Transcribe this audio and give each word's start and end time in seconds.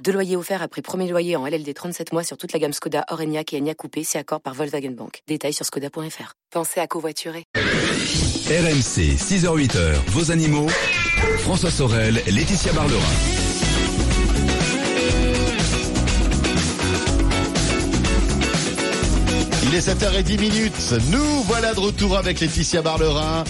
Deux 0.00 0.12
loyers 0.12 0.36
offerts 0.36 0.62
après 0.62 0.82
premier 0.82 1.08
loyer 1.08 1.36
en 1.36 1.46
LLD 1.46 1.72
37 1.72 2.12
mois 2.12 2.24
sur 2.24 2.36
toute 2.36 2.52
la 2.52 2.58
gamme 2.58 2.72
Skoda, 2.72 3.04
Orenia 3.10 3.42
et 3.52 3.58
Enya 3.58 3.74
Coupé, 3.74 4.02
c'est 4.02 4.18
accord 4.18 4.40
par 4.40 4.54
Volkswagen 4.54 4.90
Bank. 4.90 5.20
Détails 5.28 5.52
sur 5.52 5.64
skoda.fr. 5.64 6.34
Pensez 6.50 6.80
à 6.80 6.86
covoiturer. 6.86 7.44
RMC, 7.54 9.16
6h-8h, 9.16 9.94
vos 10.08 10.32
animaux. 10.32 10.68
François 11.38 11.70
Sorel, 11.70 12.20
Laetitia 12.26 12.72
Barlerin. 12.72 12.98
Il 19.64 19.74
est 19.74 19.88
7h10 19.88 20.40
minutes. 20.40 20.94
Nous 21.10 21.42
voilà 21.44 21.72
de 21.72 21.80
retour 21.80 22.16
avec 22.16 22.40
Laetitia 22.40 22.82
Barlerin. 22.82 23.44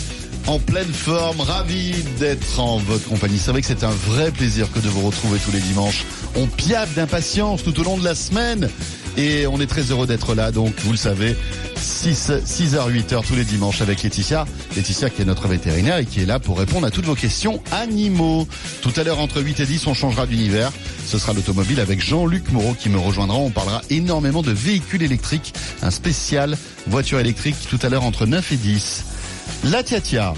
En 0.47 0.59
pleine 0.59 0.93
forme, 0.93 1.41
ravi 1.41 1.95
d'être 2.19 2.59
en 2.59 2.79
votre 2.79 3.09
compagnie. 3.09 3.39
C'est 3.39 3.53
vrai 3.53 3.61
que 3.61 3.67
c'est 3.67 3.85
un 3.85 3.91
vrai 3.91 4.33
plaisir 4.33 4.71
que 4.73 4.81
de 4.81 4.89
vous 4.89 5.07
retrouver 5.07 5.39
tous 5.39 5.53
les 5.53 5.61
dimanches. 5.61 6.05
On 6.35 6.47
piave 6.47 6.93
d'impatience 6.95 7.63
tout 7.63 7.79
au 7.79 7.85
long 7.85 7.97
de 7.97 8.05
la 8.05 8.15
semaine. 8.15 8.69
Et 9.17 9.47
on 9.47 9.61
est 9.61 9.67
très 9.67 9.83
heureux 9.83 10.07
d'être 10.07 10.35
là, 10.35 10.51
donc 10.53 10.73
vous 10.81 10.93
le 10.93 10.97
savez, 10.97 11.37
6, 11.77 12.33
6h, 12.47 12.91
8h 12.91 13.27
tous 13.27 13.35
les 13.35 13.45
dimanches 13.45 13.83
avec 13.83 14.03
Laetitia. 14.03 14.47
Laetitia 14.75 15.11
qui 15.11 15.23
est 15.23 15.25
notre 15.27 15.49
vétérinaire 15.49 15.99
et 15.99 16.07
qui 16.07 16.23
est 16.23 16.27
là 16.27 16.41
pour 16.41 16.59
répondre 16.59 16.87
à 16.87 16.91
toutes 16.91 17.05
vos 17.05 17.15
questions 17.15 17.63
animaux. 17.71 18.49
Tout 18.81 18.93
à 18.97 19.05
l'heure, 19.05 19.21
entre 19.21 19.43
8 19.43 19.61
et 19.61 19.67
10, 19.67 19.87
on 19.87 19.95
changera 19.95 20.27
d'univers. 20.27 20.73
Ce 21.07 21.19
sera 21.19 21.35
l'automobile 21.35 21.79
avec 21.81 22.05
Jean-Luc 22.05 22.51
Moreau 22.53 22.75
qui 22.75 22.89
me 22.89 22.99
rejoindra. 22.99 23.37
On 23.37 23.51
parlera 23.51 23.83
énormément 23.91 24.43
de 24.43 24.53
véhicules 24.53 25.03
électriques, 25.03 25.53
un 25.83 25.91
spécial 25.91 26.57
voiture 26.87 27.21
électrique 27.21 27.57
tout 27.69 27.79
à 27.83 27.91
l'heure 27.91 28.05
entre 28.05 28.27
9 28.27 28.53
et 28.53 28.57
10. 28.57 29.05
La 29.65 29.83
Tia 29.83 30.35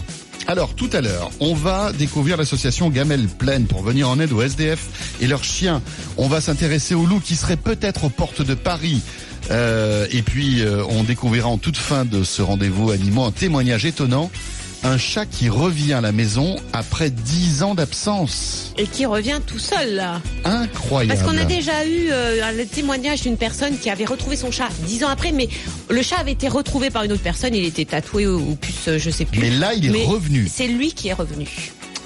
alors 0.46 0.74
tout 0.74 0.90
à 0.92 1.00
l'heure, 1.00 1.30
on 1.40 1.54
va 1.54 1.90
découvrir 1.92 2.36
l'association 2.36 2.90
Gamelle 2.90 3.28
Plaine 3.28 3.66
pour 3.66 3.82
venir 3.82 4.10
en 4.10 4.20
aide 4.20 4.30
aux 4.30 4.42
SDF 4.42 5.16
et 5.22 5.26
leurs 5.26 5.42
chiens. 5.42 5.80
On 6.18 6.28
va 6.28 6.42
s'intéresser 6.42 6.94
aux 6.94 7.06
loups 7.06 7.20
qui 7.20 7.34
seraient 7.34 7.56
peut-être 7.56 8.04
aux 8.04 8.10
portes 8.10 8.42
de 8.42 8.52
Paris. 8.52 9.00
Euh, 9.50 10.06
et 10.10 10.20
puis 10.20 10.60
euh, 10.60 10.84
on 10.90 11.02
découvrira 11.02 11.48
en 11.48 11.56
toute 11.56 11.78
fin 11.78 12.04
de 12.04 12.22
ce 12.24 12.42
rendez-vous 12.42 12.90
animaux 12.90 13.24
un 13.24 13.30
témoignage 13.30 13.86
étonnant 13.86 14.30
un 14.84 14.98
chat 14.98 15.24
qui 15.24 15.48
revient 15.48 15.94
à 15.94 16.00
la 16.00 16.12
maison 16.12 16.56
après 16.72 17.10
dix 17.10 17.62
ans 17.62 17.74
d'absence. 17.74 18.72
Et 18.76 18.86
qui 18.86 19.06
revient 19.06 19.40
tout 19.44 19.58
seul 19.58 19.94
là. 19.94 20.20
Incroyable. 20.44 21.18
Parce 21.18 21.28
qu'on 21.28 21.40
a 21.40 21.44
déjà 21.44 21.86
eu 21.86 22.08
euh, 22.10 22.52
le 22.52 22.66
témoignage 22.66 23.22
d'une 23.22 23.38
personne 23.38 23.78
qui 23.78 23.88
avait 23.88 24.04
retrouvé 24.04 24.36
son 24.36 24.50
chat 24.50 24.68
dix 24.86 25.02
ans 25.02 25.08
après, 25.08 25.32
mais 25.32 25.48
le 25.88 26.02
chat 26.02 26.16
avait 26.18 26.32
été 26.32 26.48
retrouvé 26.48 26.90
par 26.90 27.02
une 27.02 27.12
autre 27.12 27.22
personne, 27.22 27.54
il 27.54 27.64
était 27.64 27.86
tatoué 27.86 28.26
ou 28.26 28.56
puce, 28.56 28.98
je 28.98 29.10
sais 29.10 29.24
plus. 29.24 29.40
Mais 29.40 29.50
là, 29.50 29.72
il 29.72 29.86
est 29.86 29.90
Mais 29.90 30.04
revenu. 30.04 30.48
C'est 30.52 30.68
lui 30.68 30.92
qui 30.92 31.08
est 31.08 31.14
revenu. 31.14 31.48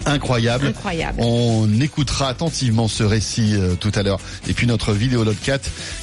Incroyable. 0.09 0.67
Incroyable. 0.67 1.21
On 1.21 1.69
écoutera 1.81 2.29
attentivement 2.29 2.89
ce 2.89 3.03
récit 3.03 3.55
euh, 3.55 3.75
tout 3.75 3.93
à 3.95 4.03
l'heure. 4.03 4.19
Et 4.49 4.53
puis 4.53 4.67
notre 4.67 4.93
vidéo 4.93 5.25
Lotcat 5.25 5.59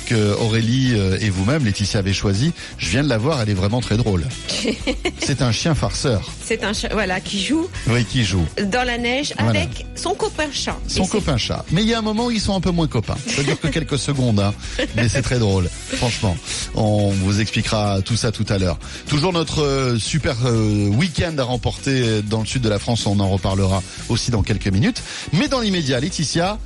que 0.05 0.33
Aurélie 0.39 0.93
euh, 0.93 1.17
et 1.19 1.29
vous-même, 1.29 1.65
Laetitia, 1.65 1.99
avez 1.99 2.13
choisi. 2.13 2.53
Je 2.77 2.89
viens 2.89 3.03
de 3.03 3.09
la 3.09 3.17
voir, 3.17 3.41
elle 3.41 3.49
est 3.49 3.53
vraiment 3.55 3.81
très 3.81 3.97
drôle. 3.97 4.25
C'est 5.19 5.41
un 5.41 5.51
chien 5.51 5.75
farceur. 5.75 6.29
C'est 6.43 6.63
un 6.63 6.73
chat, 6.73 6.89
voilà, 6.93 7.19
qui 7.19 7.43
joue 7.43 7.67
Oui, 7.87 8.05
qui 8.05 8.23
joue. 8.23 8.45
dans 8.71 8.85
la 8.85 8.97
neige 8.97 9.33
Voilà. 9.39 9.61
avec 9.61 9.85
son 9.95 10.13
copain 10.13 10.47
chat. 10.51 10.77
Son 10.87 11.05
copain 11.07 11.37
chat. 11.37 11.65
Mais 11.71 11.81
il 11.81 11.87
y 11.89 11.93
a 11.93 11.99
un 11.99 12.03
moment 12.03 12.27
où 12.27 12.31
ils 12.31 12.39
sont 12.41 12.55
un 12.55 12.61
peu 12.61 12.71
moins 12.71 12.87
copains. 12.87 13.17
Ça 13.27 13.43
dure 13.43 13.59
que 13.59 13.67
quelques 13.67 13.97
secondes, 13.97 14.39
hein. 14.39 14.53
mais 14.95 15.09
c'est 15.09 15.21
très 15.21 15.39
drôle. 15.39 15.69
Franchement, 15.93 16.37
on 16.75 17.09
vous 17.09 17.39
expliquera 17.41 18.01
tout 18.03 18.15
ça 18.15 18.31
tout 18.31 18.45
à 18.49 18.57
l'heure. 18.57 18.77
Toujours 19.07 19.33
notre 19.33 19.63
euh, 19.63 19.97
super 19.97 20.35
week-end 20.45 21.33
à 21.37 21.43
remporter 21.43 22.21
dans 22.23 22.41
le 22.41 22.45
sud 22.45 22.61
de 22.61 22.69
la 22.69 22.79
France. 22.79 23.05
On 23.05 23.19
en 23.19 23.29
reparlera 23.29 23.81
aussi 24.09 24.31
dans 24.31 24.43
quelques 24.43 24.67
minutes. 24.67 25.01
Mais 25.33 25.47
dans 25.47 25.59
l'immédiat, 25.59 25.99
Laetitia, 25.99 26.57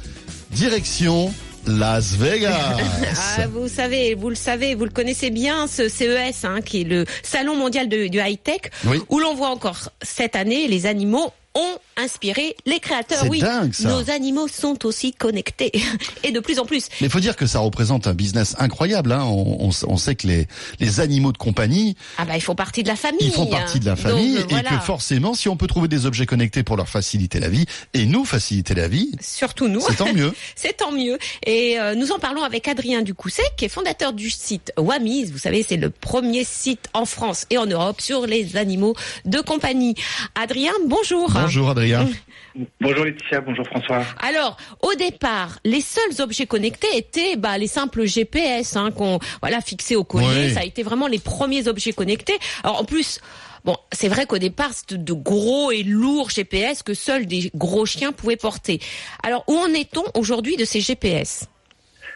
direction 0.51 1.33
Las 1.67 2.13
Vegas. 2.15 2.77
Ah, 3.37 3.47
vous 3.47 3.67
savez, 3.67 4.15
vous 4.15 4.29
le 4.29 4.35
savez, 4.35 4.75
vous 4.75 4.85
le 4.85 4.91
connaissez 4.91 5.29
bien, 5.29 5.67
ce 5.67 5.87
CES, 5.89 6.43
hein, 6.45 6.61
qui 6.61 6.81
est 6.81 6.83
le 6.85 7.05
salon 7.23 7.55
mondial 7.55 7.87
de- 7.89 8.07
du 8.07 8.19
high-tech, 8.19 8.71
Oui. 8.85 8.99
où 9.09 9.19
l'on 9.19 9.35
voit 9.35 9.49
encore 9.49 9.89
cette 10.01 10.35
année 10.35 10.67
les 10.67 10.85
animaux 10.85 11.31
ont 11.55 11.77
inspiré 11.97 12.55
les 12.65 12.79
créateurs. 12.79 13.25
Oui, 13.29 13.39
dingue, 13.39 13.73
ça. 13.73 13.89
nos 13.89 14.09
animaux 14.11 14.47
sont 14.47 14.85
aussi 14.85 15.11
connectés 15.13 15.71
et 16.23 16.31
de 16.31 16.39
plus 16.39 16.59
en 16.59 16.65
plus. 16.65 16.87
Mais 17.01 17.07
il 17.07 17.09
faut 17.09 17.19
dire 17.19 17.35
que 17.35 17.45
ça 17.47 17.59
représente 17.59 18.07
un 18.07 18.13
business 18.13 18.55
incroyable. 18.59 19.11
Hein. 19.11 19.23
On, 19.25 19.65
on 19.65 19.69
s- 19.69 19.83
on 19.87 19.97
sait 19.97 20.15
que 20.15 20.27
les, 20.27 20.47
les 20.79 20.99
animaux 20.99 21.31
de 21.31 21.37
compagnie, 21.37 21.95
Ah 22.17 22.25
bah 22.25 22.37
ils 22.37 22.41
font 22.41 22.55
partie 22.55 22.83
de 22.83 22.87
la 22.87 22.95
famille. 22.95 23.19
ils 23.21 23.31
font 23.31 23.47
partie 23.47 23.79
de 23.79 23.85
la 23.85 23.95
famille 23.95 24.35
Donc, 24.35 24.43
euh, 24.43 24.45
et 24.45 24.61
voilà. 24.61 24.69
que 24.69 24.83
forcément, 24.85 25.33
si 25.33 25.49
on 25.49 25.57
peut 25.57 25.67
trouver 25.67 25.87
des 25.87 26.05
objets 26.05 26.25
connectés 26.25 26.63
pour 26.63 26.77
leur 26.77 26.87
faciliter 26.87 27.39
la 27.39 27.49
vie 27.49 27.65
et 27.93 28.05
nous 28.05 28.23
faciliter 28.25 28.75
la 28.75 28.87
vie, 28.87 29.11
Surtout 29.19 29.67
nous. 29.67 29.81
c'est 29.81 29.95
tant 29.95 30.13
mieux. 30.13 30.33
C'est 30.55 30.77
tant 30.77 30.91
mieux. 30.91 31.17
Et 31.45 31.79
euh, 31.79 31.95
nous 31.95 32.11
en 32.11 32.19
parlons 32.19 32.43
avec 32.43 32.67
Adrien 32.67 33.01
Ducousset, 33.01 33.43
qui 33.57 33.65
est 33.65 33.69
fondateur 33.69 34.13
du 34.13 34.29
site 34.29 34.71
Wamis. 34.77 35.25
Vous 35.25 35.37
savez, 35.37 35.65
c'est 35.67 35.77
le 35.77 35.89
premier 35.89 36.43
site 36.43 36.87
en 36.93 37.05
France 37.05 37.45
et 37.49 37.57
en 37.57 37.65
Europe 37.65 38.01
sur 38.01 38.25
les 38.27 38.55
animaux 38.57 38.95
de 39.25 39.39
compagnie. 39.39 39.95
Adrien, 40.35 40.71
bonjour. 40.85 41.29
Bonjour 41.41 41.69
Adrien. 41.69 42.07
Bonjour 42.81 43.05
Laetitia, 43.05 43.41
bonjour 43.41 43.65
François. 43.65 44.03
Alors, 44.19 44.57
au 44.81 44.93
départ, 44.95 45.59
les 45.63 45.81
seuls 45.81 46.21
objets 46.21 46.45
connectés 46.45 46.87
étaient 46.95 47.35
bah, 47.35 47.57
les 47.57 47.67
simples 47.67 48.05
GPS 48.05 48.75
hein, 48.75 48.91
qu'on 48.91 49.19
voilà 49.41 49.61
fixés 49.61 49.95
au 49.95 50.03
collier. 50.03 50.47
Oui. 50.47 50.53
Ça 50.53 50.61
a 50.61 50.65
été 50.65 50.83
vraiment 50.83 51.07
les 51.07 51.19
premiers 51.19 51.67
objets 51.67 51.93
connectés. 51.93 52.37
Alors 52.63 52.81
en 52.81 52.85
plus. 52.85 53.19
Bon, 53.65 53.75
c'est 53.91 54.07
vrai 54.07 54.25
qu'au 54.25 54.37
départ, 54.37 54.71
c'était 54.73 54.97
de 54.97 55.11
gros 55.11 55.69
et 55.69 55.83
lourds 55.83 56.29
GPS 56.29 56.81
que 56.81 56.93
seuls 56.93 57.25
des 57.25 57.51
gros 57.53 57.85
chiens 57.85 58.13
pouvaient 58.13 58.37
porter. 58.37 58.79
Alors, 59.21 59.43
où 59.47 59.57
en 59.57 59.67
est-on 59.73 60.05
aujourd'hui 60.15 60.55
de 60.55 60.63
ces 60.63 60.79
GPS 60.79 61.49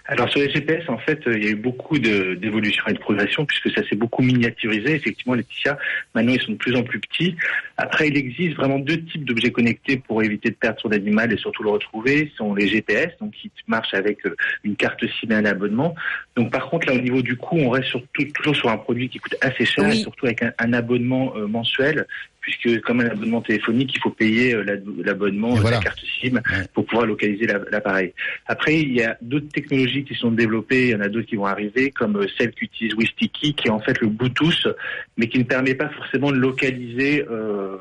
Alors 0.06 0.30
sur 0.30 0.42
les 0.42 0.50
GPS, 0.50 0.90
en 0.90 0.98
fait, 0.98 1.26
euh, 1.28 1.38
il 1.38 1.44
y 1.46 1.48
a 1.48 1.52
eu 1.52 1.56
beaucoup 1.56 1.98
d'évolution 1.98 2.84
et 2.88 2.94
de 2.94 3.00
progression 3.00 3.46
puisque 3.46 3.72
ça 3.72 3.88
s'est 3.88 3.96
beaucoup 3.96 4.22
miniaturisé. 4.22 4.96
Effectivement, 4.96 5.34
Laetitia, 5.34 5.78
maintenant 6.14 6.34
ils 6.34 6.42
sont 6.42 6.52
de 6.52 6.58
plus 6.58 6.76
en 6.76 6.84
plus 6.84 7.00
petits. 7.00 7.38
Après, 7.78 8.10
il 8.10 8.18
existe 8.18 8.58
vraiment 8.58 8.80
deux 8.80 9.02
types 9.02 9.24
d'objets 9.24 9.52
connectés 9.52 9.98
pour 9.98 10.22
éviter 10.22 10.50
de 10.50 10.56
perdre 10.56 10.80
son 10.82 10.92
animal 10.92 11.32
et 11.32 11.38
surtout 11.38 11.64
le 11.64 11.70
retrouver. 11.70 12.30
Ce 12.32 12.38
sont 12.38 12.54
les 12.54 12.68
GPS, 12.68 13.12
donc 13.22 13.32
qui 13.32 13.50
marchent 13.68 13.94
avec 13.94 14.26
euh, 14.26 14.36
une 14.66 14.76
carte 14.76 15.02
SIM 15.08 15.32
et 15.32 15.36
un 15.36 15.46
abonnement. 15.46 15.96
Donc 16.36 16.52
par 16.52 16.70
contre, 16.70 16.88
là 16.88 16.96
au 16.96 17.02
niveau 17.02 17.22
du 17.22 17.38
coût, 17.38 17.58
on 17.58 17.70
reste 17.70 17.88
surtout, 17.88 18.26
toujours 18.36 18.56
sur 18.58 18.70
un 18.70 18.78
produit 18.78 19.08
qui 19.08 19.20
coûte 19.20 19.36
assez 19.40 19.64
cher, 19.64 19.86
Oui. 19.86 20.00
et 20.00 20.02
surtout 20.02 20.26
avec 20.26 20.44
un, 20.44 20.52
un 20.60 20.74
abonnement 20.74 21.34
euh, 21.38 21.48
mensuel. 21.48 22.08
Puisque 22.44 22.82
comme 22.82 23.00
un 23.00 23.06
abonnement 23.08 23.42
téléphonique, 23.42 23.96
il 23.96 24.02
faut 24.02 24.10
payer 24.10 24.54
euh, 24.54 24.64
l'abonnement, 25.04 25.56
euh, 25.56 25.62
voilà. 25.62 25.78
la 25.78 25.84
carte 25.84 26.00
SIM, 26.22 26.42
pour 26.74 26.86
pouvoir 26.86 27.06
localiser 27.08 27.48
la- 27.48 27.62
l'appareil. 27.72 28.14
Après, 28.48 28.80
il 28.82 28.94
y 28.94 29.02
a 29.02 29.18
d'autres 29.22 29.48
technologies 29.48 30.04
qui 30.04 30.14
sont 30.14 30.30
développées, 30.32 30.88
il 30.88 30.92
y 30.92 30.96
en 30.96 31.00
a 31.00 31.08
d'autres 31.08 31.28
qui 31.28 31.38
vont 31.38 31.46
arriver, 31.46 31.90
comme 31.92 32.18
euh, 32.18 32.28
celle 32.38 32.52
qu'utilise 32.52 32.94
Wistiki, 32.96 33.54
qui 33.56 33.68
est 33.70 33.72
en 33.72 33.80
fait 33.80 33.98
le 34.02 34.08
Bluetooth, 34.08 34.68
mais 35.18 35.28
qui 35.30 35.40
ne 35.40 35.46
permet 35.46 35.74
pas 35.74 35.88
forcément 35.90 36.32
de 36.32 36.38
localiser 36.38 37.26
euh, 37.32 37.78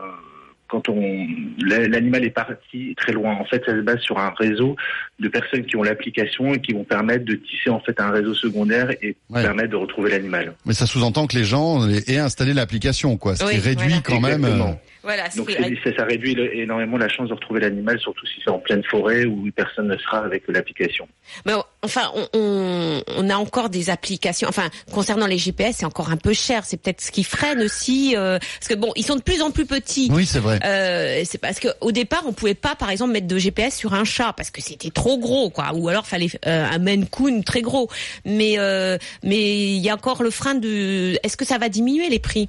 quand 0.72 0.88
on 0.88 1.26
la- 1.62 1.86
l'animal 1.86 2.24
est 2.24 2.30
parti 2.30 2.94
très 2.96 3.12
loin. 3.12 3.34
En 3.34 3.44
fait, 3.44 3.62
ça 3.66 3.72
se 3.72 3.80
base 3.82 4.00
sur 4.00 4.18
un 4.18 4.32
réseau 4.38 4.74
de 5.20 5.28
personnes 5.28 5.66
qui 5.66 5.76
ont 5.76 5.82
l'application 5.82 6.54
et 6.54 6.60
qui 6.62 6.72
vont 6.72 6.84
permettre 6.84 7.26
de 7.26 7.34
tisser 7.34 7.68
en 7.68 7.78
fait 7.80 8.00
un 8.00 8.10
réseau 8.10 8.32
secondaire 8.34 8.90
et 9.02 9.14
Ouais. 9.28 9.42
permettre 9.42 9.68
de 9.70 9.76
retrouver 9.76 10.10
l'animal. 10.12 10.54
Mais 10.64 10.72
ça 10.72 10.86
sous-entend 10.86 11.26
que 11.26 11.36
les 11.36 11.44
gens 11.44 11.86
aient 11.88 12.16
installé 12.18 12.54
l'application, 12.54 13.18
quoi. 13.18 13.36
Ce 13.36 13.44
Oui, 13.44 13.52
qui 13.52 13.58
réduit 13.58 13.86
voilà. 13.88 14.00
quand 14.02 14.20
même. 14.20 14.32
Exactement. 14.44 14.70
euh, 14.70 14.88
Voilà, 15.02 15.28
Donc 15.36 15.50
ça, 15.84 15.90
ça 15.96 16.04
réduit 16.04 16.34
le- 16.34 16.54
énormément 16.56 16.96
la 16.96 17.08
chance 17.08 17.28
de 17.28 17.34
retrouver 17.34 17.60
l'animal, 17.60 17.98
surtout 17.98 18.26
si 18.26 18.34
c'est 18.44 18.50
en 18.50 18.58
pleine 18.58 18.82
forêt 18.84 19.24
où 19.24 19.48
personne 19.54 19.88
ne 19.88 19.96
sera 19.96 20.18
avec 20.24 20.44
l'application. 20.48 21.08
Mais 21.44 21.52
enfin, 21.82 22.10
on, 22.14 22.28
on, 22.34 23.02
on 23.16 23.30
a 23.30 23.34
encore 23.36 23.68
des 23.68 23.90
applications. 23.90 24.48
Enfin, 24.48 24.68
concernant 24.92 25.26
les 25.26 25.38
GPS, 25.38 25.76
c'est 25.78 25.84
encore 25.86 26.10
un 26.10 26.16
peu 26.16 26.32
cher. 26.32 26.64
C'est 26.64 26.76
peut-être 26.80 27.00
ce 27.00 27.10
qui 27.10 27.24
freine 27.24 27.60
aussi, 27.62 28.14
euh, 28.16 28.38
parce 28.38 28.68
que 28.68 28.74
bon, 28.74 28.92
ils 28.96 29.04
sont 29.04 29.16
de 29.16 29.22
plus 29.22 29.42
en 29.42 29.50
plus 29.50 29.66
petits. 29.66 30.08
Oui, 30.12 30.24
c'est 30.26 30.38
vrai. 30.38 30.60
Euh, 30.64 31.22
c'est 31.24 31.38
parce 31.38 31.58
que 31.58 31.68
au 31.80 31.90
départ, 31.92 32.22
on 32.26 32.32
pouvait 32.32 32.54
pas, 32.54 32.74
par 32.76 32.90
exemple, 32.90 33.12
mettre 33.12 33.26
de 33.26 33.38
GPS 33.38 33.76
sur 33.76 33.94
un 33.94 34.04
chat 34.04 34.32
parce 34.36 34.50
que 34.50 34.60
c'était 34.62 34.90
trop 34.90 35.18
gros, 35.18 35.50
quoi. 35.50 35.72
Ou 35.74 35.88
alors 35.88 36.06
fallait 36.06 36.28
euh, 36.46 36.64
un 36.70 36.78
Maine 36.78 37.06
Coon 37.08 37.42
très 37.42 37.62
gros. 37.62 37.88
Mais 38.24 38.54
euh, 38.58 38.98
mais 39.24 39.38
il 39.74 39.78
y 39.80 39.88
a 39.90 39.94
encore 39.94 40.22
le 40.22 40.30
frein 40.30 40.54
de. 40.54 41.18
Est-ce 41.24 41.36
que 41.36 41.44
ça 41.44 41.58
va 41.58 41.68
diminuer 41.68 42.08
les 42.08 42.18
prix? 42.20 42.48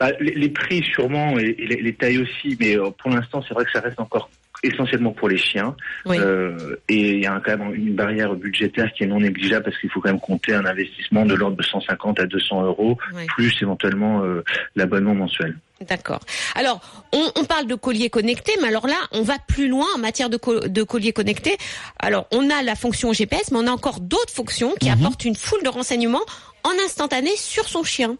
Bah, 0.00 0.12
les, 0.18 0.32
les 0.32 0.48
prix 0.48 0.82
sûrement 0.94 1.38
et, 1.38 1.54
et 1.58 1.66
les, 1.66 1.76
les 1.82 1.92
tailles 1.94 2.18
aussi, 2.18 2.56
mais 2.58 2.76
euh, 2.78 2.88
pour 2.90 3.10
l'instant 3.10 3.44
c'est 3.46 3.52
vrai 3.54 3.64
que 3.66 3.70
ça 3.70 3.80
reste 3.80 4.00
encore 4.00 4.30
essentiellement 4.62 5.12
pour 5.12 5.28
les 5.28 5.38
chiens. 5.38 5.74
Oui. 6.04 6.16
Euh, 6.18 6.76
et 6.88 7.12
il 7.12 7.20
y 7.20 7.26
a 7.26 7.40
quand 7.44 7.56
même 7.56 7.74
une 7.74 7.94
barrière 7.94 8.34
budgétaire 8.34 8.92
qui 8.92 9.04
est 9.04 9.06
non 9.06 9.20
négligeable 9.20 9.64
parce 9.64 9.78
qu'il 9.78 9.90
faut 9.90 10.00
quand 10.00 10.10
même 10.10 10.20
compter 10.20 10.54
un 10.54 10.64
investissement 10.66 11.24
de 11.24 11.34
l'ordre 11.34 11.56
de 11.56 11.62
150 11.62 12.20
à 12.20 12.26
200 12.26 12.64
euros, 12.64 12.98
plus 13.28 13.54
éventuellement 13.62 14.22
euh, 14.22 14.42
l'abonnement 14.76 15.14
mensuel. 15.14 15.56
D'accord. 15.88 16.20
Alors, 16.54 16.80
on, 17.14 17.24
on 17.36 17.44
parle 17.46 17.66
de 17.66 17.74
collier 17.74 18.10
connecté, 18.10 18.52
mais 18.60 18.68
alors 18.68 18.86
là, 18.86 18.98
on 19.12 19.22
va 19.22 19.36
plus 19.48 19.66
loin 19.68 19.86
en 19.94 19.98
matière 19.98 20.28
de, 20.28 20.36
co- 20.36 20.60
de 20.60 20.82
collier 20.82 21.14
connecté. 21.14 21.56
Alors, 21.98 22.26
on 22.30 22.50
a 22.50 22.62
la 22.62 22.74
fonction 22.74 23.14
GPS, 23.14 23.50
mais 23.52 23.58
on 23.60 23.66
a 23.66 23.70
encore 23.70 24.00
d'autres 24.00 24.32
fonctions 24.32 24.74
qui 24.78 24.90
apportent 24.90 25.24
une 25.24 25.36
foule 25.36 25.62
de 25.62 25.70
renseignements 25.70 26.20
en 26.64 26.72
instantané 26.84 27.30
sur 27.36 27.64
son 27.66 27.82
chien. 27.82 28.16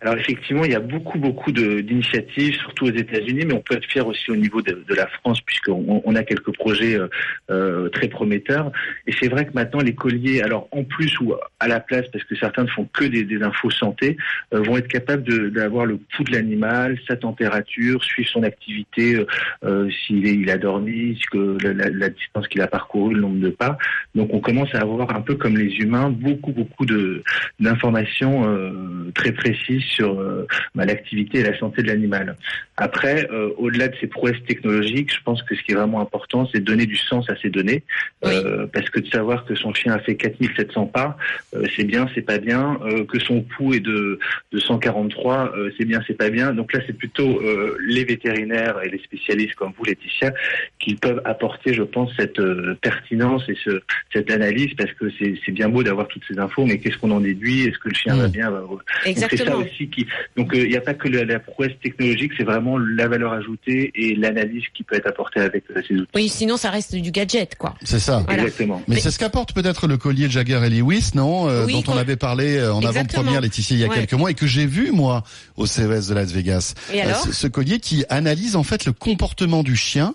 Alors 0.00 0.18
effectivement, 0.18 0.64
il 0.64 0.72
y 0.72 0.74
a 0.74 0.80
beaucoup, 0.80 1.18
beaucoup 1.18 1.52
d'initiatives, 1.52 2.54
surtout 2.56 2.86
aux 2.86 2.94
États-Unis, 2.94 3.44
mais 3.46 3.54
on 3.54 3.60
peut 3.60 3.76
être 3.76 3.86
fier 3.86 4.06
aussi 4.06 4.30
au 4.30 4.36
niveau 4.36 4.60
de, 4.60 4.84
la 4.94 5.06
France, 5.06 5.40
puisqu'on 5.40 6.02
on 6.04 6.14
a 6.14 6.22
quelques 6.22 6.52
projets 6.54 6.98
euh, 6.98 7.08
euh, 7.50 7.88
très 7.88 8.08
prometteurs. 8.08 8.72
Et 9.06 9.12
c'est 9.18 9.28
vrai 9.28 9.46
que 9.46 9.52
maintenant, 9.54 9.80
les 9.80 9.94
colliers, 9.94 10.42
alors 10.42 10.68
en 10.70 10.84
plus 10.84 11.18
ou 11.20 11.34
à 11.60 11.68
la 11.68 11.80
place, 11.80 12.04
parce 12.12 12.24
que 12.24 12.36
certains 12.36 12.64
ne 12.64 12.68
font 12.68 12.86
que 12.92 13.04
des, 13.04 13.24
des 13.24 13.42
infos 13.42 13.70
santé, 13.70 14.18
euh, 14.52 14.60
vont 14.60 14.76
être 14.76 14.88
capables 14.88 15.50
d'avoir 15.50 15.86
le 15.86 15.96
pouls 15.96 16.24
de 16.24 16.32
l'animal, 16.32 16.98
sa 17.08 17.16
température, 17.16 18.04
suivre 18.04 18.28
son 18.28 18.42
activité, 18.42 19.16
euh, 19.16 19.26
euh, 19.64 19.90
s'il 20.06 20.26
il 20.26 20.50
a 20.50 20.58
dormi, 20.58 21.18
que 21.32 21.56
la, 21.62 21.88
la- 21.88 22.10
distance 22.10 22.48
qu'il 22.48 22.60
a 22.60 22.66
parcouru, 22.66 23.14
le 23.14 23.20
nombre 23.20 23.40
de 23.40 23.50
pas. 23.50 23.78
Donc 24.14 24.32
on 24.32 24.40
commence 24.40 24.74
à 24.74 24.80
avoir 24.80 25.14
un 25.14 25.20
peu 25.20 25.34
comme 25.34 25.56
les 25.56 25.74
humains, 25.76 26.10
beaucoup, 26.10 26.52
beaucoup 26.52 26.86
d'informations 27.58 28.46
très 29.14 29.32
précises 29.32 29.85
sur 29.86 30.20
euh, 30.20 30.46
bah, 30.74 30.84
l'activité 30.84 31.38
et 31.38 31.42
la 31.42 31.58
santé 31.58 31.82
de 31.82 31.88
l'animal. 31.88 32.36
Après, 32.76 33.26
euh, 33.30 33.50
au-delà 33.56 33.88
de 33.88 33.96
ces 34.00 34.06
prouesses 34.06 34.42
technologiques, 34.46 35.12
je 35.14 35.22
pense 35.24 35.42
que 35.42 35.54
ce 35.54 35.62
qui 35.62 35.72
est 35.72 35.74
vraiment 35.74 36.00
important, 36.00 36.48
c'est 36.52 36.60
de 36.60 36.64
donner 36.64 36.86
du 36.86 36.96
sens 36.96 37.28
à 37.30 37.36
ces 37.40 37.50
données, 37.50 37.82
Euh, 38.24 38.66
parce 38.72 38.90
que 38.90 38.98
de 39.00 39.06
savoir 39.06 39.44
que 39.44 39.54
son 39.54 39.72
chien 39.72 39.92
a 39.92 40.00
fait 40.00 40.16
4700 40.16 40.86
pas, 40.86 41.16
c'est 41.76 41.84
bien, 41.84 42.08
c'est 42.14 42.22
pas 42.22 42.38
bien, 42.38 42.78
que 43.08 43.18
son 43.20 43.42
pouls 43.42 43.74
est 43.74 43.80
de, 43.80 44.18
de 44.52 44.58
143, 44.58 45.52
euh, 45.56 45.70
c'est 45.78 45.84
bien, 45.84 46.00
c'est 46.06 46.18
pas 46.18 46.28
bien. 46.28 46.52
Donc 46.52 46.72
là, 46.72 46.80
c'est 46.86 46.92
plutôt 46.92 47.40
les 47.86 48.04
vétérinaires 48.04 48.82
et 48.82 48.88
les 48.88 48.98
spécialistes 48.98 49.54
comme 49.54 49.72
vous, 49.76 49.84
Laetitia, 49.84 50.32
qui 50.80 50.96
peuvent 50.96 51.22
apporter, 51.24 51.72
je 51.72 51.82
pense, 51.82 52.10
cette 52.16 52.40
pertinence 52.80 53.48
et 53.48 53.56
ce, 53.64 53.80
cette 54.12 54.30
analyse, 54.30 54.74
parce 54.74 54.92
que 54.92 55.06
c'est 55.18 55.52
bien 55.52 55.68
beau 55.68 55.82
d'avoir 55.82 56.08
toutes 56.08 56.24
ces 56.28 56.38
infos, 56.38 56.66
mais 56.66 56.78
qu'est-ce 56.78 56.98
qu'on 56.98 57.10
en 57.12 57.20
déduit? 57.20 57.64
Est-ce 57.66 57.78
que 57.78 57.88
le 57.88 57.94
chien 57.94 58.16
va 58.16 58.28
bien? 58.28 58.50
Donc 58.50 58.80
c'est 59.04 59.12
ça 59.14 59.26
Exactement. 59.26 59.64
Aussi 59.76 59.88
qui. 59.90 60.06
Donc 60.36 60.54
euh, 60.54 60.64
il 60.64 60.70
n'y 60.70 60.76
a 60.76 60.80
pas 60.80 60.94
que 60.94 61.08
la, 61.08 61.24
la 61.24 61.38
prouesse 61.38 61.72
technologique, 61.82 62.32
c'est 62.36 62.44
vraiment 62.44 62.78
la 62.78 63.08
valeur 63.08 63.32
ajoutée 63.32 63.90
et 63.94 64.14
l'analyse 64.14 64.64
qui 64.74 64.82
peut 64.82 64.96
être 64.96 65.06
apportée 65.06 65.40
avec 65.40 65.64
euh, 65.70 65.80
ces 65.86 65.94
outils. 65.94 66.08
Oui, 66.14 66.28
sinon 66.28 66.56
ça 66.56 66.70
reste 66.70 66.94
du 66.94 67.10
gadget, 67.10 67.54
quoi. 67.56 67.74
C'est 67.82 67.98
ça. 67.98 68.22
Voilà. 68.26 68.44
Exactement. 68.44 68.82
Mais, 68.88 68.96
c'est 69.00 69.10
ce 69.10 69.18
qu'apporte 69.18 69.52
peut-être 69.52 69.86
le 69.86 69.96
collier 69.96 70.28
Jagger 70.30 70.60
et 70.64 70.70
Lewis, 70.70 71.10
non 71.14 71.48
Euh, 71.48 71.64
Oui, 71.66 71.72
Dont 71.72 71.92
on 71.92 71.96
avait 71.96 72.16
parlé 72.16 72.62
en 72.66 72.82
avant-première, 72.82 73.40
Laetitia, 73.40 73.76
il 73.76 73.80
y 73.80 73.84
a 73.84 73.88
Ouais. 73.88 73.94
quelques 73.96 74.14
mois, 74.14 74.30
et 74.30 74.34
que 74.34 74.46
j'ai 74.46 74.66
vu, 74.66 74.90
moi, 74.92 75.22
au 75.56 75.66
CES 75.66 76.08
de 76.08 76.14
Las 76.14 76.32
Vegas. 76.32 76.74
Et 76.92 77.02
alors 77.02 77.16
ce, 77.20 77.32
ce 77.32 77.46
collier 77.46 77.78
qui 77.78 78.04
analyse 78.08 78.56
en 78.56 78.62
fait 78.62 78.84
le 78.86 78.92
comportement 78.92 79.62
du 79.62 79.76
chien. 79.76 80.14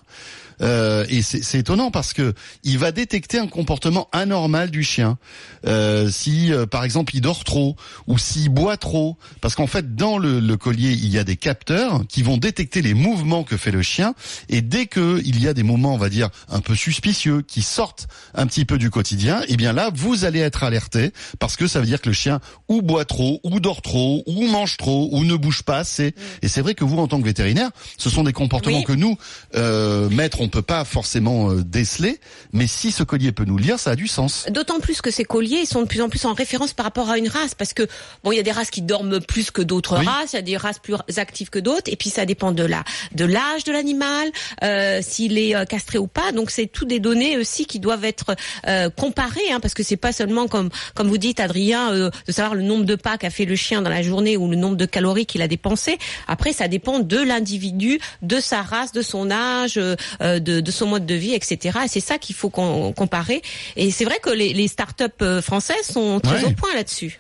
Euh, 0.62 1.06
et 1.10 1.22
c'est 1.22 1.44
c'est 1.44 1.60
étonnant 1.60 1.92
parce 1.92 2.14
que 2.14 2.34
il 2.64 2.78
va 2.78 2.92
détecter 2.92 3.40
un 3.40 3.48
comportement 3.48 4.08
anormal 4.12 4.70
du 4.72 4.84
chien. 4.84 5.18
Euh, 5.66 6.10
si, 6.10 6.52
euh, 6.54 6.66
par 6.66 6.84
exemple, 6.84 7.16
il 7.16 7.22
dort 7.22 7.44
trop 7.44 7.76
ou 8.08 8.18
s'il 8.18 8.50
boit 8.50 8.78
trop, 8.78 9.18
parce 9.42 9.56
qu'en 9.56 9.68
fait, 9.68 9.96
dans 9.96 10.18
le, 10.18 10.40
le 10.40 10.58
collier, 10.58 10.92
il 10.92 11.10
y 11.10 11.18
a 11.18 11.24
des 11.24 11.36
capteurs 11.36 12.02
qui 12.08 12.24
vont 12.24 12.38
détecter 12.38 12.82
les 12.82 12.94
mouvements 12.94 13.44
que 13.44 13.58
fait 13.58 13.72
le 13.72 13.82
chien. 13.82 14.14
Et 14.50 14.62
dès 14.62 14.86
que 14.86 15.22
il 15.26 15.42
y 15.42 15.48
a 15.48 15.54
des 15.54 15.64
moments, 15.64 15.94
on 15.94 15.98
va 15.98 16.10
dire, 16.10 16.30
un 16.50 16.60
peu 16.60 16.76
suspicieux, 16.76 17.42
qui 17.42 17.62
sortent 17.62 18.08
un 18.34 18.46
petit 18.48 18.66
peu 18.66 18.78
du 18.78 18.90
quotidien, 18.90 19.42
et 19.48 19.58
bien 19.58 19.74
là, 19.74 19.92
vous 19.94 20.26
allez 20.26 20.40
être 20.40 20.64
alerté 20.64 21.12
parce 21.40 21.56
que 21.56 21.68
ça 21.68 21.80
veut 21.80 21.86
dire 21.86 22.02
que 22.02 22.10
le 22.10 22.14
chien 22.14 22.40
ou 22.68 22.82
boit 22.82 23.06
trop, 23.06 23.40
ou 23.44 23.60
dort 23.60 23.82
trop, 23.82 24.24
ou 24.28 24.48
mange 24.48 24.78
trop, 24.78 25.10
ou 25.12 25.24
ne 25.24 25.36
bouge 25.36 25.64
pas 25.64 25.78
assez. 25.78 26.14
Et 26.42 26.48
c'est 26.48 26.62
vrai 26.62 26.76
que 26.76 26.84
vous, 26.84 26.98
en 26.98 27.08
tant 27.08 27.20
que 27.20 27.26
vétérinaire, 27.26 27.70
ce 27.98 28.10
sont 28.10 28.24
des 28.24 28.34
comportements 28.34 28.80
Oui. 28.80 28.84
que 28.84 28.94
nous, 28.94 29.18
euh, 29.56 30.10
maîtres, 30.10 30.42
on 30.42 30.48
peut 30.52 30.62
pas 30.62 30.86
forcément 30.86 31.50
euh, 31.52 31.64
déceler. 31.64 32.20
Mais 32.54 32.68
si 32.68 32.92
ce 32.92 33.04
collier 33.04 33.32
peut 33.32 33.46
nous 33.46 33.58
lire, 33.58 33.80
ça 33.80 33.92
a 33.92 33.96
du 33.96 34.08
sens. 34.08 34.46
D'autant 34.50 34.80
plus 34.80 35.02
que 35.02 35.10
ces 35.12 35.24
colliers 35.24 35.66
sont 35.66 35.82
de 35.82 35.88
plus 35.88 36.02
en 36.02 36.10
plus 36.10 36.26
en 36.26 36.34
référence 36.34 36.74
par 36.74 36.86
rapport 36.86 37.10
à 37.10 37.18
une 37.18 37.28
race, 37.28 37.56
parce 37.56 37.74
que 37.74 37.88
bon, 38.24 38.32
il 38.32 38.36
y 38.38 38.40
a 38.40 38.44
des 38.44 38.52
races 38.52 38.70
qui 38.70 38.82
dorment 38.82 39.20
plus 39.20 39.50
que 39.52 39.62
d'autres 39.62 39.98
Oui. 40.00 40.06
races, 40.06 40.34
il 40.34 40.36
y 40.36 40.40
a 40.40 40.44
des 40.44 40.58
races 40.58 40.80
plus 40.80 40.96
actives 41.18 41.50
que 41.50 41.60
d'autres, 41.60 41.92
et 41.92 41.96
puis 41.96 42.10
ça 42.10 42.26
dépend 42.26 42.52
de 42.52 42.64
la 42.64 42.84
de 43.16 43.26
l'âge 43.26 43.64
de 43.64 43.72
l'animal, 43.72 44.30
euh, 44.64 45.00
s'il 45.02 45.38
est 45.38 45.56
euh, 45.56 45.66
castré 45.66 45.98
ou 45.98 46.08
pas. 46.08 46.32
Donc 46.32 46.52
c'est 46.52 46.68
tout 46.68 46.86
des 46.86 47.00
données 47.00 47.38
aussi 47.38 47.66
qui 47.66 47.80
doivent 47.80 48.06
être 48.06 48.36
euh, 48.68 48.90
comparées, 48.90 49.52
hein, 49.52 49.60
parce 49.60 49.74
que 49.74 49.84
c'est 49.84 49.98
pas 49.98 50.12
seulement 50.12 50.48
comme 50.48 50.70
comme 50.94 51.08
vous 51.08 51.18
dites, 51.18 51.40
Adrien, 51.40 51.92
euh, 51.94 52.10
de 52.28 52.32
savoir 52.32 52.56
le 52.56 52.62
nombre 52.64 52.86
de 52.86 52.96
pas 52.96 53.18
qu'a 53.18 53.30
fait 53.30 53.46
le 53.46 53.56
chien 53.56 53.82
dans 53.82 53.90
la 53.90 54.02
journée 54.04 54.38
ou 54.38 54.50
le 54.50 54.56
nombre 54.58 54.76
de 54.78 54.86
calories 54.86 55.26
qu'il 55.26 55.42
a 55.42 55.48
dépensé. 55.48 55.98
Après, 56.28 56.54
ça 56.54 56.68
dépend 56.68 57.00
de 57.00 57.18
l'individu, 57.18 58.00
de 58.22 58.40
sa 58.40 58.62
race, 58.62 58.92
de 58.92 59.02
son 59.02 59.32
âge, 59.32 59.78
euh, 59.78 60.40
de, 60.42 60.60
de 60.60 60.72
son 60.72 60.88
mode 60.88 61.06
de 61.06 61.16
vie, 61.16 61.34
etc. 61.34 61.80
Et 61.86 61.88
c'est 61.88 62.00
ça 62.00 62.18
qu'il 62.18 62.36
faut 62.36 62.50
com- 62.50 62.94
comparer. 62.94 63.42
Et 63.76 63.92
c'est 63.92 64.06
vrai 64.06 64.20
que 64.22 64.30
les, 64.30 64.54
les 64.54 64.68
startups 64.68 65.06
euh, 65.22 65.42
françaises 65.42 65.86
sont 65.86 66.20
très 66.20 66.44
Ouais. 66.44 66.50
au 66.50 66.52
point 66.52 66.74
là-dessus. 66.76 67.20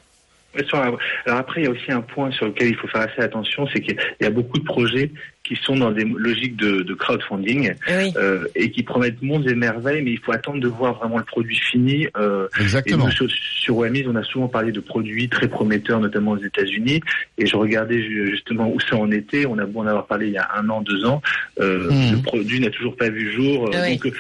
Alors 0.74 0.98
après, 1.28 1.62
il 1.62 1.64
y 1.66 1.68
a 1.68 1.72
aussi 1.72 1.92
un 1.92 2.02
point 2.02 2.32
sur 2.32 2.46
lequel 2.48 2.70
il 2.70 2.76
faut 2.76 2.88
faire 2.88 3.02
assez 3.02 3.22
attention, 3.22 3.68
c'est 3.74 3.80
qu'il 3.82 3.96
y 4.20 4.26
a 4.26 4.30
beaucoup 4.30 4.58
de 4.60 4.64
projets 4.64 5.12
qui 5.44 5.56
sont 5.64 5.76
dans 5.76 5.92
des 5.92 6.04
logiques 6.06 6.56
de, 6.56 6.82
de 6.82 6.94
crowdfunding 6.94 7.74
Oui. 7.90 8.14
euh, 8.16 8.46
et 8.56 8.70
qui 8.70 8.84
promettent 8.84 9.22
mondes 9.22 9.50
et 9.50 9.56
merveilles, 9.56 10.02
mais 10.04 10.12
il 10.12 10.20
faut 10.20 10.32
attendre 10.32 10.60
de 10.60 10.68
voir 10.68 10.96
vraiment 11.00 11.18
le 11.18 11.24
produit 11.24 11.58
fini. 11.58 12.08
Euh, 12.16 12.48
et 12.60 12.62
Exactement. 12.64 13.06
nous, 13.06 13.28
sur, 13.30 13.78
OMIS, 13.78 14.06
on 14.08 14.16
a 14.16 14.24
souvent 14.24 14.48
parlé 14.48 14.72
de 14.72 14.80
produits 14.80 15.30
très 15.30 15.48
prometteurs, 15.48 16.00
notamment 16.00 16.32
aux 16.32 16.44
États-Unis. 16.44 17.02
Et 17.38 17.46
je 17.48 17.56
regardais 17.56 18.02
ju- 18.02 18.30
justement 18.32 18.72
où 18.72 18.80
ça 18.80 18.96
en 18.98 19.10
était. 19.12 19.46
On 19.46 19.58
a 19.58 19.66
beau 19.66 19.80
en 19.82 19.88
avoir 19.88 20.06
parlé 20.06 20.28
il 20.28 20.34
y 20.34 20.38
a 20.38 20.48
un 20.56 20.70
an, 20.70 20.82
deux 20.82 21.06
ans. 21.06 21.22
Euh. 21.60 21.90
Le 22.12 22.22
produit 22.22 22.60
n'a 22.60 22.70
toujours 22.70 22.96
pas 22.96 23.10
vu 23.10 23.26
le 23.26 23.32
jour. 23.32 23.70
Euh, 23.74 23.82
Oui. 23.84 23.94
Donc, 23.96 24.06
euh, 24.06 24.12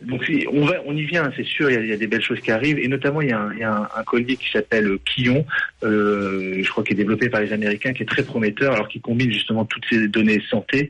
donc 0.00 0.30
on 0.52 0.64
va, 0.64 0.76
on 0.86 0.96
y 0.96 1.02
vient, 1.02 1.32
c'est 1.36 1.44
sûr. 1.44 1.70
Il 1.70 1.86
y, 1.86 1.92
a, 1.92 1.96
des 1.96 2.06
belles 2.06 2.22
choses 2.22 2.40
qui 2.40 2.52
arrivent, 2.52 2.78
et 2.78 2.86
notamment 2.86 3.20
il 3.20 3.30
y 3.30 3.32
a 3.32 3.40
un, 3.40 3.52
il 3.98 4.04
collier 4.04 4.36
qui 4.36 4.48
s'appelle 4.52 4.96
Quillon, 5.04 5.44
euh, 5.82 6.62
je 6.62 6.70
crois 6.70 6.84
qui 6.84 6.92
est 6.92 6.96
développé 6.96 7.28
par 7.28 7.40
les 7.40 7.52
Américains, 7.52 7.92
qui 7.92 8.04
est 8.04 8.06
très 8.06 8.22
prometteur, 8.22 8.74
alors 8.74 8.86
qui 8.86 9.00
combine 9.00 9.32
justement 9.32 9.64
toutes 9.64 9.84
ces 9.90 10.06
données 10.06 10.40
santé 10.48 10.88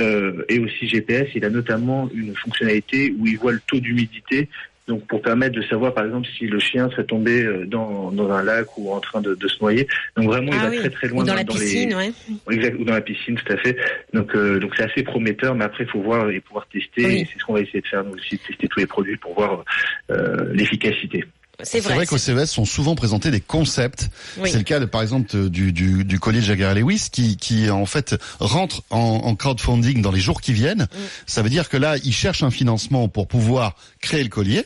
euh, 0.00 0.44
et 0.48 0.58
aussi 0.58 0.88
GPS. 0.88 1.28
Il 1.36 1.44
a 1.44 1.50
notamment 1.50 2.10
une 2.12 2.34
fonctionnalité 2.34 3.14
où 3.16 3.28
il 3.28 3.38
voit 3.38 3.52
le 3.52 3.60
taux 3.64 3.78
d'humidité. 3.78 4.48
Donc 4.88 5.06
pour 5.06 5.20
permettre 5.22 5.54
de 5.54 5.62
savoir 5.62 5.92
par 5.94 6.04
exemple 6.06 6.26
si 6.38 6.46
le 6.46 6.58
chien 6.58 6.88
serait 6.90 7.04
tombé 7.04 7.42
euh, 7.42 7.66
dans, 7.66 8.10
dans 8.10 8.30
un 8.30 8.42
lac 8.42 8.66
ou 8.78 8.90
en 8.92 9.00
train 9.00 9.20
de, 9.20 9.34
de 9.34 9.48
se 9.48 9.60
noyer. 9.60 9.86
Donc 10.16 10.26
vraiment 10.26 10.50
il 10.52 10.58
Ah 10.58 10.64
va 10.64 10.70
oui. 10.70 10.78
très 10.78 10.90
très 10.90 11.08
loin 11.08 11.22
Ou 11.22 11.26
dans 11.26 11.34
la 11.34 11.42
les- 11.42 11.46
piscine, 11.46 11.94
ouais. 11.94 12.12
Exact, 12.50 12.76
ou 12.80 12.84
dans 12.84 12.94
la 12.94 13.00
piscine, 13.02 13.36
tout 13.36 13.52
à 13.52 13.56
fait. 13.58 13.76
Donc, 14.14 14.34
euh, 14.34 14.58
donc 14.58 14.72
c'est 14.76 14.84
assez 14.90 15.02
prometteur, 15.02 15.54
mais 15.54 15.64
après, 15.64 15.84
il 15.84 15.90
faut 15.90 16.00
voir 16.00 16.30
et 16.30 16.40
pouvoir 16.40 16.66
tester. 16.72 17.04
Oui. 17.06 17.28
C'est 17.32 17.38
ce 17.38 17.44
qu'on 17.44 17.52
va 17.54 17.60
essayer 17.60 17.80
de 17.82 17.86
faire, 17.86 18.02
nous 18.02 18.14
aussi, 18.14 18.36
de 18.36 18.40
tester 18.48 18.66
tous 18.66 18.80
les 18.80 18.86
produits 18.86 19.16
pour 19.18 19.34
voir 19.34 19.62
euh, 20.10 20.52
l'efficacité. 20.54 21.24
C'est 21.60 21.80
C'est 21.80 21.80
vrai. 21.80 21.94
vrai 21.96 22.06
qu'au 22.06 22.18
CES 22.18 22.46
sont 22.46 22.64
souvent 22.64 22.94
présentés 22.94 23.32
des 23.32 23.40
concepts. 23.40 24.08
Oui. 24.38 24.48
C'est 24.48 24.58
le 24.58 24.62
cas, 24.64 24.86
par 24.86 25.02
exemple, 25.02 25.50
du, 25.50 25.72
du, 25.72 26.04
du 26.04 26.20
collier 26.20 26.40
Jagger 26.40 26.72
Lewis 26.76 27.08
qui, 27.10 27.36
qui 27.36 27.68
en 27.68 27.84
fait 27.84 28.14
rentre 28.38 28.82
en, 28.90 28.98
en 29.24 29.34
crowdfunding 29.34 30.00
dans 30.00 30.12
les 30.12 30.20
jours 30.20 30.40
qui 30.40 30.52
viennent. 30.52 30.82
Mm. 30.84 30.96
Ça 31.26 31.42
veut 31.42 31.50
dire 31.50 31.68
que 31.68 31.76
là, 31.76 31.96
il 32.04 32.12
cherche 32.12 32.44
un 32.44 32.52
financement 32.52 33.08
pour 33.08 33.26
pouvoir 33.26 33.74
créer 34.00 34.22
le 34.22 34.28
collier. 34.28 34.64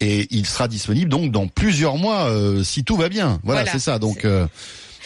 Et 0.00 0.26
il 0.30 0.46
sera 0.46 0.68
disponible 0.68 1.08
donc 1.10 1.30
dans 1.32 1.48
plusieurs 1.48 1.96
mois 1.96 2.28
euh, 2.28 2.62
si 2.62 2.84
tout 2.84 2.96
va 2.96 3.08
bien. 3.08 3.40
Voilà, 3.44 3.62
Voilà. 3.62 3.72
c'est 3.72 3.78
ça. 3.78 3.98
Donc 3.98 4.24
euh, 4.24 4.46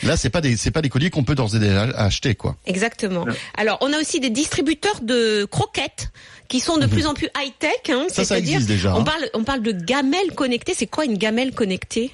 là, 0.02 0.16
c'est 0.16 0.30
pas 0.30 0.40
des 0.40 0.56
c'est 0.56 0.70
pas 0.72 0.82
des 0.82 0.88
colliers 0.88 1.10
qu'on 1.10 1.22
peut 1.24 1.34
d'ores 1.36 1.54
et 1.54 1.58
déjà 1.60 1.82
acheter 1.96 2.34
quoi. 2.34 2.56
Exactement. 2.66 3.24
Alors, 3.56 3.78
on 3.82 3.92
a 3.92 3.98
aussi 4.00 4.18
des 4.20 4.30
distributeurs 4.30 5.00
de 5.02 5.44
croquettes 5.44 6.10
qui 6.48 6.58
sont 6.58 6.78
de 6.78 6.86
plus 6.86 7.06
en 7.06 7.14
plus 7.14 7.28
high-tech. 7.38 7.70
Hein, 7.90 8.02
Mhm. 8.04 8.08
Ça, 8.08 8.14
ça 8.16 8.24
c'est-à-dire, 8.24 8.54
existe 8.54 8.68
déjà. 8.68 8.94
on 8.96 9.00
hein. 9.00 9.04
parle, 9.04 9.30
on 9.34 9.44
parle 9.44 9.62
de 9.62 9.70
gamelles 9.70 10.32
connectées. 10.34 10.74
C'est 10.74 10.88
quoi 10.88 11.04
une 11.04 11.16
gamelle 11.16 11.52
connectée? 11.52 12.10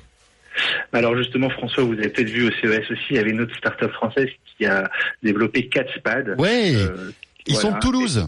Alors, 0.92 1.16
justement, 1.16 1.48
François, 1.50 1.84
vous 1.84 1.92
avez 1.94 2.08
peut-être 2.08 2.28
vu 2.30 2.46
au 2.46 2.50
CES 2.50 2.90
aussi, 2.90 3.02
il 3.10 3.16
y 3.16 3.18
avait 3.18 3.30
une 3.30 3.40
autre 3.42 3.54
start-up 3.56 3.92
française 3.92 4.28
qui 4.58 4.64
a 4.66 4.90
développé 5.22 5.68
Catspad. 5.68 6.34
Ouais, 6.38 6.72
Euh, 6.74 7.10
ils 7.46 7.56
sont 7.56 7.72
de 7.72 7.78
Toulouse. 7.78 8.26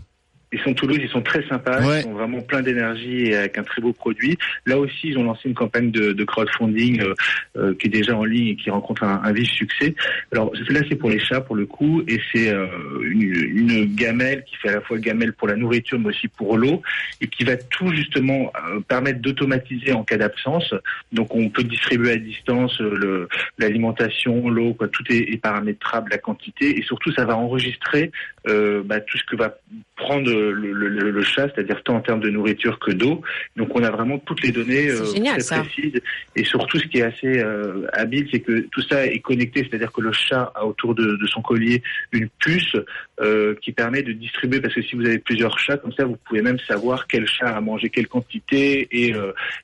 Ils 0.51 0.61
sont 0.61 0.73
Toulouse, 0.73 0.99
ils 1.03 1.11
sont 1.11 1.21
très 1.21 1.47
sympas, 1.47 1.81
Ouais. 1.87 2.01
ils 2.01 2.03
sont 2.05 2.15
vraiment 2.15 2.41
plein 2.41 2.63
d'énergie 2.63 3.25
et 3.27 3.37
avec 3.37 3.59
un 3.59 3.63
très 3.65 3.83
beau 3.83 3.93
produit. 3.93 4.39
Là 4.65 4.79
aussi, 4.79 5.09
ils 5.09 5.19
ont 5.19 5.25
lancé 5.25 5.49
une 5.49 5.55
campagne 5.55 5.91
de, 5.91 6.13
de 6.13 6.25
crowdfunding 6.25 7.01
euh, 7.03 7.15
euh, 7.57 7.75
qui 7.75 7.89
est 7.89 7.91
déjà 7.91 8.17
en 8.17 8.25
ligne 8.25 8.49
et 8.49 8.57
qui 8.57 8.71
rencontre 8.71 9.03
un, 9.05 9.21
un 9.23 9.33
vif 9.33 9.49
succès. 9.51 9.95
Alors 10.33 10.51
là, 10.71 10.81
c'est 10.89 10.97
pour 10.97 11.11
les 11.11 11.19
chats 11.19 11.43
pour 11.43 11.55
le 11.57 11.67
coup, 11.67 12.03
et 12.09 12.19
c'est 12.33 12.49
euh, 12.49 12.67
une, 13.03 13.35
une 13.35 13.95
gamelle 13.95 14.43
qui 14.45 14.57
fait 14.57 14.71
à 14.71 14.77
la 14.77 14.81
fois 14.81 14.99
gamelle 14.99 15.35
pour 15.35 15.49
la 15.49 15.57
nourriture, 15.57 15.99
mais 15.99 16.09
aussi 16.09 16.29
pour 16.29 16.57
l'eau, 16.57 16.83
et 17.21 17.27
qui 17.27 17.45
va 17.45 17.57
tout 17.57 17.93
justement 17.95 18.51
permettre 18.89 19.21
d'automatiser 19.21 19.93
en 19.93 20.03
cas 20.05 20.17
d'absence. 20.17 20.73
Donc, 21.13 21.35
on 21.35 21.51
peut 21.51 21.65
distribuer 21.65 22.13
à 22.13 22.17
distance 22.17 22.79
le- 22.81 23.29
l'alimentation, 23.59 24.49
l'eau, 24.49 24.73
quoi, 24.75 24.89
tout 24.89 25.05
est, 25.11 25.31
est 25.33 25.41
paramétrable, 25.43 26.11
la 26.11 26.19
quantité, 26.19 26.79
et 26.79 26.83
surtout, 26.83 27.13
ça 27.13 27.25
va 27.25 27.37
enregistrer 27.37 28.11
bah, 28.47 29.01
tout 29.01 29.19
ce 29.19 29.25
que 29.25 29.37
va 29.37 29.59
prendre 29.97 30.31
le, 30.39 30.73
le, 30.73 30.89
le, 30.89 31.11
le 31.11 31.23
chat, 31.23 31.49
c'est-à-dire 31.55 31.83
tant 31.85 31.97
en 31.97 32.01
termes 32.01 32.21
de 32.21 32.31
nourriture 32.31 32.79
que 32.79 32.93
d'eau. 32.93 33.23
Donc 33.57 33.69
on 33.75 33.83
a 33.83 33.91
vraiment 33.91 34.19
toutes 34.19 34.43
les 34.43 34.53
données 34.53 34.89
euh, 34.91 35.05
génial, 35.13 35.35
très 35.35 35.43
ça. 35.43 35.61
précises. 35.63 36.01
Et 36.37 36.45
surtout, 36.45 36.79
ce 36.79 36.87
qui 36.87 36.99
est 36.99 37.03
assez 37.03 37.39
euh, 37.39 37.87
habile, 37.93 38.29
c'est 38.31 38.41
que 38.41 38.61
tout 38.73 38.83
ça 38.83 39.07
est 39.07 39.19
connecté, 39.21 39.67
c'est-à-dire 39.69 39.93
que 39.93 40.01
le 40.01 40.13
chat 40.13 40.53
a 40.55 40.65
autour 40.65 40.95
de, 40.95 41.17
de 41.21 41.27
son 41.27 41.43
collier 41.43 41.83
une 42.13 42.29
puce 42.39 42.77
euh, 43.21 43.55
qui 43.63 43.73
permet 43.73 44.03
de 44.03 44.13
distribuer, 44.13 44.61
parce 44.61 44.75
que 44.75 44.83
si 44.83 44.95
vous 44.97 45.05
avez 45.05 45.19
plusieurs 45.19 45.59
chats, 45.59 45.77
comme 45.77 45.93
ça, 45.93 46.05
vous 46.05 46.17
pouvez 46.27 46.43
même 46.43 46.59
savoir 46.67 47.07
quel 47.07 47.27
chat 47.27 47.49
a 47.49 47.61
mangé 47.61 47.89
quelle 47.91 48.09
quantité 48.09 48.89
et, 48.93 49.15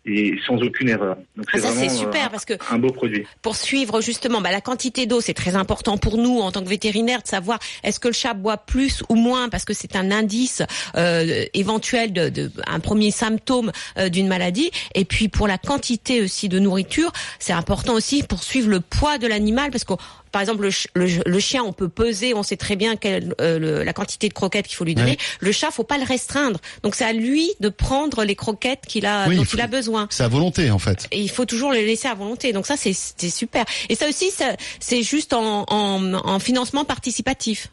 et 0.07 0.39
sans 0.47 0.57
aucune 0.63 0.89
erreur. 0.89 1.17
Donc 1.37 1.47
Ah, 1.53 1.59
c'est 1.59 1.61
vraiment 1.61 1.89
super 1.91 2.31
parce 2.31 2.45
que 2.45 2.55
un 2.73 2.79
beau 2.79 2.91
produit. 2.91 3.25
pour 3.43 3.57
suivre 3.57 4.01
justement 4.01 4.41
bah, 4.41 4.51
la 4.51 4.61
quantité 4.61 5.07
d'eau, 5.07 5.21
c'est 5.21 5.35
très 5.35 5.55
important 5.57 5.97
pour 5.99 6.19
nous 6.19 6.39
en 6.41 6.51
tant 6.51 6.63
que 6.63 6.69
vétérinaire 6.69 7.23
de 7.23 7.29
savoir 7.29 7.59
est-ce 7.83 8.01
que 8.01 8.09
le 8.09 8.15
chat 8.15 8.35
boit 8.35 8.57
plus 8.57 9.03
ou 9.09 9.15
moins 9.15 9.49
parce 9.49 9.65
que 9.65 9.75
c'est 9.75 9.97
un 9.97 10.11
indice 10.11 10.63
euh, 10.97 11.45
éventuel 11.55 12.13
de, 12.13 12.29
de 12.29 12.51
un 12.67 12.81
premier 12.81 13.11
symptôme 13.11 13.73
euh, 13.99 14.09
d'une 14.09 14.29
maladie. 14.29 14.71
Et 14.95 15.05
puis 15.05 15.29
pour 15.29 15.47
la 15.49 15.59
quantité 15.59 16.21
aussi 16.23 16.49
de 16.49 16.59
nourriture, 16.59 17.13
c'est 17.39 17.53
important 17.53 17.95
aussi 17.95 18.23
pour 18.23 18.43
suivre 18.43 18.69
le 18.69 18.81
poids 18.81 19.19
de 19.19 19.27
l'animal 19.27 19.71
parce 19.71 19.85
que 19.85 19.95
par 20.33 20.41
exemple, 20.43 20.63
le, 20.65 20.71
le, 21.07 21.23
le 21.25 21.39
chien, 21.39 21.63
on 21.63 21.73
peut 21.73 21.89
peser, 21.89 22.35
on 22.35 22.43
sait 22.43 22.57
très 22.57 22.75
bien 22.75 22.97
quelle, 22.97 23.37
euh, 23.41 23.61
le- 23.61 23.85
la 23.85 23.93
quantité 23.93 24.29
de 24.29 24.35
croquettes 24.35 24.67
qu'il 24.67 24.75
faut 24.75 24.85
lui 24.85 24.97
donner. 24.97 25.13
Ouais. 25.13 25.19
Le 25.39 25.53
chat, 25.53 25.71
faut 25.71 25.85
pas 25.85 25.97
le 25.97 26.03
restreindre. 26.03 26.59
Donc 26.83 26.97
c'est 26.97 27.05
à 27.05 27.13
lui 27.13 27.53
de 27.61 27.69
prendre 27.69 28.25
les 28.25 28.35
croquettes 28.35 28.81
qu'il 28.89 29.07
a, 29.07 29.29
Oui, 29.29 29.37
dont 29.37 29.43
il 29.43 29.47
faut- 29.47 29.57
il 29.57 29.61
a 29.61 29.69
besoin. 29.69 30.09
C'est 30.11 30.25
à 30.25 30.29
volonté, 30.29 30.73
en 30.73 30.81
fait. 30.81 31.07
Et 31.13 31.21
il 31.21 31.31
faut 31.31 31.45
toujours 31.45 31.71
les 31.71 31.87
laisser 31.87 32.09
à 32.09 32.15
volonté. 32.15 32.53
Donc 32.53 32.67
ça, 32.67 32.75
c'est 32.77 32.93
super. 33.31 33.65
Et 33.89 33.95
ça 33.95 34.09
aussi, 34.09 34.33
c'est 34.81 35.03
juste 35.05 35.35
en, 35.35 35.67
en, 35.69 36.15
en 36.15 36.39
financement 36.41 36.85
participatif. 36.85 37.69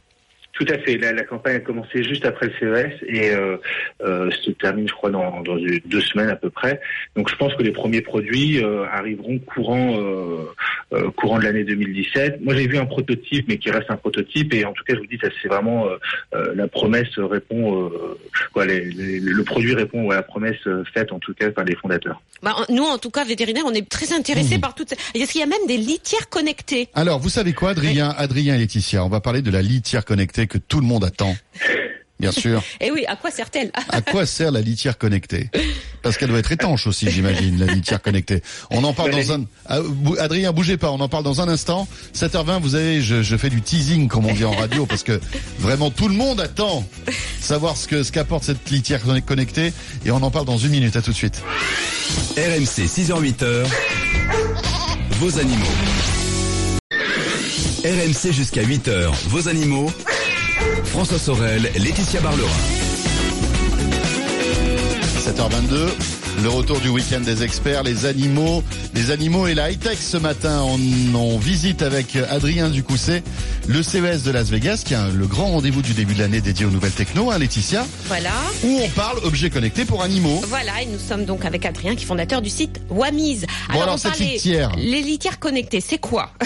Tout 0.65 0.71
à 0.73 0.77
fait. 0.77 0.97
La, 0.97 1.11
la 1.11 1.23
campagne 1.23 1.55
a 1.55 1.59
commencé 1.59 2.03
juste 2.03 2.23
après 2.25 2.47
le 2.47 2.53
CES 2.59 2.93
et 3.07 3.31
euh, 3.31 3.57
euh, 4.03 4.29
se 4.43 4.51
termine, 4.51 4.87
je 4.87 4.93
crois, 4.93 5.09
dans, 5.09 5.41
deux 5.41 6.01
semaines 6.01 6.29
à 6.29 6.35
peu 6.35 6.49
près. 6.51 6.79
Donc, 7.15 7.29
je 7.29 7.35
pense 7.35 7.55
que 7.55 7.63
les 7.63 7.71
premiers 7.71 8.01
produits 8.01 8.63
euh, 8.63 8.83
arriveront 8.91 9.39
courant 9.39 9.95
euh, 9.99 10.45
euh, 10.93 11.09
courant 11.11 11.39
de 11.39 11.45
l'année 11.45 11.63
2017. 11.63 12.41
Moi, 12.41 12.53
j'ai 12.55 12.67
vu 12.67 12.77
un 12.77 12.85
prototype, 12.85 13.45
mais 13.47 13.57
qui 13.57 13.71
reste 13.71 13.89
un 13.89 13.95
prototype. 13.97 14.53
Et 14.53 14.65
en 14.65 14.73
tout 14.73 14.83
cas, 14.83 14.93
je 14.93 14.99
vous 14.99 15.07
dis, 15.07 15.17
ça 15.19 15.29
c'est 15.41 15.47
vraiment 15.47 15.87
la 16.33 16.67
promesse 16.67 17.17
répond. 17.17 17.85
Euh, 17.85 18.17
quoi, 18.53 18.65
les- 18.65 18.85
les- 18.91 19.19
le 19.19 19.43
produit 19.43 19.73
répond 19.73 20.09
à 20.11 20.15
la 20.15 20.21
promesse 20.23 20.59
faite, 20.93 21.11
en 21.11 21.19
tout 21.19 21.33
cas, 21.33 21.49
par 21.51 21.65
les 21.65 21.75
fondateurs. 21.75 22.21
Bah, 22.43 22.55
nous, 22.69 22.83
en 22.83 22.97
tout 22.97 23.09
cas, 23.11 23.23
vétérinaires, 23.23 23.63
on 23.65 23.73
est 23.73 23.87
très 23.87 24.13
intéressés 24.13 24.57
Mmh. 24.57 24.61
par 24.61 24.75
toutes. 24.75 24.89
ces- 24.89 25.19
Est-ce 25.19 25.31
qu'il 25.31 25.41
y 25.41 25.43
a 25.43 25.47
même 25.47 25.65
des 25.67 25.77
litières 25.77 26.29
connectées? 26.29 26.89
Alors, 26.93 27.19
vous 27.19 27.29
savez 27.29 27.53
quoi, 27.53 27.69
Adrien, 27.71 28.13
Adrien 28.17 28.55
et 28.55 28.57
Laetitia? 28.59 29.03
On 29.05 29.09
va 29.09 29.21
parler 29.21 29.41
de 29.41 29.51
la 29.51 29.61
litière 29.61 30.05
connectée 30.05 30.47
que 30.51 30.57
tout 30.57 30.81
le 30.81 30.85
monde 30.85 31.05
attend. 31.05 31.33
Bien 32.19 32.31
sûr. 32.31 32.61
Eh 32.81 32.91
oui, 32.91 33.05
à 33.07 33.15
quoi 33.15 33.31
sert-elle? 33.31 33.71
À 33.89 34.01
quoi 34.01 34.25
sert 34.25 34.51
la 34.51 34.59
litière 34.61 34.97
connectée? 34.97 35.49
Parce 36.03 36.17
qu'elle 36.17 36.29
doit 36.29 36.39
être 36.39 36.51
étanche 36.51 36.85
aussi, 36.87 37.09
j'imagine, 37.09 37.57
la 37.57 37.71
litière 37.73 38.01
connectée. 38.01 38.41
On 38.69 38.83
en 38.83 38.91
parle 38.93 39.11
dans 39.11 39.31
un... 39.31 39.45
Ah, 39.67 39.79
Adrien, 40.19 40.51
bougez 40.51 40.75
pas, 40.77 40.91
on 40.91 40.99
en 40.99 41.07
parle 41.09 41.23
dans 41.23 41.39
un 41.41 41.47
instant. 41.47 41.87
7h20, 42.15 42.59
vous 42.59 42.75
avez, 42.75 43.01
je, 43.01 43.23
je 43.23 43.37
fais 43.37 43.49
du 43.49 43.61
teasing, 43.61 44.07
comme 44.07 44.25
on 44.25 44.33
dit 44.33 44.43
en 44.45 44.51
radio, 44.51 44.85
parce 44.85 45.03
que 45.03 45.19
vraiment 45.59 45.89
tout 45.89 46.07
le 46.09 46.15
monde 46.15 46.41
attend 46.41 46.83
savoir 47.39 47.77
ce 47.77 47.87
que 47.87 48.03
ce 48.03 48.11
qu'apporte 48.11 48.43
cette 48.43 48.69
litière 48.69 49.01
conne- 49.01 49.21
connectée. 49.21 49.71
Et 50.05 50.11
on 50.11 50.17
en 50.21 50.31
parle 50.31 50.45
dans 50.45 50.57
une 50.57 50.71
minute, 50.71 50.95
à 50.97 51.01
tout 51.01 51.11
de 51.11 51.15
suite. 51.15 51.41
RMC 52.35 52.85
6h-8h, 52.87 53.65
vos 55.19 55.39
animaux. 55.39 55.65
RMC 57.83 58.31
jusqu'à 58.31 58.61
8h, 58.63 59.11
vos 59.29 59.47
animaux. 59.47 59.91
François 60.85 61.19
Sorel, 61.19 61.69
Laetitia 61.77 62.19
Barlerin. 62.21 62.49
7h22, 65.25 65.87
le 66.43 66.49
retour 66.49 66.79
du 66.79 66.89
week-end 66.89 67.19
des 67.21 67.43
experts, 67.43 67.83
les 67.83 68.05
animaux, 68.05 68.63
les 68.95 69.11
animaux 69.11 69.45
et 69.47 69.53
la 69.53 69.69
high-tech 69.71 69.97
ce 69.99 70.17
matin. 70.17 70.61
On, 70.63 70.79
on 71.15 71.37
visite 71.37 71.81
avec 71.83 72.15
Adrien 72.29 72.69
Ducousset 72.69 73.23
le 73.67 73.83
CES 73.83 74.23
de 74.23 74.31
Las 74.31 74.49
Vegas, 74.49 74.81
qui 74.83 74.95
est 74.95 75.11
le 75.13 75.27
grand 75.27 75.47
rendez-vous 75.51 75.83
du 75.83 75.93
début 75.93 76.15
de 76.15 76.19
l'année 76.19 76.41
dédié 76.41 76.65
aux 76.65 76.71
nouvelles 76.71 76.91
techno, 76.91 77.29
hein, 77.31 77.37
Laetitia, 77.37 77.85
Voilà. 78.07 78.31
où 78.63 78.79
on 78.83 78.89
parle 78.89 79.19
objets 79.23 79.51
connectés 79.51 79.85
pour 79.85 80.01
animaux. 80.03 80.41
Voilà, 80.47 80.81
et 80.81 80.87
nous 80.87 80.99
sommes 80.99 81.25
donc 81.25 81.45
avec 81.45 81.65
Adrien, 81.65 81.95
qui 81.95 82.03
est 82.03 82.07
fondateur 82.07 82.41
du 82.41 82.49
site 82.49 82.81
Wamiz. 82.89 83.45
Bon, 83.71 83.81
alors, 83.81 83.93
on 83.95 83.97
cette 83.97 84.11
parlait- 84.13 84.33
litière. 84.33 84.71
Les 84.77 85.01
litières 85.01 85.37
connectées, 85.39 85.81
c'est 85.81 85.99
quoi? 85.99 86.31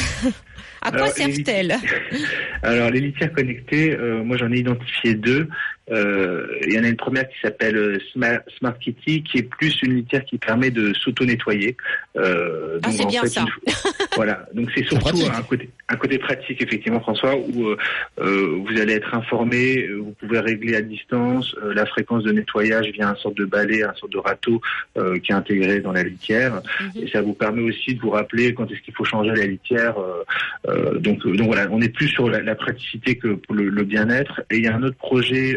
À 0.86 0.92
quoi 0.92 1.08
servent-elles 1.08 1.76
Alors, 2.64 2.92
les 2.92 3.00
litières 3.00 3.34
connectées, 3.34 3.96
euh, 3.96 4.24
moi 4.24 4.38
j'en 4.38 4.52
ai 4.52 4.58
identifié 4.58 5.16
deux. 5.16 5.50
Euh, 5.92 6.48
Il 6.68 6.74
y 6.74 6.80
en 6.80 6.84
a 6.84 6.88
une 6.88 6.96
première 6.96 7.28
qui 7.30 7.36
s'appelle 7.42 7.78
euh, 7.78 7.98
Smart, 8.14 8.40
Smart 8.58 8.78
Kitty, 8.80 9.24
qui 9.24 9.38
est 9.40 9.44
plus 9.44 9.76
une 9.84 9.96
litière 9.96 10.26
qui 10.26 10.38
permet 10.38 10.72
de 10.72 10.94
s'auto-nettoyer. 10.94 11.76
Euh, 12.18 12.80
Ah, 12.84 12.88
donc, 12.88 12.94
c'est 12.96 13.04
en 13.04 13.08
bien 13.08 13.22
fait, 13.22 13.28
ça. 13.28 13.42
une 13.42 13.48
fois- 13.50 13.92
voilà, 14.16 14.46
donc 14.54 14.70
c'est 14.76 14.84
surtout 14.88 15.18
un 15.32 15.42
côté, 15.44 15.70
un 15.90 15.96
côté 15.96 16.18
pratique, 16.18 16.62
effectivement, 16.62 17.00
François, 17.02 17.36
où 17.38 17.76
vous 18.18 18.80
allez 18.82 18.94
être 18.94 19.14
informé, 19.14 19.88
vous 19.88 20.14
pouvez 20.20 20.40
régler 20.40 20.76
à 20.76 20.82
distance 20.82 21.56
euh, 21.64 21.74
la 21.74 21.86
fréquence 21.86 22.24
de 22.24 22.32
nettoyage 22.32 22.88
via 22.92 23.10
un 23.10 23.16
sorte 23.16 23.38
de 23.38 23.46
balai, 23.46 23.84
un 23.84 23.94
sorte 23.94 24.12
de 24.12 24.18
râteau 24.18 24.62
euh, 24.98 25.20
qui 25.20 25.32
est 25.32 25.36
intégré 25.36 25.80
dans 25.82 25.92
la 25.92 26.04
litière. 26.04 26.62
Mhm. 26.82 27.04
Et 27.04 27.08
ça 27.10 27.22
vous 27.22 27.34
permet 27.34 27.62
aussi 27.62 27.94
de 27.96 28.00
vous 28.02 28.10
rappeler 28.12 28.54
quand 28.54 28.70
est-ce 28.72 28.82
qu'il 28.82 28.94
faut 28.94 29.04
changer 29.06 29.32
la 29.36 29.46
litière. 29.46 29.98
euh, 30.00 30.24
euh, 30.70 30.98
donc, 31.00 31.26
donc 31.28 31.48
voilà, 31.48 31.68
on 31.72 31.82
est 31.82 31.90
plus 31.94 32.08
sur 32.08 32.30
la, 32.30 32.42
la 32.42 32.56
praticité 32.56 33.18
que 33.18 33.30
pour 33.36 33.54
le, 33.56 33.70
le 33.70 33.84
bien-être. 33.84 34.42
Et 34.50 34.58
il 34.58 34.64
y 34.64 34.68
a 34.68 34.76
un 34.76 34.84
autre 34.84 34.98
projet 34.98 35.56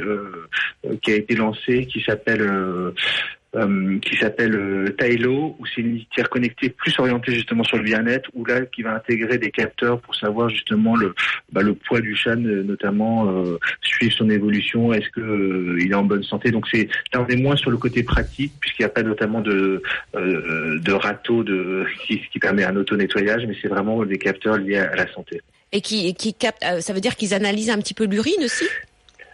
qui 1.03 1.13
a 1.13 1.17
été 1.17 1.35
lancé 1.35 1.87
qui 1.87 2.01
s'appelle 2.03 2.43
euh, 2.43 2.93
euh, 3.57 3.99
qui 4.01 4.17
s'appelle 4.17 4.55
euh, 4.55 4.95
Tailo, 4.99 5.57
où 5.59 5.67
c'est 5.67 5.81
une 5.81 5.95
litière 5.95 6.29
connectée 6.29 6.69
plus 6.69 6.95
orientée 6.99 7.33
justement 7.33 7.65
sur 7.65 7.79
le 7.79 7.83
bien-être, 7.83 8.29
où 8.35 8.45
là 8.45 8.61
qui 8.67 8.83
va 8.83 8.95
intégrer 8.95 9.39
des 9.39 9.51
capteurs 9.51 10.01
pour 10.01 10.15
savoir 10.15 10.51
justement 10.51 10.97
le 10.97 11.15
bah, 11.51 11.63
poids 11.87 12.01
du 12.01 12.15
chat, 12.15 12.37
euh, 12.37 12.63
notamment 12.63 13.27
euh, 13.31 13.59
suivre 13.81 14.13
son 14.13 14.29
évolution, 14.29 14.93
est-ce 14.93 15.09
que 15.11 15.21
euh, 15.21 15.79
il 15.81 15.93
est 15.93 15.95
en 15.95 16.05
bonne 16.05 16.25
santé. 16.25 16.51
Donc 16.51 16.67
c'est 16.71 16.89
là 17.15 17.23
on 17.23 17.27
est 17.27 17.41
moins 17.41 17.57
sur 17.57 17.71
le 17.71 17.79
côté 17.79 18.03
pratique 18.03 18.53
puisqu'il 18.61 18.83
n'y 18.83 18.87
a 18.87 18.91
pas 18.91 19.03
notamment 19.03 19.41
de 19.41 19.83
euh, 20.15 20.79
de 20.79 20.93
râteau 20.93 21.43
qui, 22.07 22.39
permet 22.39 22.65
un 22.65 22.77
auto 22.77 22.97
nettoyage, 22.97 23.47
mais 23.47 23.57
c'est 23.61 23.69
vraiment 23.69 24.05
des 24.05 24.19
capteurs 24.19 24.59
liés 24.59 24.77
à, 24.77 24.95
la 24.95 25.11
santé. 25.13 25.41
Et 25.73 25.81
qui, 25.81 26.15
euh, 26.65 26.81
ça 26.81 26.93
veut 26.93 27.01
dire 27.01 27.17
qu'ils 27.17 27.35
analysent 27.35 27.71
un 27.71 27.79
petit 27.79 27.95
peu 27.95 28.05
l'urine 28.05 28.45
aussi? 28.45 28.65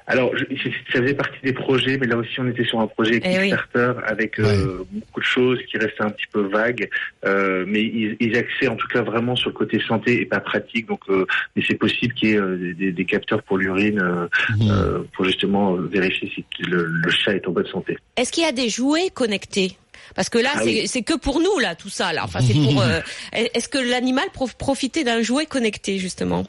Alors, 0.06 0.36
je, 0.36 0.44
ça 0.92 1.00
faisait 1.00 1.14
partie 1.14 1.38
des 1.42 1.54
projets, 1.54 1.96
mais 1.96 2.06
là 2.06 2.16
aussi, 2.18 2.38
on 2.38 2.46
était 2.46 2.64
sur 2.64 2.78
un 2.78 2.86
projet 2.86 3.20
Eh 3.24 3.38
oui. 3.38 3.48
Kickstarter 3.50 3.92
avec 4.06 4.38
euh, 4.38 4.84
beaucoup 4.92 5.20
de 5.20 5.24
choses 5.24 5.58
qui 5.70 5.78
restaient 5.78 6.02
un 6.04 6.10
petit 6.10 6.26
peu 6.30 6.42
vagues, 6.42 6.90
euh, 7.24 7.64
mais 7.66 7.80
ils, 7.82 8.16
ils 8.20 8.36
axaient 8.36 8.68
en 8.68 8.76
tout 8.76 8.86
cas 8.88 9.00
vraiment 9.00 9.34
sur 9.34 9.48
le 9.48 9.54
côté 9.54 9.80
santé 9.88 10.20
et 10.20 10.26
pas 10.26 10.40
pratique. 10.40 10.86
Donc, 10.86 11.00
euh, 11.08 11.24
mais 11.56 11.62
c'est 11.66 11.76
possible 11.78 12.12
qu'il 12.14 12.28
y 12.28 12.32
ait 12.32 12.38
euh, 12.38 12.74
des, 12.74 12.92
des 12.92 13.04
capteurs 13.06 13.42
pour 13.42 13.56
l'urine 13.58 14.00
euh, 14.00 14.26
Mmh. 14.58 14.70
euh, 14.70 14.98
pour 15.14 15.24
justement 15.24 15.74
euh, 15.76 15.88
vérifier 15.90 16.30
si 16.34 16.44
le, 16.64 16.84
le 16.84 17.10
chat 17.10 17.34
est 17.34 17.46
en 17.48 17.52
bonne 17.52 17.66
santé. 17.66 17.96
Est-ce 18.16 18.30
qu'il 18.30 18.42
y 18.42 18.46
a 18.46 18.52
des 18.52 18.68
jouets 18.68 19.08
connectés? 19.12 19.76
Parce 20.14 20.28
que 20.28 20.38
là, 20.38 20.50
Ah 20.54 20.58
c'est 20.62 20.64
oui. 20.82 20.86
c'est 20.88 21.02
que 21.02 21.16
pour 21.16 21.40
nous 21.40 21.58
là, 21.60 21.74
tout 21.74 21.88
ça 21.88 22.12
là. 22.12 22.22
Enfin, 22.24 22.40
c'est 22.40 22.52
pour. 22.54 22.80
euh, 22.82 23.00
Est-ce 23.32 23.68
que 23.68 23.78
l'animal 23.78 24.26
prof- 24.34 24.54
profitait 24.56 25.02
d'un 25.04 25.22
jouet 25.22 25.46
connecté 25.46 25.98
justement? 25.98 26.44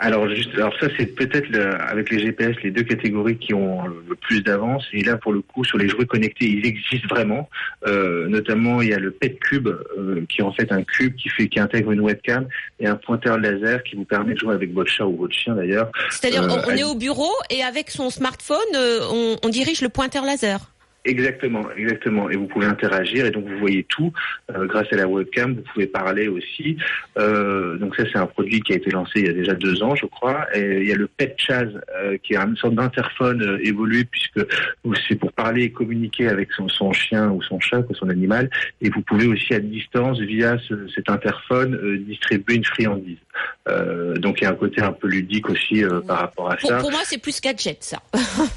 Alors, 0.00 0.28
juste, 0.28 0.50
alors 0.54 0.72
ça, 0.78 0.86
c'est 0.96 1.06
peut-être 1.06 1.48
le- 1.48 1.74
avec 1.82 2.10
les 2.10 2.20
GPS 2.20 2.54
les 2.62 2.70
deux 2.70 2.84
catégories 2.84 3.36
qui 3.36 3.52
ont 3.52 3.84
le, 3.86 4.14
plus 4.14 4.42
d'avance. 4.42 4.84
Et 4.92 5.02
là, 5.02 5.16
pour 5.16 5.32
le 5.32 5.40
coup, 5.40 5.64
sur 5.64 5.76
les 5.78 5.88
jouets 5.88 6.06
connectés, 6.06 6.44
ils 6.46 6.64
existent 6.66 7.08
vraiment. 7.08 7.48
Euh, 7.86 8.28
notamment, 8.28 8.80
il 8.82 8.90
y 8.90 8.92
a 8.94 8.98
le 8.98 9.10
Pet 9.10 9.38
Cube, 9.40 9.68
euh, 9.68 10.24
qui 10.28 10.40
est 10.40 10.44
en 10.44 10.52
fait 10.52 10.70
un 10.70 10.82
cube 10.82 11.16
qui 11.16 11.28
fait 11.30 11.48
qui 11.48 11.58
intègre 11.58 11.90
une 11.92 12.00
webcam 12.00 12.46
et 12.78 12.86
un 12.86 12.94
pointeur 12.96 13.38
laser 13.38 13.82
qui 13.82 13.96
vous 13.96 14.04
permet 14.04 14.34
de 14.34 14.38
jouer 14.38 14.54
avec 14.54 14.72
votre 14.72 14.90
chat 14.90 15.06
ou 15.06 15.16
votre 15.16 15.34
chien 15.34 15.54
d'ailleurs. 15.54 15.90
C'est-à-dire, 16.10 16.42
Euh, 16.44 16.62
on, 16.66 16.72
on 16.72 16.76
est 16.76 16.84
au 16.84 16.94
bureau 16.94 17.32
et 17.50 17.62
avec 17.62 17.90
son 17.90 18.10
smartphone, 18.10 18.56
euh, 18.76 19.00
on, 19.10 19.36
on 19.42 19.48
dirige 19.48 19.80
le 19.80 19.88
pointeur 19.88 20.24
laser. 20.24 20.70
Exactement, 21.04 21.64
exactement. 21.76 22.28
Et 22.28 22.36
vous 22.36 22.46
pouvez 22.46 22.66
interagir 22.66 23.24
et 23.24 23.30
donc 23.30 23.46
vous 23.46 23.56
voyez 23.58 23.84
tout 23.84 24.12
euh, 24.54 24.66
grâce 24.66 24.92
à 24.92 24.96
la 24.96 25.06
webcam. 25.08 25.54
Vous 25.54 25.62
pouvez 25.72 25.86
parler 25.86 26.28
aussi. 26.28 26.76
Euh, 27.18 27.76
donc 27.78 27.96
ça, 27.96 28.04
c'est 28.12 28.18
un 28.18 28.26
produit 28.26 28.60
qui 28.60 28.72
a 28.72 28.76
été 28.76 28.90
lancé 28.90 29.12
il 29.20 29.26
y 29.26 29.28
a 29.28 29.32
déjà 29.32 29.54
deux 29.54 29.82
ans, 29.82 29.94
je 29.94 30.04
crois. 30.06 30.46
Et 30.54 30.80
il 30.82 30.88
y 30.88 30.92
a 30.92 30.96
le 30.96 31.06
Pet 31.06 31.34
Chaz 31.38 31.68
euh, 31.96 32.18
qui 32.22 32.34
est 32.34 32.36
une 32.36 32.56
sorte 32.56 32.74
d'interphone 32.74 33.42
euh, 33.42 33.58
évolué 33.64 34.04
puisque 34.04 34.40
c'est 35.08 35.16
pour 35.16 35.32
parler 35.32 35.62
et 35.64 35.70
communiquer 35.70 36.28
avec 36.28 36.52
son, 36.52 36.68
son 36.68 36.92
chien 36.92 37.30
ou 37.30 37.42
son 37.42 37.58
chat 37.60 37.84
ou 37.88 37.94
son 37.94 38.10
animal. 38.10 38.50
Et 38.82 38.90
vous 38.90 39.00
pouvez 39.02 39.26
aussi 39.26 39.54
à 39.54 39.60
distance 39.60 40.18
via 40.20 40.58
ce- 40.68 40.88
cet 40.94 41.08
interphone 41.08 41.74
euh, 41.74 41.98
distribuer 41.98 42.56
une 42.56 42.64
friandise. 42.64 43.16
Euh, 43.68 44.14
donc 44.16 44.40
il 44.40 44.44
y 44.44 44.46
a 44.46 44.50
un 44.50 44.54
côté 44.56 44.82
un 44.82 44.92
peu 44.92 45.06
ludique 45.08 45.48
aussi 45.48 45.84
euh, 45.84 46.00
par 46.00 46.18
rapport 46.20 46.50
à 46.50 46.56
Pour, 46.56 46.68
ça. 46.70 46.78
pour 46.78 46.90
moi, 46.90 47.00
c'est 47.04 47.22
plus 47.22 47.40
gadget 47.40 47.82
ça. 47.82 48.02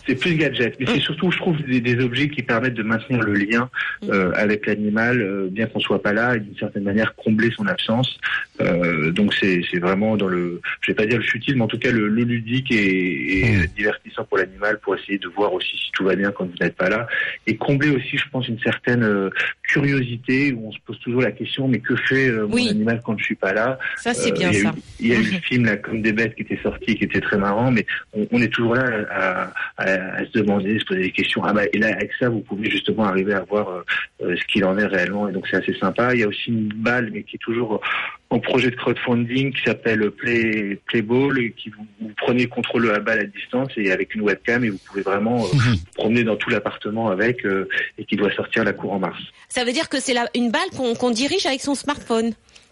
C'est 0.07 0.15
plus 0.15 0.35
gadget, 0.35 0.75
mais 0.79 0.85
c'est 0.87 0.99
surtout, 0.99 1.31
je 1.31 1.37
trouve, 1.37 1.61
des, 1.63 1.79
des 1.79 2.03
objets 2.03 2.29
qui 2.31 2.41
permettent 2.43 2.73
de 2.73 2.83
maintenir 2.83 3.21
le 3.21 3.33
lien 3.33 3.69
euh, 4.09 4.31
avec 4.35 4.65
l'animal, 4.65 5.21
euh, 5.21 5.47
bien 5.51 5.67
qu'on 5.67 5.79
soit 5.79 6.01
pas 6.01 6.13
là, 6.13 6.35
et 6.35 6.39
d'une 6.39 6.57
certaine 6.57 6.83
manière 6.83 7.13
combler 7.15 7.51
son 7.55 7.67
absence. 7.67 8.17
Euh, 8.61 9.11
donc 9.11 9.33
c'est 9.33 9.61
c'est 9.71 9.79
vraiment 9.79 10.17
dans 10.17 10.27
le, 10.27 10.61
je 10.81 10.91
vais 10.91 10.95
pas 10.95 11.05
dire 11.05 11.17
le 11.19 11.23
futile, 11.23 11.55
mais 11.57 11.63
en 11.63 11.67
tout 11.67 11.77
cas 11.79 11.91
le, 11.91 12.07
le 12.07 12.23
ludique 12.23 12.71
et, 12.71 13.39
et 13.39 13.41
Mm. 13.51 13.65
divertissant 13.75 14.23
pour 14.25 14.37
l'animal, 14.37 14.79
pour 14.81 14.95
essayer 14.95 15.17
de 15.17 15.27
voir 15.27 15.51
aussi 15.53 15.75
si 15.77 15.91
tout 15.91 16.03
va 16.05 16.15
bien 16.15 16.31
quand 16.31 16.45
vous 16.45 16.55
n'êtes 16.61 16.75
pas 16.75 16.89
là, 16.89 17.07
et 17.47 17.57
combler 17.57 17.89
aussi, 17.89 18.17
je 18.17 18.29
pense, 18.31 18.47
une 18.47 18.59
certaine 18.59 19.03
euh, 19.03 19.29
curiosité 19.63 20.53
où 20.53 20.67
on 20.67 20.71
se 20.71 20.77
pose 20.85 20.99
toujours 20.99 21.21
la 21.21 21.31
question, 21.31 21.67
mais 21.67 21.79
que 21.79 21.95
fait 21.95 22.29
euh, 22.29 22.45
mon 22.47 22.53
Oui. 22.55 22.69
animal 22.69 23.01
quand 23.05 23.17
je 23.17 23.23
suis 23.23 23.35
pas 23.35 23.53
là? 23.53 23.79
Ça, 23.97 24.13
c'est 24.13 24.29
euh, 24.31 24.33
bien 24.33 24.51
il 24.51 24.57
y 24.57 24.59
a 24.59 24.63
ça. 24.63 24.69
eu- 24.77 24.81
Il 24.99 25.07
y 25.07 25.13
a 25.13 25.15
eu 25.19 25.23
le 25.23 25.23
film 25.49 25.65
là, 25.65 25.77
comme 25.77 26.01
des 26.01 26.13
bêtes 26.13 26.35
qui 26.35 26.43
était 26.43 26.59
sorti, 26.61 26.95
qui 26.95 27.03
était 27.05 27.21
très 27.21 27.37
marrant, 27.37 27.71
mais 27.71 27.85
on, 28.13 28.27
on 28.31 28.41
est 28.41 28.47
toujours 28.53 28.75
là 28.75 28.85
à, 29.09 29.53
à- 29.77 30.15
à 30.17 30.25
se 30.25 30.31
demander, 30.37 30.77
se 30.79 30.85
poser 30.85 31.01
des 31.01 31.11
questions. 31.11 31.43
Ah 31.43 31.53
bah 31.53 31.63
et 31.73 31.77
là 31.79 31.87
avec 31.93 32.11
ça, 32.21 32.29
vous 32.29 32.41
pouvez 32.41 32.69
justement 32.69 33.03
arriver 33.05 33.33
à 33.33 33.41
voir 33.41 33.67
euh, 33.69 33.81
euh, 34.23 34.35
ce 34.37 34.43
qu'il 34.45 34.63
en 34.63 34.77
est 34.77 34.85
réellement, 34.85 35.27
et 35.27 35.31
donc 35.33 35.47
c'est 35.49 35.57
assez 35.57 35.73
sympa. 35.73 36.13
Il 36.13 36.19
y 36.21 36.23
a 36.23 36.27
aussi 36.27 36.49
une 36.49 36.69
balle, 36.69 37.09
mais 37.11 37.23
qui 37.23 37.35
est 37.37 37.39
toujours 37.39 37.81
en 38.29 38.39
projet 38.39 38.69
de 38.71 38.75
crowdfunding, 38.75 39.51
qui 39.53 39.61
s'appelle 39.63 40.09
Play 40.11 40.79
Playball, 40.85 41.39
et 41.39 41.51
qui 41.51 41.69
vous, 41.69 41.85
vous 41.99 42.11
prenez 42.17 42.43
le 42.43 42.49
contrôle 42.49 42.83
de 42.83 42.89
la 42.89 42.99
balle 42.99 43.19
à 43.19 43.23
distance 43.25 43.71
et 43.75 43.91
avec 43.91 44.13
une 44.15 44.21
webcam, 44.21 44.63
et 44.63 44.69
vous 44.69 44.79
pouvez 44.87 45.01
vraiment 45.01 45.45
euh, 45.45 45.47
Mhm. 45.53 45.73
vous 45.75 45.93
promener 45.95 46.23
dans 46.23 46.35
tout 46.37 46.49
l'appartement 46.49 47.09
avec, 47.09 47.45
euh, 47.45 47.67
et 47.97 48.05
qui 48.05 48.15
doit 48.15 48.31
sortir 48.31 48.63
la 48.63 48.73
cour 48.73 48.93
en 48.93 48.99
mars. 48.99 49.19
Ça 49.49 49.65
veut 49.65 49.73
dire 49.73 49.89
que 49.89 49.99
c'est 49.99 50.13
la- 50.13 50.29
une 50.35 50.51
balle 50.51 50.69
qu'on 50.77 50.93
qu'on 50.95 51.11
dirige 51.11 51.45
avec 51.45 51.61
son 51.61 51.75
smartphone. 51.75 52.31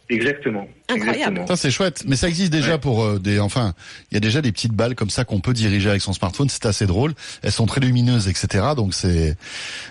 Exactement. 0.10 0.68
Incroyable. 0.90 1.46
C'est 1.56 1.70
chouette, 1.70 2.04
mais 2.08 2.16
ça 2.16 2.28
existe 2.28 2.52
déjà 2.52 2.72
Ouais. 2.74 2.78
pour 2.80 3.04
euh, 3.04 3.20
des. 3.20 3.40
Enfin, 3.40 3.74
il 4.10 4.16
y 4.16 4.18
a 4.18 4.20
déjà 4.20 4.42
des 4.42 4.52
petites 4.52 4.74
balles 4.74 4.96
comme 4.96 5.12
ça 5.12 5.24
qu'on 5.24 5.40
peut 5.40 5.54
diriger 5.54 5.88
avec 5.90 6.02
son 6.02 6.14
smartphone. 6.14 6.50
C'est 6.50 6.66
assez 6.66 6.88
drôle. 6.88 7.14
Elles 7.44 7.52
sont 7.52 7.68
très 7.68 7.80
lumineuses, 7.80 8.28
etc. 8.28 8.70
Donc 8.76 8.96
c'est. 8.96 9.36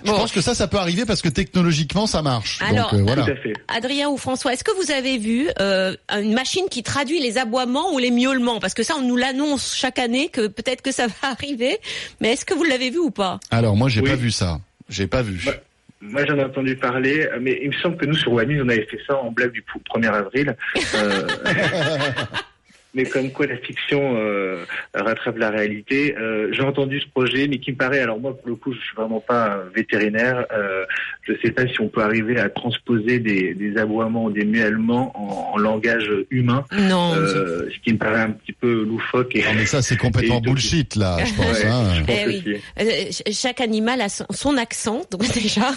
Je 0.05 0.11
Bon. 0.11 0.17
pense 0.17 0.33
que 0.33 0.41
ça, 0.41 0.57
ça 0.57 0.67
peut 0.67 0.79
arriver 0.79 1.05
parce 1.05 1.23
que 1.23 1.29
technologiquement, 1.29 2.07
ça 2.09 2.21
marche. 2.23 2.59
Alors, 2.63 2.91
Donc 2.91 3.01
euh, 3.01 3.03
voilà. 3.05 3.25
Tout 3.25 3.31
à 3.31 3.37
fait. 3.37 3.53
Adrien 3.69 4.09
ou 4.09 4.17
François, 4.17 4.53
est-ce 4.53 4.65
que 4.65 4.73
vous 4.85 4.91
avez 4.91 5.19
vu 5.19 5.49
euh, 5.61 5.95
une 6.11 6.35
machine 6.35 6.65
qui 6.69 6.83
traduit 6.83 7.21
les 7.21 7.39
aboiements 7.39 7.93
ou 7.95 7.99
les 7.99 8.11
miaulements? 8.11 8.59
Parce 8.59 8.75
que 8.75 8.83
ça, 8.83 8.95
on 8.99 9.03
nous 9.03 9.17
l'annonce 9.17 9.75
chaque 9.77 10.01
année 10.01 10.29
que 10.31 10.49
peut-être 10.49 10.83
que 10.83 10.91
ça 10.91 11.07
va 11.07 11.15
arriver. 11.31 11.79
Mais 12.21 12.33
est-ce 12.33 12.45
que 12.45 12.55
vous 12.55 12.65
l'avez 12.65 12.91
vu 12.91 12.99
ou 12.99 13.11
pas? 13.13 13.39
Alors 13.53 13.77
moi, 13.77 13.89
j'ai 13.89 14.01
Oui. 14.01 14.11
pas 14.11 14.17
vu 14.17 14.33
ça. 14.33 14.59
J'ai 14.89 15.07
pas 15.07 15.23
vu. 15.23 15.47
Ouais. 15.47 15.61
Moi, 16.01 16.25
j'en 16.27 16.37
ai 16.39 16.45
entendu 16.45 16.77
parler, 16.77 17.29
mais 17.41 17.59
il 17.63 17.69
me 17.71 17.75
semble 17.75 17.97
que 17.97 18.07
nous, 18.07 18.15
sur 18.15 18.33
Wami, 18.33 18.61
on 18.61 18.69
avait 18.69 18.87
fait 18.87 19.01
ça 19.07 19.17
en 19.17 19.33
blague 19.33 19.51
du 19.53 19.63
pou- 19.63 19.81
1er 19.95 20.09
avril. 20.15 20.57
Euh, 20.95 21.27
mais 22.95 23.05
comme 23.05 23.31
quoi 23.31 23.47
la 23.47 23.57
fiction 23.59 24.17
euh, 24.17 24.65
rattrape 24.95 25.37
la 25.39 25.51
réalité. 25.51 26.17
Euh, 26.19 26.49
J'ai 26.53 26.63
entendu 26.63 27.01
ce 27.01 27.07
projet, 27.09 27.47
mais 27.49 27.59
qui 27.59 27.73
me 27.73 27.77
paraît, 27.77 28.01
alors 28.01 28.19
moi, 28.19 28.37
pour 28.37 28.49
le 28.49 28.55
coup, 28.57 28.73
je 28.73 28.79
suis 28.79 28.97
vraiment 28.97 29.21
pas 29.21 29.63
vétérinaire. 29.75 30.47
Euh, 30.53 30.85
je 31.23 31.35
sais 31.43 31.51
pas 31.51 31.67
si 31.69 31.81
on 31.81 31.89
peut 31.89 32.03
arriver 32.03 32.39
à 32.41 32.49
transposer 32.49 33.19
des, 33.19 33.55
des 33.55 33.77
aboiements 33.77 34.25
ou 34.25 34.31
des 34.33 34.45
miaulements 34.45 35.13
en, 35.15 35.55
en 35.55 35.59
langage 35.59 36.11
humain, 36.31 36.65
Non. 36.73 37.13
euh, 37.15 37.69
ce 37.71 37.79
qui 37.85 37.93
me 37.93 37.99
paraît 37.99 38.23
un 38.23 38.31
petit 38.31 38.53
peu 38.53 38.85
loufoque. 38.85 39.37
Et, 39.37 39.43
Non 39.43 39.51
mais 39.57 39.67
ça, 39.67 39.83
c'est 39.83 39.97
complètement 39.97 40.41
bullshit 40.41 40.97
là, 40.97 41.19
je 41.25 41.35
pense. 41.35 41.47
Ouais. 41.61 41.67
hein. 41.67 41.95
je 41.95 42.01
pense 42.03 42.17
Eh 42.19 42.27
oui. 43.27 43.33
chaque 43.35 43.61
animal 43.61 44.01
a 44.01 44.09
son- 44.09 44.27
son 44.31 44.57
accent, 44.57 45.03
donc 45.11 45.23
déjà, 45.35 45.71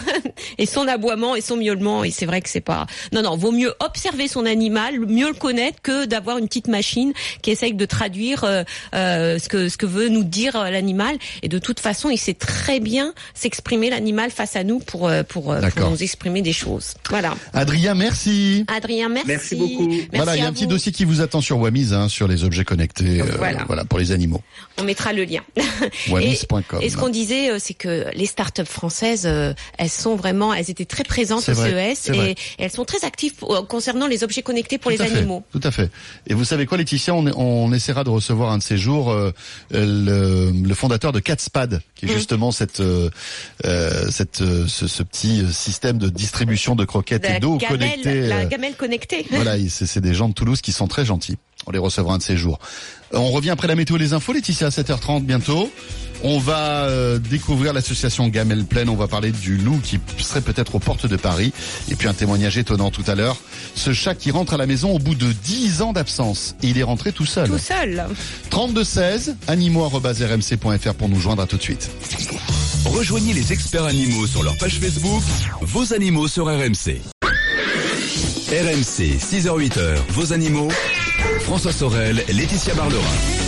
et 0.58 0.66
son 0.66 0.88
aboiement 0.88 1.36
et 1.36 1.42
son 1.42 1.58
miaulement, 1.58 2.04
et 2.04 2.12
c'est 2.12 2.26
vrai 2.26 2.42
que 2.42 2.50
c'est 2.50 2.62
pas. 2.62 2.86
Non, 3.12 3.22
non, 3.22 3.36
vaut 3.36 3.52
mieux 3.52 3.74
observer 3.80 4.28
son 4.28 4.46
animal, 4.46 5.00
mieux 5.02 5.28
le 5.28 5.34
connaître 5.34 5.82
que 5.82 6.06
d'avoir 6.06 6.38
une 6.38 6.48
petite 6.48 6.68
machine 6.70 7.01
qui 7.42 7.52
essaye 7.52 7.74
de 7.74 7.86
traduire 7.86 8.44
euh, 8.44 8.64
euh, 8.94 9.40
ce 9.40 9.50
que 9.50 9.70
ce 9.70 9.78
que 9.78 9.86
veut 9.86 10.10
nous 10.10 10.24
dire 10.24 10.56
euh, 10.56 10.70
l'animal. 10.70 11.18
Et 11.42 11.50
de 11.50 11.60
toute 11.60 11.80
façon, 11.80 12.10
il 12.10 12.18
sait 12.18 12.34
très 12.34 12.80
bien 12.80 13.14
s'exprimer 13.34 13.90
l'animal 13.90 14.32
face 14.32 14.56
à 14.56 14.64
nous 14.64 14.80
pour 14.80 15.12
pour, 15.28 15.56
nous 15.56 16.04
exprimer 16.04 16.42
des 16.42 16.54
choses. 16.54 16.94
Voilà. 17.10 17.36
Adrien, 17.54 17.96
merci. 17.96 18.66
Adrien, 18.68 19.10
merci. 19.10 19.28
Merci 19.28 19.56
beaucoup. 19.56 19.88
Merci 19.88 20.10
voilà, 20.14 20.36
il 20.36 20.42
y 20.42 20.46
a 20.46 20.48
un 20.48 20.54
petit 20.54 20.68
dossier 20.68 20.92
qui 20.92 21.06
vous 21.06 21.22
attend 21.22 21.42
sur 21.42 21.60
Wamise, 21.60 21.94
hein, 21.94 22.10
sur 22.10 22.28
les 22.28 22.44
objets 22.44 22.64
connectés, 22.64 23.22
euh, 23.22 23.26
Voilà. 23.38 23.64
voilà, 23.66 23.86
pour 23.86 24.00
les 24.00 24.12
animaux. 24.12 24.42
On 24.78 24.84
mettra 24.84 25.14
le 25.14 25.24
lien. 25.24 25.42
Wamise.com. 26.10 26.80
Et 26.82 26.90
ce 26.90 26.98
qu'on 26.98 27.10
disait, 27.10 27.60
c'est 27.60 27.74
que 27.74 28.06
les 28.14 28.26
startups 28.26 28.66
françaises, 28.66 29.26
elles 29.78 29.90
sont 29.90 30.16
vraiment, 30.16 30.54
elles 30.54 30.70
étaient 30.70 30.86
très 30.86 31.04
présentes 31.04 31.48
au 31.50 31.54
vrai, 31.54 31.96
CES 31.96 32.10
et, 32.14 32.36
elles 32.58 32.72
sont 32.72 32.86
très 32.86 33.06
actives 33.06 33.34
concernant 33.68 34.08
les 34.08 34.24
objets 34.24 34.42
connectés 34.42 34.78
pour 34.78 34.92
Tout 34.92 34.98
les 34.98 35.10
fait, 35.10 35.18
animaux. 35.18 35.44
Tout 35.52 35.62
à 35.64 35.72
fait. 35.72 35.90
Et 36.28 36.34
vous 36.34 36.46
savez 36.46 36.66
quoi, 36.66 36.78
Laetitia, 36.92 37.14
on, 37.14 37.26
on 37.36 37.72
essaiera 37.74 38.04
de 38.04 38.10
recevoir 38.10 38.52
un 38.52 38.58
de 38.58 38.64
ces 38.64 38.78
jours 38.78 39.12
euh, 39.12 39.32
le, 39.72 40.52
le 40.52 40.74
fondateur 40.74 41.12
de 41.12 41.20
Catspad, 41.20 41.82
qui 41.96 42.06
est 42.06 42.14
justement 42.14 42.52
cette, 42.52 42.80
euh, 42.82 43.10
euh, 43.66 44.10
cette, 44.12 44.42
euh, 44.42 44.68
ce, 44.68 44.88
ce 44.88 45.04
petit 45.04 45.44
système 45.54 45.98
de 45.98 46.10
distribution 46.10 46.76
de 46.76 46.84
croquettes 46.86 47.26
et 47.30 47.40
d'eau 47.40 47.58
connectée. 47.58 48.28
la 48.28 48.40
euh, 48.40 48.46
gamelle 48.48 48.76
connectée. 48.76 49.26
voilà, 49.32 49.56
c'est 49.70 50.02
des 50.02 50.14
gens 50.14 50.30
de 50.30 50.34
Toulouse 50.34 50.62
qui 50.62 50.72
sont 50.74 50.88
très 50.88 51.06
gentils. 51.06 51.38
On 51.68 51.72
les 51.72 51.80
recevra 51.80 52.16
un 52.16 52.18
de 52.18 52.24
ces 52.24 52.38
jours. 52.38 52.60
On 53.14 53.32
revient 53.32 53.50
après 53.50 53.68
la 53.68 53.76
météo 53.76 53.98
et 53.98 54.00
les 54.00 54.14
infos, 54.14 54.34
Laetitia, 54.34 54.68
à 54.68 54.70
7h30 54.70 55.24
bientôt. 55.24 55.72
On 56.24 56.38
va 56.38 56.84
euh, 56.84 57.18
découvrir 57.18 57.74
l'association 57.74 58.28
Gamelle 58.28 58.66
Plaine. 58.66 58.90
On 58.90 58.96
va 58.96 59.08
parler 59.08 59.32
du 59.32 59.58
loup 59.58 59.80
qui 59.84 60.00
serait 60.20 60.42
peut-être 60.42 60.76
aux 60.76 60.80
portes 60.80 61.08
de 61.08 61.16
Paris. 61.16 61.52
Et 61.90 61.96
puis 61.96 62.08
un 62.08 62.14
témoignage 62.14 62.58
étonnant 62.58 62.92
tout 62.92 63.04
à 63.08 63.16
l'heure. 63.16 63.38
Ce 63.76 63.92
chat 63.92 64.14
qui 64.14 64.30
rentre 64.30 64.54
à 64.54 64.58
la 64.58 64.68
maison 64.68 64.92
au 64.92 65.00
bout 65.00 65.16
de 65.16 65.32
10 65.32 65.82
ans 65.82 65.94
d'absence. 65.94 66.56
Et 66.62 66.68
il 66.68 66.78
est 66.78 66.84
rentré 66.84 67.12
tout 67.12 67.26
seul. 67.26 67.50
Tout 67.50 67.58
seul. 67.58 68.06
3216 68.52 69.36
animaux.rmc.fr 69.48 70.94
pour 70.94 71.10
nous 71.10 71.20
joindre 71.20 71.42
à 71.42 71.48
tout 71.48 71.58
de 71.58 71.64
suite. 71.64 71.90
Rejoignez 72.86 73.34
les 73.34 73.52
experts 73.52 73.86
animaux 73.86 74.28
sur 74.28 74.44
leur 74.44 74.58
page 74.58 74.80
Facebook, 74.80 75.24
vos 75.62 75.94
animaux 75.94 76.28
sur 76.28 76.46
RMC. 76.46 77.02
RMC, 78.52 79.18
6h-8h, 79.18 79.96
vos 80.10 80.34
animaux. 80.34 80.68
François 81.44 81.72
Sorel, 81.72 82.24
Laetitia 82.30 82.74
Barlerin. 82.76 83.41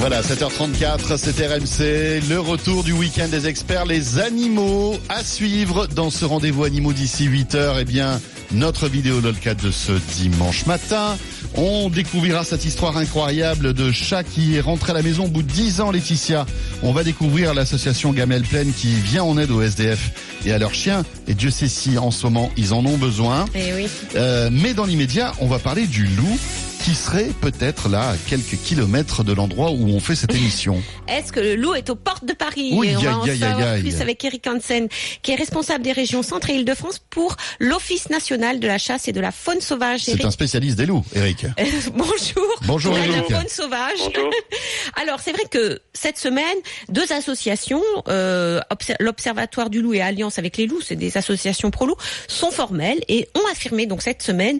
Voilà, 0.00 0.22
7h34, 0.22 1.18
c'est 1.18 1.46
RMC, 1.46 2.26
le 2.30 2.40
retour 2.40 2.84
du 2.84 2.92
week-end 2.92 3.28
des 3.28 3.46
experts, 3.46 3.84
les 3.84 4.18
animaux 4.18 4.94
à 5.10 5.22
suivre 5.22 5.86
dans 5.88 6.08
ce 6.08 6.24
rendez-vous 6.24 6.64
animaux 6.64 6.94
d'ici 6.94 7.28
8h. 7.28 7.76
Eh 7.78 7.84
bien, 7.84 8.18
notre 8.50 8.88
vidéo 8.88 9.20
lolcat 9.20 9.52
de 9.54 9.70
ce 9.70 9.92
dimanche 10.16 10.64
matin. 10.64 11.18
On 11.54 11.90
découvrira 11.90 12.44
cette 12.44 12.64
histoire 12.64 12.96
incroyable 12.96 13.74
de 13.74 13.92
chat 13.92 14.24
qui 14.24 14.56
est 14.56 14.62
rentré 14.62 14.92
à 14.92 14.94
la 14.94 15.02
maison 15.02 15.24
au 15.26 15.28
bout 15.28 15.42
de 15.42 15.52
10 15.52 15.82
ans, 15.82 15.90
Laetitia. 15.90 16.46
On 16.82 16.92
va 16.92 17.04
découvrir 17.04 17.52
l'association 17.52 18.14
Gamelle 18.14 18.44
Plaine 18.44 18.72
qui 18.72 18.94
vient 18.94 19.24
en 19.24 19.36
aide 19.36 19.50
aux 19.50 19.60
SDF 19.60 20.12
et 20.46 20.52
à 20.54 20.58
leurs 20.58 20.72
chiens. 20.72 21.04
Et 21.28 21.34
Dieu 21.34 21.50
sait 21.50 21.68
si 21.68 21.98
en 21.98 22.10
ce 22.10 22.24
moment 22.24 22.50
ils 22.56 22.72
en 22.72 22.86
ont 22.86 22.96
besoin. 22.96 23.44
Eh 23.54 23.74
oui. 23.74 23.86
Euh, 24.16 24.48
mais 24.50 24.72
dans 24.72 24.86
l'immédiat, 24.86 25.34
on 25.40 25.46
va 25.46 25.58
parler 25.58 25.86
du 25.86 26.06
loup 26.06 26.38
qui 26.82 26.94
serait 26.94 27.28
peut-être 27.40 27.88
là 27.88 28.10
à 28.10 28.16
quelques 28.16 28.56
kilomètres 28.56 29.22
de 29.22 29.32
l'endroit 29.34 29.70
où 29.70 29.88
on 29.88 30.00
fait 30.00 30.14
cette 30.16 30.34
émission. 30.34 30.82
Est-ce 31.08 31.30
que 31.32 31.40
le 31.40 31.54
loup 31.56 31.74
est 31.74 31.90
aux 31.90 31.94
portes 31.94 32.24
de 32.24 32.32
Paris 32.32 32.70
Oui, 32.72 32.88
Et 32.88 32.96
on 32.96 33.00
aïe, 33.00 33.04
va 33.04 33.18
en 33.18 33.22
aïe, 33.24 33.38
savoir 33.38 33.68
aïe. 33.68 33.80
plus 33.82 34.00
avec 34.00 34.24
Eric 34.24 34.46
Hansen, 34.46 34.88
qui 35.22 35.32
est 35.32 35.34
responsable 35.34 35.84
des 35.84 35.92
régions 35.92 36.22
Centre 36.22 36.48
et 36.50 36.54
Île-de-France 36.54 37.00
pour 37.10 37.36
l'Office 37.58 38.08
national 38.08 38.60
de 38.60 38.66
la 38.66 38.78
chasse 38.78 39.08
et 39.08 39.12
de 39.12 39.20
la 39.20 39.30
faune 39.30 39.60
sauvage. 39.60 40.00
C'est 40.04 40.24
un 40.24 40.30
spécialiste 40.30 40.76
des 40.78 40.86
loups, 40.86 41.04
Eric. 41.14 41.44
Bonjour. 41.94 42.60
Bonjour, 42.62 42.94
de 42.94 42.98
la 43.00 43.04
Eric. 43.06 43.30
faune 43.34 43.48
sauvage. 43.48 43.98
Bonjour. 44.14 44.30
Alors 45.00 45.20
c'est 45.20 45.32
vrai 45.32 45.44
que 45.50 45.80
cette 45.92 46.18
semaine, 46.18 46.44
deux 46.88 47.12
associations, 47.12 47.82
euh, 48.08 48.60
Obser- 48.70 48.96
l'Observatoire 49.00 49.68
du 49.70 49.82
loup 49.82 49.92
et 49.94 50.00
Alliance 50.00 50.38
avec 50.38 50.56
les 50.56 50.66
loups, 50.66 50.80
c'est 50.80 50.96
des 50.96 51.16
associations 51.18 51.70
pro 51.70 51.86
loup, 51.86 51.96
sont 52.26 52.50
formelles 52.50 53.00
et 53.08 53.28
ont 53.34 53.46
affirmé 53.52 53.86
donc 53.86 54.00
cette 54.02 54.22
semaine 54.22 54.58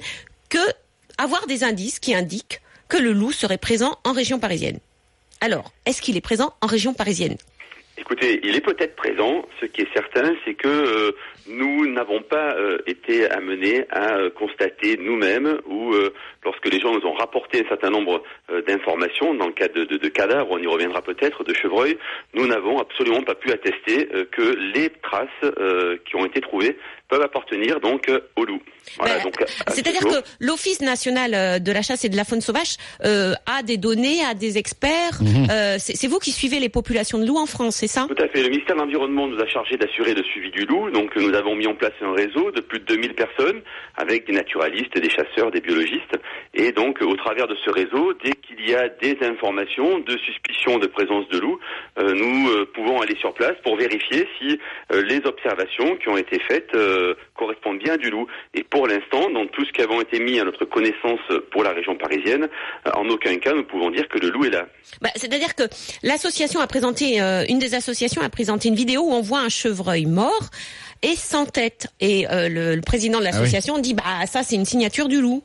que 0.49 0.59
avoir 1.21 1.47
des 1.47 1.65
indices 1.65 1.99
qui 1.99 2.15
indiquent 2.15 2.63
que 2.89 2.97
le 2.97 3.13
loup 3.13 3.31
serait 3.31 3.59
présent 3.59 3.99
en 4.05 4.13
région 4.13 4.39
parisienne. 4.39 4.79
Alors, 5.43 5.71
est-ce 5.85 6.01
qu'il 6.01 6.17
est 6.17 6.23
présent 6.23 6.55
en 6.63 6.67
région 6.67 6.95
parisienne? 6.95 7.37
Écoutez, 7.99 8.41
il 8.43 8.57
est 8.57 8.63
peut-être 8.63 8.97
présent. 8.97 9.45
Ce 9.61 9.67
qui 9.67 9.83
est 9.83 9.93
certain, 9.93 10.35
c'est 10.45 10.55
que 10.55 10.67
euh, 10.67 11.13
nous 11.47 11.87
n'avons 11.93 12.23
pas 12.23 12.55
euh, 12.55 12.79
été 12.87 13.31
amenés 13.31 13.85
à 13.91 14.17
euh, 14.17 14.31
constater 14.31 14.97
nous-mêmes 14.97 15.59
ou 15.69 15.95
lorsque 16.45 16.67
les 16.67 16.81
gens 16.81 16.93
nous 16.93 17.07
ont 17.07 17.13
rapporté 17.15 17.65
un 17.65 17.69
certain 17.69 17.91
nombre 17.91 18.23
euh, 18.51 18.63
d'informations 18.63 19.35
dans 19.35 19.47
le 19.47 19.53
cas 19.53 19.69
de, 19.69 19.85
de, 19.85 19.97
de 19.97 20.09
cadavres, 20.09 20.49
on 20.51 20.59
y 20.59 20.67
reviendra 20.67 21.03
peut-être, 21.03 21.45
de 21.45 21.55
chevreuils, 21.55 21.99
nous 22.35 22.47
n'avons 22.47 22.79
absolument 22.79 23.23
pas 23.23 23.35
pu 23.35 23.51
attester 23.53 24.09
euh, 24.15 24.25
que 24.31 24.57
les 24.75 24.91
traces 25.03 25.29
euh, 25.45 25.97
qui 26.07 26.17
ont 26.17 26.25
été 26.25 26.41
trouvées 26.41 26.77
peuvent 27.11 27.23
appartenir 27.23 27.81
donc 27.81 28.09
euh, 28.09 28.21
au 28.37 28.45
loup. 28.45 28.63
Voilà, 28.99 29.19
Ben, 29.19 29.31
ce 29.69 29.75
C'est-à-dire 29.75 30.01
que 30.01 30.25
l'Office 30.41 30.81
national 30.81 31.63
de 31.63 31.73
la 31.73 31.83
chasse 31.83 32.05
et 32.05 32.09
de 32.09 32.17
la 32.17 32.25
faune 32.25 32.41
sauvage 32.41 32.77
euh, 33.05 33.35
a 33.47 33.63
des 33.63 33.77
données, 33.77 34.25
a 34.25 34.35
des 34.35 34.59
experts. 34.59 35.21
Mhm. 35.21 35.49
Euh, 35.51 35.77
c'est 35.79 35.97
c'est 35.97 36.09
vous 36.09 36.19
qui 36.19 36.31
suivez 36.31 36.61
les 36.61 36.69
populations 36.69 37.19
de 37.19 37.27
loups 37.27 37.39
en 37.39 37.47
France, 37.47 37.77
c'est 37.77 37.87
ça? 37.89 38.07
Tout 38.09 38.23
à 38.23 38.29
fait. 38.29 38.43
Le 38.43 38.49
ministère 38.49 38.77
de 38.77 38.81
l'Environnement 38.81 39.27
nous 39.27 39.39
a 39.39 39.47
chargé 39.47 39.77
d'assurer 39.77 40.15
le 40.15 40.23
suivi 40.23 40.51
du 40.51 40.65
loup. 40.65 40.91
Donc 40.91 41.15
nous 41.17 41.35
avons 41.35 41.55
mis 41.55 41.67
en 41.67 41.75
place 41.75 41.93
un 42.01 42.13
réseau 42.13 42.51
de 42.53 42.61
plus 42.61 42.79
de 42.81 42.85
2000 42.87 43.15
personnes 43.15 43.61
avec 43.97 44.27
des 44.27 44.33
naturalistes, 44.33 44.97
des 44.99 45.11
chasseurs, 45.11 45.51
des 45.51 45.61
biologistes. 45.61 46.17
Et 46.55 46.73
donc 46.73 47.01
au 47.03 47.17
travers 47.17 47.47
de 47.47 47.57
ce 47.65 47.71
réseau, 47.71 48.13
dès 48.25 48.33
qu'il 48.33 48.69
y 48.69 48.75
a 48.75 48.89
des 48.89 49.17
informations 49.23 49.99
de 50.01 50.17
suspicion 50.19 50.79
de 50.79 50.87
présence 50.87 51.29
de 51.29 51.39
loup, 51.39 51.59
euh, 51.99 52.13
nous 52.15 52.51
euh, 52.51 52.69
pouvons 52.75 53.01
aller 53.01 53.17
sur 53.17 53.33
place 53.35 53.55
pour 53.63 53.77
vérifier 53.77 54.27
si 54.39 54.59
euh, 54.93 55.03
les 55.03 55.21
observations 55.25 55.97
qui 55.97 56.09
ont 56.09 56.17
été 56.17 56.39
faites 56.49 56.75
euh, 56.75 57.15
correspondent 57.35 57.79
bien 57.79 57.95
à 57.95 57.97
du 57.97 58.11
loup. 58.11 58.27
Et 58.55 58.65
pour 58.65 58.87
l'instant, 58.87 59.31
dans 59.31 59.47
tout 59.47 59.65
ce 59.65 59.73
qui 59.73 59.83
avons 59.83 60.01
été 60.01 60.19
mis 60.21 60.41
à 60.41 60.45
notre 60.45 60.65
connaissance 60.65 61.21
pour 61.51 61.63
la 61.63 61.71
région 61.71 61.97
parisienne, 61.97 62.49
en 62.95 63.09
aucun 63.09 63.37
cas 63.39 63.53
nous 63.53 63.65
pouvons 63.65 63.91
dire 63.91 64.09
que 64.09 64.19
le 64.19 64.31
loup 64.31 64.45
est 64.45 64.51
là. 64.51 64.67
Bah, 65.01 65.11
C'est-à-dire 65.17 65.55
que 65.55 65.65
l'association 66.03 66.61
a 66.61 66.67
présenté, 66.67 67.21
euh, 67.21 67.45
une 67.49 67.59
des 67.59 67.75
associations 67.75 68.23
a 68.23 68.29
présenté 68.29 68.69
une 68.69 68.75
vidéo 68.75 69.03
où 69.03 69.13
on 69.13 69.21
voit 69.23 69.41
un 69.41 69.49
chevreuil 69.49 70.07
mort 70.07 70.51
et 71.03 71.15
sans 71.17 71.47
tête. 71.47 71.89
Et 72.01 72.29
euh, 72.29 72.49
le, 72.49 72.75
le 72.75 72.83
président 72.83 73.19
de 73.19 73.25
l'association 73.25 73.79
dit 73.79 73.95
bah 73.95 74.27
ça 74.27 74.43
c'est 74.43 74.57
une 74.57 74.65
signature 74.65 75.09
du 75.09 75.21
loup. 75.21 75.43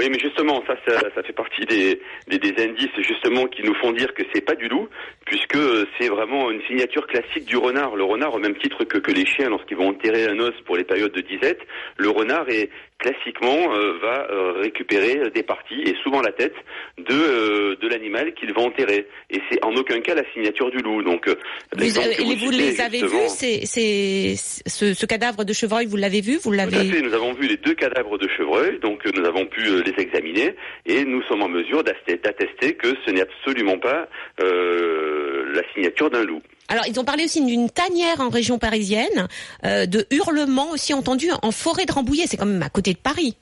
Oui, 0.00 0.08
mais 0.10 0.18
justement, 0.18 0.64
ça, 0.66 0.76
ça, 0.86 1.22
fait 1.22 1.34
partie 1.34 1.66
des, 1.66 2.00
des, 2.26 2.38
des 2.38 2.64
indices 2.64 2.88
justement 3.06 3.46
qui 3.48 3.62
nous 3.62 3.74
font 3.74 3.92
dire 3.92 4.14
que 4.14 4.22
c'est 4.32 4.40
pas 4.40 4.54
du 4.54 4.66
loup, 4.66 4.88
puisque 5.30 5.54
euh, 5.54 5.86
c'est 5.96 6.08
vraiment 6.08 6.50
une 6.50 6.60
signature 6.66 7.06
classique 7.06 7.44
du 7.44 7.56
renard. 7.56 7.94
Le 7.94 8.02
renard, 8.02 8.34
au 8.34 8.40
même 8.40 8.56
titre 8.56 8.82
que, 8.82 8.98
que 8.98 9.12
les 9.12 9.24
chiens, 9.24 9.48
lorsqu'ils 9.48 9.76
vont 9.76 9.90
enterrer 9.90 10.26
un 10.26 10.36
os 10.40 10.52
pour 10.66 10.76
les 10.76 10.82
périodes 10.82 11.12
de 11.12 11.20
disette, 11.20 11.60
le 11.96 12.10
renard 12.10 12.48
est 12.48 12.68
classiquement 13.00 13.72
euh, 13.74 13.98
va 14.02 14.28
euh, 14.30 14.52
récupérer 14.60 15.30
des 15.30 15.42
parties 15.42 15.80
et 15.86 15.94
souvent 16.02 16.20
la 16.20 16.32
tête 16.32 16.54
de 16.98 17.14
euh, 17.14 17.76
de 17.80 17.88
l'animal 17.88 18.34
qu'il 18.34 18.52
va 18.52 18.62
enterrer. 18.62 19.06
Et 19.30 19.40
c'est 19.50 19.64
en 19.64 19.74
aucun 19.74 20.00
cas 20.00 20.14
la 20.14 20.24
signature 20.32 20.70
du 20.70 20.78
loup. 20.78 21.02
Donc, 21.02 21.26
euh, 21.28 21.34
Vous, 21.76 21.98
euh, 21.98 22.02
vous 22.18 22.52
citez, 22.52 22.56
les 22.56 22.80
avez 22.80 23.00
vus 23.00 23.28
c'est, 23.28 23.64
c'est, 23.64 24.34
ce, 24.36 24.94
ce 24.94 25.06
cadavre 25.06 25.44
de 25.44 25.52
chevreuil, 25.52 25.86
vous 25.86 25.96
l'avez 25.96 26.20
vu 26.20 26.34
Vous 26.42 26.50
Tout 26.50 26.60
à 26.60 26.66
l'avez 26.66 26.90
fait, 26.90 27.00
nous 27.00 27.14
avons 27.14 27.32
vu 27.32 27.46
les 27.46 27.56
deux 27.56 27.74
cadavres 27.74 28.18
de 28.18 28.28
chevreuil, 28.36 28.78
donc 28.80 29.06
euh, 29.06 29.10
nous 29.16 29.24
avons 29.24 29.46
pu 29.46 29.66
euh, 29.66 29.82
les 29.82 30.02
examiner 30.02 30.54
et 30.86 31.04
nous 31.04 31.22
sommes 31.22 31.42
en 31.42 31.48
mesure 31.48 31.82
d'attester 31.82 32.16
d'attester 32.16 32.74
que 32.74 32.88
ce 33.06 33.10
n'est 33.10 33.22
absolument 33.22 33.78
pas 33.78 34.08
euh, 34.42 35.19
la 35.54 35.62
signature 35.74 36.10
d'un 36.10 36.24
loup. 36.24 36.42
Alors, 36.68 36.84
ils 36.86 36.98
ont 37.00 37.04
parlé 37.04 37.24
aussi 37.24 37.44
d'une 37.44 37.68
tanière 37.68 38.20
en 38.20 38.28
région 38.28 38.58
parisienne, 38.58 39.26
euh, 39.64 39.86
de 39.86 40.06
hurlements 40.10 40.70
aussi 40.70 40.94
entendus 40.94 41.30
en 41.42 41.50
forêt 41.50 41.84
de 41.84 41.92
Rambouillet. 41.92 42.26
C'est 42.26 42.36
quand 42.36 42.46
même 42.46 42.62
à 42.62 42.68
côté 42.70 42.92
de 42.92 42.98
Paris. 42.98 43.36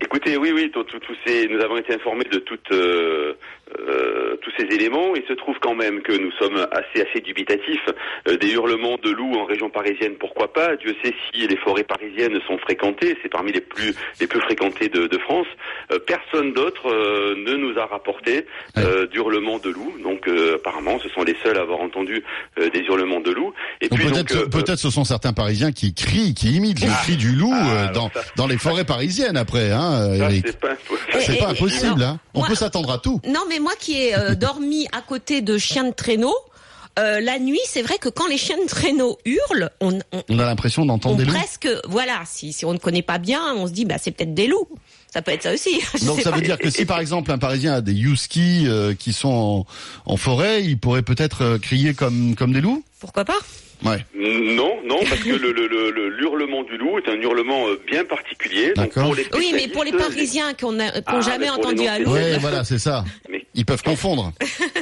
Écoutez, 0.00 0.36
oui, 0.36 0.50
oui, 0.52 0.70
tous- 0.72 0.82
tous 0.84 1.16
ces, 1.24 1.48
nous 1.48 1.60
avons 1.60 1.78
été 1.78 1.94
informés 1.94 2.24
de 2.30 2.38
toutes, 2.38 2.70
euh, 2.72 3.32
euh, 3.78 4.36
tous 4.42 4.52
ces 4.58 4.64
éléments. 4.74 5.14
Il 5.16 5.22
se 5.26 5.32
trouve 5.32 5.56
quand 5.60 5.74
même 5.74 6.00
que 6.02 6.12
nous 6.12 6.30
sommes 6.32 6.66
assez, 6.72 7.06
assez 7.08 7.20
dubitatifs. 7.20 7.88
Euh, 8.28 8.36
des 8.36 8.52
hurlements 8.52 8.96
de 9.02 9.10
loups 9.10 9.34
en 9.36 9.44
région 9.44 9.70
parisienne, 9.70 10.14
pourquoi 10.18 10.52
pas? 10.52 10.76
Dieu 10.76 10.94
sait 11.02 11.14
si 11.32 11.46
les 11.46 11.56
forêts 11.56 11.84
parisiennes 11.84 12.38
sont 12.46 12.58
fréquentées. 12.58 13.16
C'est 13.22 13.28
parmi 13.28 13.52
les 13.52 13.60
plus, 13.60 13.94
les 14.20 14.26
plus 14.26 14.40
fréquentées 14.40 14.88
de, 14.88 15.06
de 15.06 15.18
France. 15.18 15.46
Euh, 15.92 15.98
personne 15.98 16.52
d'autre 16.52 16.86
euh, 16.90 17.34
ne 17.36 17.54
nous 17.56 17.78
a 17.78 17.86
rapporté 17.86 18.46
euh, 18.78 19.06
d'hurlements 19.06 19.58
de 19.58 19.70
loups. 19.70 19.94
Donc, 20.02 20.28
euh, 20.28 20.56
apparemment, 20.56 20.98
ce 21.02 21.08
sont 21.10 21.22
les 21.22 21.36
seuls 21.42 21.58
à 21.58 21.62
avoir 21.62 21.80
entendu 21.80 22.22
euh, 22.58 22.68
des 22.70 22.80
hurlements 22.80 23.20
de 23.20 23.32
loups. 23.32 23.52
Et 23.80 23.88
Donc 23.88 23.98
puis, 23.98 24.08
peut-être 24.08 24.36
euh, 24.36 24.46
peut-être 24.48 24.78
ce 24.78 24.90
sont 24.90 25.04
certains 25.04 25.32
Parisiens 25.32 25.72
qui 25.72 25.92
crient, 25.94 26.34
qui 26.34 26.54
imitent 26.56 26.80
le 26.82 26.90
cri 27.02 27.16
du 27.16 27.32
loup 27.32 27.52
Ah, 27.54 27.88
euh, 27.88 27.92
dans, 27.92 28.10
ça- 28.10 28.20
dans 28.36 28.46
les 28.46 28.58
forêts 28.58 28.84
parisiennes 28.84 29.36
après, 29.36 29.70
hein, 29.70 30.10
c'est 31.18 31.38
pas 31.38 31.48
impossible, 31.48 32.02
hein. 32.02 32.18
On 32.34 32.40
moi- 32.40 32.48
peut 32.48 32.54
s'attendre 32.54 32.90
à 32.92 32.98
tout. 32.98 33.20
Non, 33.26 33.40
mais 33.48 33.55
moi 33.60 33.72
qui 33.78 33.94
ai 34.00 34.14
euh, 34.16 34.34
dormi 34.34 34.86
à 34.92 35.02
côté 35.02 35.42
de 35.42 35.58
chiens 35.58 35.84
de 35.84 35.92
traîneau, 35.92 36.34
euh, 36.98 37.20
la 37.20 37.38
nuit, 37.38 37.60
c'est 37.66 37.82
vrai 37.82 37.98
que 37.98 38.08
quand 38.08 38.26
les 38.26 38.38
chiens 38.38 38.56
de 38.62 38.66
traîneau 38.68 39.18
hurlent, 39.26 39.70
on, 39.80 39.98
on, 40.12 40.22
On 40.30 40.38
a 40.38 40.44
l'impression 40.46 40.86
d'entendre 40.86 41.16
des 41.16 41.24
loups. 41.26 41.32
presque, 41.32 41.68
voilà, 41.88 42.22
si, 42.24 42.52
si 42.54 42.64
on 42.64 42.72
ne 42.72 42.78
connaît 42.78 43.02
pas 43.02 43.18
bien, 43.18 43.54
on 43.54 43.66
se 43.66 43.72
dit, 43.72 43.84
bah 43.84 43.96
c'est 44.00 44.12
peut-être 44.12 44.32
des 44.34 44.46
loups. 44.46 44.68
Ça 45.12 45.22
peut 45.22 45.30
être 45.30 45.42
ça 45.44 45.52
aussi. 45.52 45.78
Donc 46.06 46.20
ça 46.20 46.30
pas. 46.30 46.36
veut 46.36 46.42
dire 46.42 46.58
que 46.58 46.68
si 46.70 46.84
par 46.84 46.98
exemple 46.98 47.30
un 47.32 47.38
Parisien 47.38 47.74
a 47.74 47.80
des 47.80 47.94
huskies 47.94 48.64
euh, 48.66 48.94
qui 48.94 49.12
sont 49.12 49.28
en, 49.28 49.66
en 50.12 50.16
forêt, 50.16 50.64
il 50.64 50.78
pourrait 50.78 51.02
peut-être 51.02 51.42
euh, 51.42 51.58
crier 51.58 51.94
comme 51.94 52.34
comme 52.34 52.52
des 52.52 52.60
loups? 52.60 52.82
Pourquoi 52.98 53.24
pas? 53.24 53.38
Ouais. 53.84 53.98
Non, 54.14 54.80
non, 54.84 54.98
parce 55.08 55.20
que 55.22 55.30
le, 55.30 55.52
le, 55.52 55.66
le, 55.66 55.90
le- 55.90 56.08
l'hurlement 56.08 56.62
du 56.62 56.76
loup 56.78 56.98
est 56.98 57.08
un 57.08 57.20
hurlement 57.20 57.68
euh, 57.68 57.80
bien 57.86 58.04
particulier. 58.04 58.68
Donc 58.68 58.76
D'accord. 58.86 59.04
pour 59.04 59.14
les 59.14 59.26
Oui, 59.34 59.52
mais 59.54 59.68
pour 59.68 59.84
les 59.84 59.92
Parisiens 59.92 60.54
qui 60.54 60.64
n'ont 60.64 60.78
Ah, 61.06 61.20
jamais 61.20 61.50
entendu 61.50 61.86
un 61.86 61.98
loup, 61.98 62.06
non-spécialistes. 62.06 62.34
Ouais, 62.34 62.38
voilà, 62.40 62.64
c'est 62.64 62.78
ça. 62.78 63.04
Mais- 63.28 63.44
Ils 63.54 63.64
peuvent 63.66 63.82
confondre. 63.82 64.32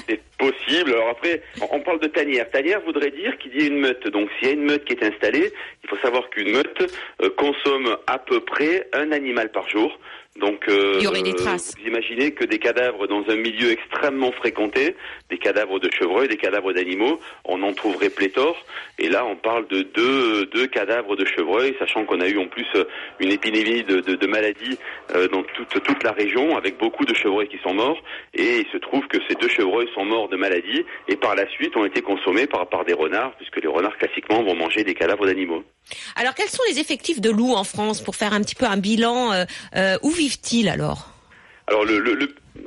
C'est 0.09 0.21
possible. 0.39 0.93
Alors 0.93 1.09
après, 1.11 1.43
on 1.61 1.77
on 1.77 1.81
parle 1.81 2.01
de 2.01 2.07
tanière. 2.09 2.49
Tanière 2.51 2.81
voudrait 2.85 3.11
dire 3.11 3.37
qu'il 3.39 3.57
y 3.59 3.65
a 3.65 3.67
une 3.67 3.79
meute. 3.81 4.07
Donc 4.09 4.29
s'il 4.39 4.49
y 4.49 4.51
a 4.51 4.55
une 4.55 4.65
meute 4.65 4.85
qui 4.85 4.93
est 4.93 5.03
installée, 5.03 5.53
il 5.83 5.89
faut 5.89 5.97
savoir 6.03 6.29
qu'une 6.31 6.51
meute 6.53 6.93
euh, 7.23 7.31
consomme 7.37 7.97
à 8.07 8.19
peu 8.19 8.41
près 8.41 8.89
un 8.93 9.11
animal 9.13 9.51
par 9.51 9.69
jour. 9.69 9.99
Donc, 10.41 10.69
euh, 10.69 10.97
Il 10.99 11.05
y 11.05 11.07
aurait 11.07 11.23
des 11.23 11.33
traces. 11.33 11.75
Vous 11.79 11.87
imaginez 11.87 12.33
que 12.33 12.45
des 12.45 12.59
cadavres 12.59 13.07
dans 13.07 13.23
un 13.29 13.37
milieu 13.37 13.71
extrêmement 13.71 14.33
fréquenté, 14.33 14.97
des 15.31 15.39
cadavres 15.39 15.79
de 15.79 15.89
chevreuils, 15.97 16.27
des 16.27 16.37
cadavres 16.37 16.73
d'animaux, 16.73 17.21
on 17.45 17.63
en 17.63 17.73
trouverait 17.73 18.11
pléthore. 18.11 18.57
Et 18.99 19.09
là, 19.09 19.25
on 19.25 19.37
parle 19.37 19.69
de 19.69 19.83
deux, 19.83 20.47
deux 20.47 20.67
cadavres 20.67 21.15
de 21.15 21.25
chevreuils, 21.25 21.77
sachant 21.79 22.05
qu'on 22.05 22.21
a 22.21 22.29
eu 22.29 22.39
en 22.39 22.49
plus 22.49 22.67
euh, 22.75 22.85
une 23.21 23.31
épidémie 23.31 23.85
de, 23.85 24.01
de, 24.01 24.17
de 24.17 24.27
maladies 24.27 24.77
euh, 25.15 25.29
dans 25.29 25.45
toute, 25.45 25.83
toute 25.83 26.03
la 26.03 26.11
région, 26.11 26.57
avec 26.57 26.79
beaucoup 26.79 27.05
de 27.05 27.15
chevreuils 27.15 27.49
qui 27.49 27.59
sont 27.63 27.75
morts. 27.75 28.03
Et 28.35 28.59
il 28.59 28.67
se 28.73 28.79
trouve 28.79 29.07
que 29.07 29.19
ces 29.29 29.37
deux 29.37 29.49
chevreuils 29.49 29.89
sont 29.95 30.05
morts 30.05 30.29
de 30.29 30.37
maladie 30.37 30.85
et 31.07 31.15
par 31.15 31.37
la 31.37 31.49
suite 31.51 31.77
ont 31.77 31.85
été 31.85 32.03
consommés 32.03 32.49
par, 32.49 32.69
par 32.69 32.85
des 32.85 32.93
renards, 32.95 33.37
puisque 33.37 33.63
les 33.63 33.69
renards 33.69 33.97
classiquement 33.99 34.43
vont 34.43 34.57
manger 34.57 34.83
des 34.83 34.95
cadavres 34.95 35.27
d'animaux. 35.27 35.63
Alors, 36.17 36.35
quels 36.35 36.49
sont 36.49 36.63
les 36.69 36.79
effectifs 36.79 37.21
de 37.21 37.31
loups 37.31 37.55
en 37.55 37.65
France 37.65 38.01
pour 38.01 38.17
faire 38.17 38.33
un 38.33 38.41
petit 38.41 38.55
peu 38.55 38.65
un 38.65 38.79
bilan 38.79 39.33
euh, 39.33 39.45
euh, 39.77 39.99
Où 40.03 40.11
vivent-ils 40.25 40.69
alors? 40.69 41.09
Alors 41.67 41.85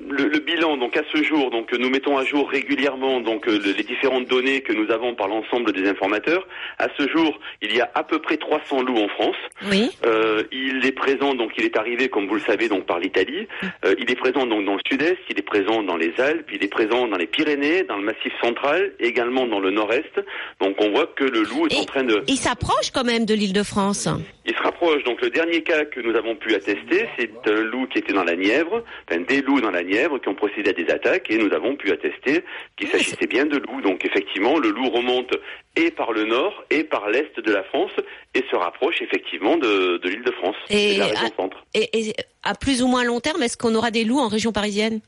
le- 0.09 0.27
le 0.27 0.39
bilan, 0.39 0.77
donc 0.77 0.97
à 0.97 1.03
ce 1.13 1.23
jour, 1.23 1.49
donc 1.49 1.71
nous 1.73 1.89
mettons 1.89 2.17
à 2.17 2.25
jour 2.25 2.49
régulièrement 2.49 3.21
donc 3.21 3.47
euh, 3.47 3.59
le- 3.63 3.71
les 3.73 3.83
différentes 3.83 4.27
données 4.27 4.61
que 4.61 4.73
nous 4.73 4.91
avons 4.91 5.15
par 5.15 5.27
l'ensemble 5.27 5.71
des 5.71 5.87
informateurs. 5.87 6.45
À 6.77 6.87
ce 6.97 7.07
jour, 7.07 7.39
il 7.61 7.75
y 7.75 7.81
a 7.81 7.89
à 7.95 8.03
peu 8.03 8.19
près 8.19 8.37
300 8.37 8.81
loups 8.83 8.97
en 8.97 9.07
France. 9.09 9.35
Oui. 9.71 9.89
Euh, 10.05 10.43
il 10.51 10.85
est 10.85 10.91
présent, 10.91 11.33
donc 11.35 11.51
il 11.57 11.65
est 11.65 11.77
arrivé, 11.77 12.09
comme 12.09 12.27
vous 12.27 12.35
le 12.35 12.41
savez, 12.41 12.67
donc 12.67 12.85
par 12.85 12.99
l'Italie. 12.99 13.47
Euh, 13.85 13.95
il 13.97 14.09
est 14.11 14.15
présent 14.15 14.45
donc 14.45 14.65
dans 14.65 14.73
le 14.75 14.81
Sud-Est, 14.89 15.17
il 15.29 15.39
est 15.39 15.41
présent 15.41 15.83
dans 15.83 15.97
les 15.97 16.13
Alpes, 16.19 16.49
il 16.53 16.63
est 16.63 16.67
présent 16.67 17.07
dans 17.07 17.17
les 17.17 17.27
Pyrénées, 17.27 17.83
dans 17.83 17.97
le 17.97 18.03
Massif 18.03 18.33
central, 18.41 18.91
également 18.99 19.47
dans 19.47 19.59
le 19.59 19.71
Nord-Est. 19.71 20.21
Donc 20.59 20.75
on 20.79 20.91
voit 20.91 21.07
que 21.15 21.23
le 21.23 21.43
loup 21.43 21.67
est 21.67 21.73
Et 21.75 21.79
en 21.79 21.85
train 21.85 22.03
de, 22.03 22.23
il 22.27 22.37
s'approche 22.37 22.91
quand 22.93 23.03
même 23.05 23.25
de 23.25 23.33
l'île 23.33 23.53
de 23.53 23.63
France. 23.63 24.07
il 24.45 24.53
se 24.55 24.61
rapproche. 24.61 25.03
Donc 25.03 25.21
le 25.21 25.29
dernier 25.29 25.61
cas 25.63 25.85
que 25.85 25.99
nous 26.01 26.15
avons 26.15 26.35
pu 26.35 26.53
attester, 26.55 27.07
c'est 27.17 27.31
un 27.49 27.61
loup 27.61 27.87
qui 27.87 27.99
était 27.99 28.13
dans 28.13 28.23
la 28.23 28.35
Nièvre, 28.35 28.83
enfin 29.09 29.21
des 29.21 29.41
loups 29.41 29.61
dans 29.61 29.71
la 29.71 29.76
Nièvre 29.83 30.19
qui 30.19 30.29
ont 30.29 30.35
procédé 30.35 30.69
à 30.69 30.73
des 30.73 30.87
attaques 30.89 31.29
et 31.29 31.37
nous 31.37 31.53
avons 31.53 31.75
pu 31.75 31.91
attester 31.91 32.43
qu'il 32.77 32.87
s'agissait 32.89 33.27
bien 33.27 33.45
de 33.45 33.57
loups. 33.57 33.81
Donc 33.81 34.05
effectivement, 34.05 34.57
le 34.59 34.69
loup 34.69 34.89
remonte 34.89 35.31
et 35.75 35.91
par 35.91 36.11
le 36.11 36.25
nord 36.25 36.63
et 36.69 36.83
par 36.83 37.09
l'est 37.09 37.39
de 37.39 37.51
la 37.51 37.63
France 37.63 37.91
et 38.33 38.43
se 38.49 38.55
rapproche 38.55 39.01
effectivement 39.01 39.57
de, 39.57 39.97
de 39.97 40.09
l'île 40.09 40.23
de 40.23 40.31
France 40.31 40.55
Et 40.69 40.91
et 40.91 40.93
de 40.95 40.99
la 40.99 41.05
région 41.07 41.27
à- 41.27 41.35
centre. 41.35 41.65
Et, 41.73 41.89
et 42.09 42.13
à 42.43 42.53
plus 42.55 42.81
ou 42.83 42.87
moins 42.87 43.03
long 43.03 43.19
terme, 43.19 43.43
est-ce 43.43 43.57
qu'on 43.57 43.75
aura 43.75 43.91
des 43.91 44.03
loups 44.03 44.19
en 44.19 44.27
région 44.27 44.51
parisienne? 44.51 45.01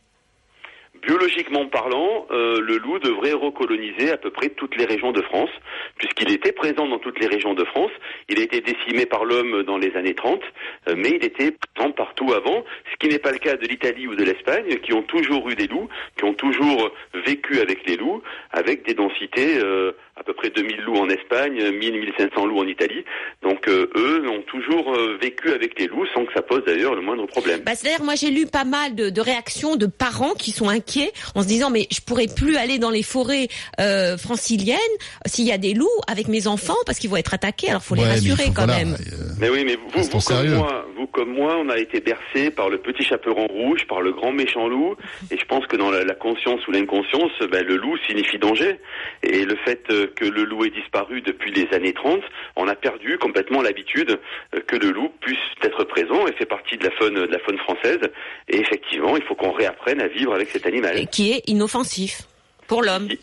Biologiquement 1.02 1.66
parlant, 1.68 2.28
euh, 2.32 2.60
le 2.60 2.78
loup 2.78 3.00
devrait 3.00 3.34
recoloniser 3.34 4.12
à 4.12 4.18
peu 4.18 4.32
près 4.32 4.50
toutes 4.50 4.76
les 4.76 4.86
régions 4.86 5.12
de 5.12 5.22
France, 5.22 5.50
puisqu'il 5.98 6.32
était 6.32 6.52
présent 6.52 6.88
dans 6.88 7.00
toutes 7.00 7.20
les 7.20 7.28
régions 7.28 7.54
de 7.54 7.64
France. 7.64 7.92
Il 8.28 8.40
a 8.40 8.44
été 8.44 8.60
décimé 8.60 9.06
par 9.06 9.24
l'homme 9.24 9.64
dans 9.64 9.78
les 9.78 9.96
années 9.96 10.14
30, 10.14 10.42
euh, 10.90 10.96
mais 10.98 11.12
il 11.12 11.24
était 11.24 11.52
présent 11.52 11.92
partout 11.92 12.34
avant, 12.34 12.66
ce 12.92 12.98
qui 13.00 13.08
n'est 13.08 13.20
pas 13.20 13.32
le 13.32 13.38
cas 13.38 13.56
de 13.56 13.66
l'Italie 13.66 14.08
ou 14.08 14.16
de 14.16 14.24
l'Espagne, 14.24 14.80
qui 14.84 14.94
ont 14.94 15.04
toujours 15.04 15.50
eu 15.50 15.56
des 15.56 15.68
loups, 15.68 15.88
qui 16.18 16.26
ont 16.26 16.34
toujours 16.34 16.92
vécu 17.14 17.62
avec 17.62 17.88
les 17.88 17.96
loups, 17.96 18.22
avec 18.52 18.86
des 18.86 18.94
densités 18.94 19.58
euh, 19.58 19.94
à 20.18 20.24
peu 20.24 20.34
près 20.34 20.50
2000 20.50 20.82
loups 20.82 20.98
en 20.98 21.08
Espagne, 21.08 21.58
1000-1500 21.58 22.46
loups 22.46 22.60
en 22.60 22.68
Italie. 22.68 23.06
Donc 23.42 23.70
eux 23.70 24.26
ont 24.28 24.42
toujours 24.42 24.94
vécu 25.22 25.52
avec 25.52 25.80
les 25.80 25.88
loups 25.88 26.06
sans 26.14 26.26
que 26.26 26.34
ça 26.34 26.42
pose 26.42 26.62
d'ailleurs 26.66 26.94
le 26.94 27.02
moindre 27.02 27.26
problème. 27.26 27.62
bah, 27.64 27.74
C'est-à-dire, 27.74 28.04
moi 28.04 28.16
j'ai 28.16 28.30
lu 28.30 28.46
pas 28.46 28.66
mal 28.66 28.96
de 28.96 29.22
réactions 29.22 29.78
de 29.78 29.86
parents 29.86 30.34
qui 30.34 30.52
sont 30.52 30.68
inquiets 30.68 30.89
inquiets 30.90 31.12
en 31.36 31.44
se 31.44 31.48
disant 31.48 31.70
mais 31.70 31.88
je 31.92 32.00
pourrais 32.02 32.28
plus 32.28 32.58
aller 32.58 32.80
dans 32.80 32.90
les 32.90 33.04
forêts 33.04 33.48
euh, 33.80 34.18
franciliennes 34.18 34.78
s'il 35.26 35.46
y 35.46 35.52
a 35.52 35.58
des 35.58 35.74
loups 35.74 35.88
avec 36.08 36.28
mes 36.28 36.48
enfants 36.48 36.76
parce 36.86 36.98
qu'ils 37.00 37.10
vont 37.10 37.18
être 37.18 37.34
attaqués. 37.34 37.70
Alors 37.70 37.84
faut 37.84 37.96
les 37.96 38.02
Ouais, 38.04 38.10
rassurer 38.10 38.46
faut- 38.46 38.54
quand 38.54 38.66
voilà, 38.66 38.78
même. 38.86 38.94
euh, 39.14 39.16
Mais 39.40 39.50
oui, 39.50 39.64
mais 39.66 39.76
vous, 39.76 40.04
vous 40.04 40.10
comme 40.10 40.22
sérieux. 40.22 40.56
moi, 40.56 40.86
vous 41.00 41.08
comme 41.08 41.34
moi, 41.34 41.56
on 41.58 41.70
a 41.70 41.78
été 41.78 42.02
bercé 42.02 42.52
par 42.52 42.70
le 42.70 42.78
petit 42.78 43.04
chaperon 43.04 43.48
rouge, 43.48 43.88
par 43.88 44.02
le 44.02 44.12
grand 44.12 44.34
méchant 44.34 44.68
loup, 44.68 44.96
et 45.32 45.38
je 45.38 45.46
pense 45.46 45.66
que 45.68 45.78
dans 45.78 45.92
la, 45.92 46.04
la 46.04 46.14
conscience 46.14 46.68
ou 46.68 46.72
l'inconscience, 46.72 47.32
ben, 47.50 47.66
le 47.66 47.78
loup 47.78 47.96
signifie 48.06 48.38
danger. 48.38 48.80
Et 49.24 49.46
le 49.46 49.56
fait 49.66 49.82
euh, 49.92 50.08
que 50.16 50.26
le 50.26 50.44
loup 50.44 50.66
ait 50.66 50.70
disparu 50.70 51.22
depuis 51.22 51.52
les 51.52 51.68
années 51.74 51.94
30, 51.94 52.22
on 52.58 52.68
a 52.68 52.76
perdu 52.76 53.18
complètement 53.18 53.62
l'habitude 53.62 54.20
euh, 54.54 54.60
que 54.68 54.76
le 54.76 54.92
loup 54.92 55.10
puisse 55.22 55.38
être 55.64 55.86
présent 55.86 56.28
et 56.28 56.34
fait 56.34 56.46
partie 56.46 56.78
de 56.78 56.84
la 56.84 56.92
faune, 56.92 57.16
de 57.16 57.32
la 57.32 57.40
faune 57.40 57.58
française. 57.60 58.02
Et 58.50 58.58
effectivement, 58.58 59.16
il 59.16 59.24
faut 59.24 59.36
qu'on 59.36 59.52
réapprenne 59.52 60.02
à 60.02 60.08
vivre 60.08 60.34
avec 60.34 60.50
cet 60.50 60.66
animal. 60.66 60.98
Et 60.98 61.06
qui 61.06 61.32
est 61.32 61.48
inoffensif 61.48 62.24
pour 62.68 62.84
l'homme. 62.84 63.08
qui, 63.08 63.20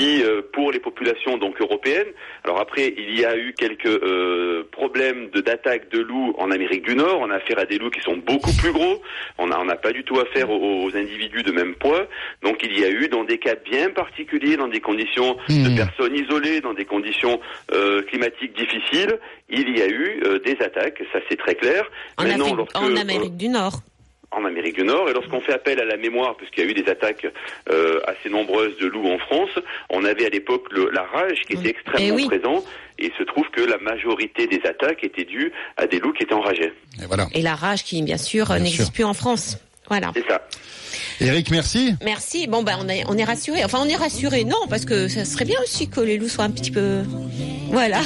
euh, 0.00 0.42
pour 0.52 0.72
les 0.72 0.80
populations 0.80 1.38
donc 1.38 1.60
européennes, 1.60 2.08
alors 2.44 2.60
après 2.60 2.94
il 2.96 3.18
y 3.18 3.24
a 3.24 3.36
eu 3.36 3.52
quelques 3.52 3.86
euh, 3.86 4.66
problèmes 4.70 5.30
de 5.30 5.40
d'attaque 5.40 5.90
de 5.90 6.00
loups 6.00 6.34
en 6.38 6.50
Amérique 6.50 6.84
du 6.84 6.94
Nord. 6.94 7.18
On 7.20 7.30
a 7.30 7.36
affaire 7.36 7.58
à 7.58 7.66
des 7.66 7.78
loups 7.78 7.90
qui 7.90 8.00
sont 8.00 8.16
beaucoup 8.16 8.52
plus 8.60 8.72
gros. 8.72 9.02
On 9.38 9.48
n'a 9.48 9.60
on 9.60 9.66
pas 9.76 9.92
du 9.92 10.04
tout 10.04 10.18
affaire 10.18 10.50
aux, 10.50 10.84
aux 10.84 10.96
individus 10.96 11.42
de 11.42 11.52
même 11.52 11.74
poids. 11.74 12.06
Donc 12.42 12.58
il 12.62 12.78
y 12.78 12.84
a 12.84 12.90
eu 12.90 13.08
dans 13.08 13.24
des 13.24 13.38
cas 13.38 13.54
bien 13.54 13.90
particuliers, 13.90 14.56
dans 14.56 14.68
des 14.68 14.80
conditions 14.80 15.36
de 15.48 15.76
personnes 15.76 16.14
isolées, 16.14 16.60
dans 16.60 16.74
des 16.74 16.84
conditions 16.84 17.40
euh, 17.74 18.02
climatiques 18.02 18.56
difficiles, 18.56 19.18
il 19.48 19.76
y 19.76 19.82
a 19.82 19.88
eu 19.88 20.22
euh, 20.24 20.38
des 20.38 20.56
attaques. 20.60 21.02
Ça 21.12 21.18
c'est 21.28 21.36
très 21.36 21.54
clair. 21.54 21.84
En, 22.18 22.24
lorsque, 22.24 22.76
en 22.76 22.96
Amérique 22.96 23.36
du 23.36 23.48
Nord. 23.48 23.80
Amérique 24.52 24.76
du 24.76 24.84
Nord. 24.84 25.08
Et 25.08 25.12
lorsqu'on 25.12 25.40
fait 25.40 25.52
appel 25.52 25.80
à 25.80 25.84
la 25.84 25.96
mémoire, 25.96 26.36
puisqu'il 26.36 26.64
y 26.64 26.66
a 26.66 26.70
eu 26.70 26.74
des 26.74 26.88
attaques 26.90 27.26
euh, 27.70 28.00
assez 28.06 28.28
nombreuses 28.30 28.76
de 28.78 28.86
loups 28.86 29.08
en 29.08 29.18
France, 29.18 29.50
on 29.90 30.04
avait 30.04 30.26
à 30.26 30.30
l'époque 30.30 30.64
le- 30.70 30.90
la 30.92 31.02
rage 31.02 31.40
qui 31.46 31.54
était 31.54 31.70
extrêmement 31.70 32.06
Eh 32.08 32.12
oui. 32.12 32.26
présent. 32.26 32.62
Et 32.98 33.06
il 33.06 33.12
se 33.18 33.24
trouve 33.24 33.44
que 33.50 33.62
la 33.62 33.78
majorité 33.78 34.46
des 34.46 34.60
attaques 34.68 35.02
étaient 35.02 35.24
dues 35.24 35.50
à 35.76 35.86
des 35.86 35.98
loups 35.98 36.12
qui 36.12 36.22
étaient 36.24 36.34
enragés. 36.34 36.72
et 37.02 37.06
voilà. 37.06 37.26
Et 37.34 37.42
la 37.42 37.54
rage 37.56 37.82
qui, 37.84 38.00
bien 38.02 38.18
sûr, 38.18 38.50
n'existe 38.52 38.92
plus 38.92 39.04
en 39.04 39.14
France. 39.14 39.58
Voilà. 39.88 40.12
C'est 40.14 40.26
ça. 40.28 40.40
Eric, 41.20 41.50
merci. 41.50 41.94
Merci. 42.04 42.46
Bon, 42.46 42.62
ben, 42.62 42.78
on 42.80 42.88
est, 42.88 43.04
on 43.08 43.16
est 43.18 43.24
rassuré. 43.24 43.64
Enfin, 43.64 43.78
on 43.82 43.88
est 43.88 43.96
rassuré. 43.96 44.44
Non, 44.44 44.56
parce 44.70 44.84
que 44.84 45.08
ça 45.08 45.24
serait 45.24 45.44
bien 45.44 45.58
aussi 45.62 45.88
que 45.88 46.00
les 46.00 46.16
loups 46.18 46.28
soient 46.28 46.44
un 46.44 46.50
petit 46.50 46.70
peu, 46.70 47.00
voilà, 47.70 48.00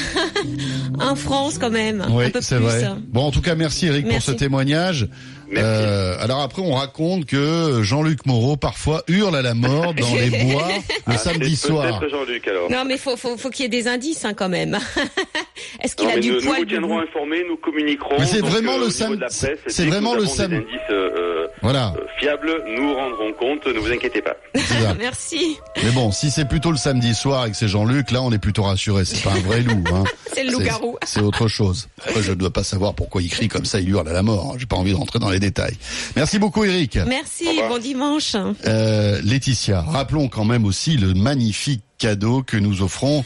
en 1.01 1.15
France 1.17 1.59
quand 1.59 1.71
même. 1.71 2.01
un 2.01 2.11
Oui, 2.13 2.31
peu 2.31 2.41
c'est 2.41 2.57
plus. 2.57 2.65
vrai. 2.65 2.83
Bon, 3.09 3.23
en 3.23 3.31
tout 3.31 3.43
cas, 3.43 3.55
merci 3.55 3.87
Eric 3.87 4.09
pour 4.09 4.23
ce 4.23 4.33
témoignage. 4.33 5.09
Euh, 5.57 6.17
alors 6.21 6.41
après, 6.41 6.63
on 6.63 6.73
raconte 6.75 7.27
que 7.27 7.83
Jean-Luc 7.83 8.27
Moreau 8.27 8.57
parfois 8.57 9.03
hurle 9.09 9.37
à 9.37 9.43
la 9.43 9.55
mort 9.55 9.95
dans 9.95 10.15
les 10.15 10.31
bois 10.45 10.69
le 11.07 11.15
Ah, 11.15 11.19
samedi 11.19 11.57
soir. 11.57 12.01
Alors. 12.47 12.71
Non, 12.71 12.85
mais 12.87 12.97
faut, 12.99 13.17
faut, 13.17 13.37
faut 13.37 13.51
qu'il 13.51 13.63
y 13.65 13.67
ait 13.67 13.69
des 13.69 13.89
indices 13.89 14.25
hein, 14.25 14.35
quand 14.35 14.49
même. 14.49 14.79
Est-ce 15.83 15.95
qu'il 15.97 16.09
a 16.09 16.19
du 16.19 16.31
nous, 16.31 16.35
nous 16.37 16.43
poil 16.47 16.59
vous 16.61 16.65
de 16.65 16.71
tiendrons 16.71 16.99
informés, 17.01 17.43
nous 17.49 17.57
communiquerons. 17.57 18.17
Mais 18.19 18.27
c'est 18.27 18.41
vraiment 18.41 18.73
euh, 18.73 18.77
le 18.79 18.83
au 18.85 18.87
niveau 18.87 18.91
sam- 18.91 19.17
de 19.17 19.21
la 19.21 19.27
presse, 19.29 19.59
c'est 19.67 19.87
vraiment 19.87 20.11
nous 20.15 20.21
le 20.21 20.25
avons 20.25 20.33
sam- 20.35 20.51
des 20.51 20.57
indices 20.57 20.91
euh, 20.91 21.47
Voilà. 21.63 21.95
euh, 21.97 22.01
fiables, 22.19 22.63
nous 22.77 22.95
rendrons 22.95 23.33
compte. 23.39 23.67
Ne 23.67 23.79
vous 23.79 23.91
inquiétez 23.91 24.23
pas. 24.23 24.37
Merci. 24.99 25.57
Mais 25.83 25.91
bon, 25.91 26.11
si 26.13 26.31
c'est 26.31 26.47
plutôt 26.49 26.71
le 26.71 26.77
samedi 26.77 27.15
soir 27.15 27.47
et 27.47 27.51
que 27.51 27.57
c'est 27.57 27.69
Jean-Luc, 27.69 28.11
là, 28.11 28.23
on 28.23 28.33
est 28.33 28.39
plutôt 28.39 28.63
rassuré. 28.65 29.05
C'est 29.05 29.23
pas 29.23 29.33
un 29.33 29.41
vrai 29.41 29.61
loup. 29.63 29.83
Hein. 29.93 30.05
C'est 30.33 30.45
le 30.45 30.53
loup-garou. 30.53 30.97
C'est 31.05 31.21
autre 31.21 31.49
chose. 31.49 31.89
Après, 32.07 32.23
je 32.23 32.31
ne 32.31 32.37
dois 32.37 32.51
pas 32.53 32.65
savoir 32.65 32.95
pourquoi 32.95 33.23
il 33.23 33.29
crie 33.31 33.49
comme 33.49 33.65
ça, 33.65 33.81
il 33.81 33.89
hurle 33.89 34.09
à 34.09 34.13
la 34.13 34.23
mort. 34.23 34.53
hein. 34.53 34.57
J'ai 34.59 34.67
pas 34.67 34.77
envie 34.77 34.93
de 34.93 34.97
rentrer 34.97 35.19
dans 35.19 35.31
les 35.31 35.36
détails. 35.39 35.77
Merci 36.17 36.39
beaucoup, 36.39 36.65
Eric. 36.65 36.99
Merci. 37.07 37.47
Bon 37.69 37.79
dimanche. 37.79 38.35
Euh, 38.67 39.21
Laetitia, 39.25 39.81
rappelons 39.83 40.29
quand 40.29 40.45
même 40.45 40.65
aussi 40.65 40.97
le 40.97 41.15
magnifique 41.15 41.83
cadeau 41.99 42.43
que 42.43 42.57
nous 42.57 42.83
offrons. 42.83 43.25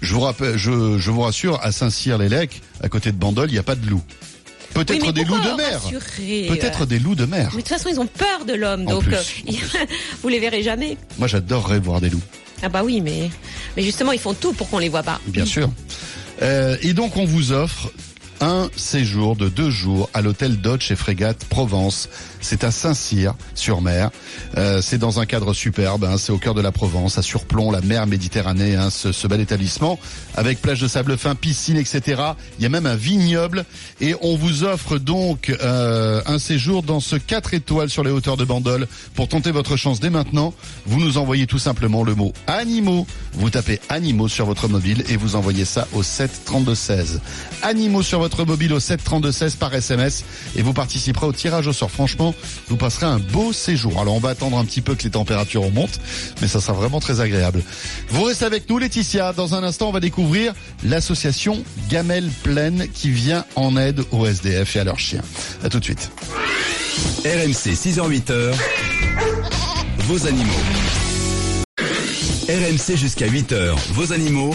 Je 0.00 0.14
vous 0.14 0.20
rappelle, 0.20 0.56
je, 0.56 0.98
je 0.98 1.10
vous 1.10 1.20
rassure, 1.22 1.58
à 1.62 1.72
Saint-Cyr-les-Lecs, 1.72 2.60
à 2.82 2.88
côté 2.88 3.12
de 3.12 3.16
Bandol, 3.16 3.48
il 3.50 3.52
n'y 3.52 3.58
a 3.58 3.62
pas 3.62 3.74
de 3.74 3.86
loups. 3.88 4.02
Peut-être 4.74 5.04
Oui, 5.06 5.12
des 5.12 5.24
loups 5.24 5.38
de 5.40 5.56
mer. 5.56 5.82
rassurer 5.82 6.46
Peut-être 6.48 6.86
des 6.86 6.98
loups 7.00 7.16
de 7.16 7.26
mer. 7.26 7.48
Mais 7.52 7.62
de 7.62 7.66
toute 7.66 7.68
façon, 7.76 7.88
ils 7.90 7.98
ont 8.00 8.06
peur 8.06 8.44
de 8.46 8.54
l'homme, 8.54 8.84
donc 8.84 9.02
plus. 9.02 9.14
euh, 9.14 9.52
vous 10.22 10.28
les 10.28 10.38
verrez 10.38 10.62
jamais. 10.62 10.96
Moi, 11.18 11.26
j'adorerais 11.28 11.80
voir 11.80 12.00
des 12.00 12.08
loups, 12.08 12.22
Ah 12.62 12.68
bah 12.68 12.82
oui, 12.84 13.00
mais 13.00 13.30
mais 13.76 13.82
justement, 13.82 14.12
ils 14.12 14.20
font 14.20 14.32
tout 14.34 14.52
pour 14.52 14.70
qu'on 14.70 14.78
les 14.78 14.88
voit 14.88 15.02
pas. 15.02 15.20
bien 15.26 15.44
sûr. 15.44 15.68
Euh, 16.42 16.76
et 16.82 16.94
donc, 16.94 17.16
on 17.16 17.24
vous 17.26 17.52
offre 17.52 17.90
un 18.40 18.68
séjour 18.76 19.36
de 19.36 19.48
deux 19.48 19.70
jours 19.70 20.08
à 20.14 20.22
l'hôtel 20.22 20.60
Dodge 20.60 20.90
et 20.90 20.96
Frégate 20.96 21.44
Provence. 21.44 22.08
C'est 22.40 22.64
à 22.64 22.70
Saint-Cyr-sur-Mer. 22.70 24.10
Euh, 24.56 24.80
c'est 24.80 24.98
dans 24.98 25.20
un 25.20 25.26
cadre 25.26 25.52
superbe. 25.52 26.04
hein, 26.04 26.16
c'est 26.16 26.32
au 26.32 26.38
cœur 26.38 26.54
de 26.54 26.62
la 26.62 26.72
Provence, 26.72 27.18
à 27.18 27.22
surplomb 27.22 27.70
la 27.70 27.80
mer 27.82 28.06
Méditerranée. 28.06 28.76
hein, 28.76 28.88
ce, 28.90 29.12
ce 29.12 29.26
bel 29.26 29.40
établissement 29.40 29.98
avec 30.36 30.62
plage 30.62 30.80
de 30.80 30.88
sable 30.88 31.18
fin, 31.18 31.34
piscine, 31.34 31.76
etc. 31.76 32.22
Il 32.58 32.62
y 32.62 32.66
a 32.66 32.70
même 32.70 32.86
un 32.86 32.96
vignoble 32.96 33.64
et 34.00 34.14
on 34.22 34.36
vous 34.36 34.64
offre 34.64 34.98
donc 34.98 35.50
euh, 35.62 36.22
un 36.26 36.38
séjour 36.38 36.82
dans 36.82 37.00
ce 37.00 37.16
4 37.16 37.52
étoiles 37.54 37.90
sur 37.90 38.04
les 38.04 38.10
hauteurs 38.10 38.36
de 38.38 38.44
Bandol. 38.44 38.86
Pour 39.14 39.28
tenter 39.28 39.50
votre 39.50 39.76
chance 39.76 40.00
dès 40.00 40.10
maintenant, 40.10 40.54
vous 40.86 40.98
nous 41.00 41.18
envoyez 41.18 41.46
tout 41.46 41.58
simplement 41.58 42.04
le 42.04 42.14
mot 42.14 42.32
animaux. 42.46 43.06
Vous 43.34 43.50
tapez 43.50 43.80
animaux 43.90 44.28
sur 44.28 44.46
votre 44.46 44.66
mobile 44.68 45.04
et 45.08 45.16
vous 45.16 45.36
envoyez 45.36 45.64
ça 45.66 45.86
au 45.92 46.02
7 46.02 46.42
32 46.46 46.74
16. 46.74 47.20
Animaux 47.62 48.02
sur 48.02 48.18
votre 48.18 48.29
mobile 48.38 48.72
au 48.72 48.80
7 48.80 49.02
32 49.02 49.32
16 49.32 49.56
par 49.56 49.74
SMS 49.74 50.24
et 50.56 50.62
vous 50.62 50.72
participerez 50.72 51.26
au 51.26 51.32
tirage 51.32 51.66
au 51.66 51.72
sort. 51.72 51.90
Franchement, 51.90 52.34
vous 52.68 52.76
passerez 52.76 53.06
un 53.06 53.18
beau 53.18 53.52
séjour. 53.52 54.00
Alors 54.00 54.14
on 54.14 54.20
va 54.20 54.30
attendre 54.30 54.58
un 54.58 54.64
petit 54.64 54.80
peu 54.80 54.94
que 54.94 55.02
les 55.02 55.10
températures 55.10 55.62
remontent, 55.62 55.98
mais 56.40 56.48
ça 56.48 56.60
sera 56.60 56.72
vraiment 56.72 57.00
très 57.00 57.20
agréable. 57.20 57.62
Vous 58.08 58.24
restez 58.24 58.44
avec 58.44 58.68
nous, 58.68 58.78
Laetitia. 58.78 59.32
Dans 59.32 59.54
un 59.54 59.62
instant, 59.62 59.88
on 59.88 59.92
va 59.92 60.00
découvrir 60.00 60.54
l'association 60.84 61.62
Gamelle 61.88 62.28
Plaine 62.42 62.86
qui 62.92 63.10
vient 63.10 63.44
en 63.56 63.76
aide 63.76 64.02
aux 64.10 64.26
SDF 64.26 64.76
et 64.76 64.80
à 64.80 64.84
leurs 64.84 64.98
chiens. 64.98 65.22
À 65.62 65.68
tout 65.68 65.78
de 65.78 65.84
suite. 65.84 66.10
RMC 67.24 67.74
6h-8h, 67.74 68.54
vos 70.06 70.26
animaux. 70.26 70.50
RMC 72.48 72.96
jusqu'à 72.96 73.28
8h, 73.28 73.74
vos 73.92 74.12
animaux. 74.12 74.54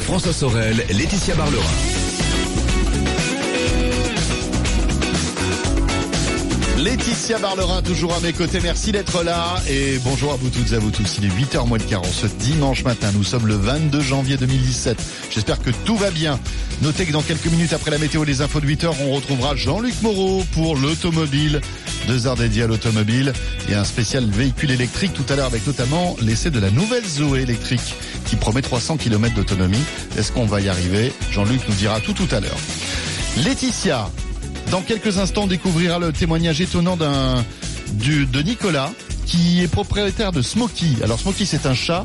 François 0.00 0.32
Sorel, 0.32 0.84
Laetitia 0.90 1.34
Barlerin. 1.34 1.99
Laetitia 6.80 7.38
Barlerin, 7.38 7.82
toujours 7.82 8.14
à 8.14 8.20
mes 8.20 8.32
côtés. 8.32 8.58
Merci 8.62 8.90
d'être 8.90 9.22
là. 9.22 9.56
Et 9.68 9.98
bonjour 10.02 10.32
à 10.32 10.36
vous 10.36 10.48
toutes 10.48 10.72
et 10.72 10.76
à 10.76 10.78
vous 10.78 10.90
tous. 10.90 11.18
Il 11.18 11.26
est 11.26 11.28
8h 11.28 11.68
moins 11.68 11.78
quart 11.78 12.00
en 12.00 12.04
ce 12.04 12.26
dimanche 12.26 12.84
matin. 12.84 13.10
Nous 13.12 13.22
sommes 13.22 13.46
le 13.46 13.54
22 13.54 14.00
janvier 14.00 14.38
2017. 14.38 14.96
J'espère 15.30 15.60
que 15.60 15.68
tout 15.84 15.96
va 15.96 16.10
bien. 16.10 16.40
Notez 16.80 17.04
que 17.04 17.12
dans 17.12 17.20
quelques 17.20 17.46
minutes 17.46 17.74
après 17.74 17.90
la 17.90 17.98
météo 17.98 18.24
des 18.24 18.40
infos 18.40 18.60
de 18.60 18.66
8h, 18.66 18.94
on 19.02 19.12
retrouvera 19.12 19.54
Jean-Luc 19.56 20.00
Moreau 20.00 20.42
pour 20.52 20.74
l'automobile. 20.74 21.60
Deux 22.08 22.26
heures 22.26 22.36
dédiées 22.36 22.62
à 22.62 22.66
l'automobile 22.66 23.34
et 23.68 23.74
un 23.74 23.84
spécial 23.84 24.24
véhicule 24.24 24.70
électrique 24.70 25.12
tout 25.12 25.30
à 25.30 25.36
l'heure 25.36 25.46
avec 25.46 25.66
notamment 25.66 26.16
l'essai 26.22 26.50
de 26.50 26.60
la 26.60 26.70
nouvelle 26.70 27.04
Zoé 27.04 27.42
électrique 27.42 27.94
qui 28.24 28.36
promet 28.36 28.62
300 28.62 28.96
km 28.96 29.34
d'autonomie. 29.34 29.84
Est-ce 30.16 30.32
qu'on 30.32 30.46
va 30.46 30.62
y 30.62 30.70
arriver? 30.70 31.12
Jean-Luc 31.30 31.60
nous 31.68 31.74
dira 31.74 32.00
tout 32.00 32.14
tout 32.14 32.28
à 32.34 32.40
l'heure. 32.40 32.58
Laetitia, 33.36 34.08
dans 34.70 34.82
quelques 34.82 35.18
instants, 35.18 35.42
on 35.44 35.46
découvrira 35.46 35.98
le 35.98 36.12
témoignage 36.12 36.60
étonnant 36.60 36.96
d'un 36.96 37.44
du 37.92 38.26
de 38.26 38.40
Nicolas 38.42 38.92
qui 39.26 39.62
est 39.62 39.68
propriétaire 39.68 40.32
de 40.32 40.42
Smokey. 40.42 40.86
Alors 41.02 41.18
Smokey, 41.18 41.44
c'est 41.44 41.66
un 41.66 41.74
chat 41.74 42.04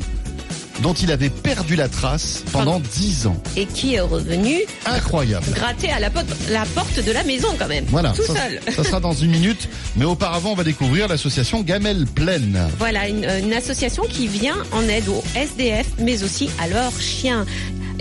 dont 0.82 0.92
il 0.92 1.10
avait 1.10 1.30
perdu 1.30 1.74
la 1.74 1.88
trace 1.88 2.42
pendant 2.52 2.80
10 2.80 3.28
ans. 3.28 3.40
Et 3.56 3.64
qui 3.64 3.94
est 3.94 4.00
revenu 4.00 4.58
Incroyable. 4.84 5.46
gratter 5.54 5.90
à 5.90 5.98
la, 6.00 6.10
porte- 6.10 6.26
la 6.50 6.66
porte 6.66 7.02
de 7.02 7.12
la 7.12 7.24
maison 7.24 7.48
quand 7.58 7.66
même. 7.68 7.86
Voilà, 7.88 8.10
Tout 8.10 8.22
ça, 8.26 8.34
seul. 8.34 8.60
ça 8.74 8.84
sera 8.84 9.00
dans 9.00 9.14
une 9.14 9.30
minute. 9.30 9.68
Mais 9.96 10.04
auparavant, 10.04 10.50
on 10.52 10.54
va 10.54 10.64
découvrir 10.64 11.08
l'association 11.08 11.62
Gamelle 11.62 12.04
Plaine. 12.04 12.68
Voilà, 12.78 13.08
une, 13.08 13.24
une 13.24 13.54
association 13.54 14.04
qui 14.04 14.26
vient 14.26 14.56
en 14.72 14.82
aide 14.82 15.08
aux 15.08 15.24
SDF, 15.34 15.86
mais 15.98 16.22
aussi 16.22 16.50
à 16.60 16.68
leurs 16.68 17.00
chiens. 17.00 17.46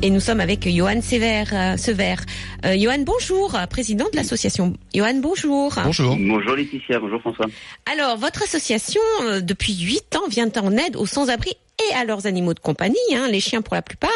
Et 0.06 0.12
nous 0.12 0.20
sommes 0.20 0.40
avec 0.40 0.70
Johan 0.70 1.02
Sever. 1.02 1.46
euh, 1.52 1.78
Sever. 1.78 2.18
Euh, 2.64 2.76
Johan, 2.78 3.00
bonjour, 3.00 3.58
président 3.72 4.06
de 4.12 4.16
l'association. 4.16 4.76
Johan, 4.94 5.16
bonjour. 5.16 5.74
Bonjour. 5.84 6.16
Bonjour 6.16 6.56
Laetitia, 6.56 7.00
bonjour 7.00 7.20
François. 7.22 7.48
Alors, 7.92 8.16
votre 8.16 8.44
association, 8.44 9.02
euh, 9.24 9.42
depuis 9.42 9.74
huit 9.74 10.16
ans, 10.16 10.28
vient 10.30 10.52
en 10.62 10.74
aide 10.74 10.96
aux 10.96 11.08
sans-abri 11.08 11.54
et 11.90 11.96
à 11.96 12.06
leurs 12.06 12.28
animaux 12.28 12.54
de 12.54 12.60
compagnie, 12.60 12.96
hein, 13.16 13.28
les 13.32 13.40
chiens 13.40 13.64
pour 13.64 13.74
la 13.74 13.82
plupart. 13.82 14.12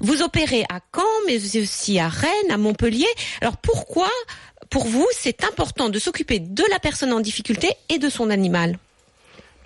Vous 0.00 0.22
opérez 0.22 0.64
à 0.70 0.80
Caen, 0.94 1.02
mais 1.26 1.36
aussi 1.60 1.98
à 1.98 2.08
Rennes, 2.08 2.50
à 2.50 2.56
Montpellier. 2.56 3.04
Alors, 3.42 3.58
pourquoi, 3.58 4.08
pour 4.70 4.86
vous, 4.86 5.06
c'est 5.12 5.44
important 5.44 5.90
de 5.90 5.98
s'occuper 5.98 6.38
de 6.38 6.64
la 6.70 6.78
personne 6.78 7.12
en 7.12 7.20
difficulté 7.20 7.68
et 7.90 7.98
de 7.98 8.08
son 8.08 8.30
animal? 8.30 8.78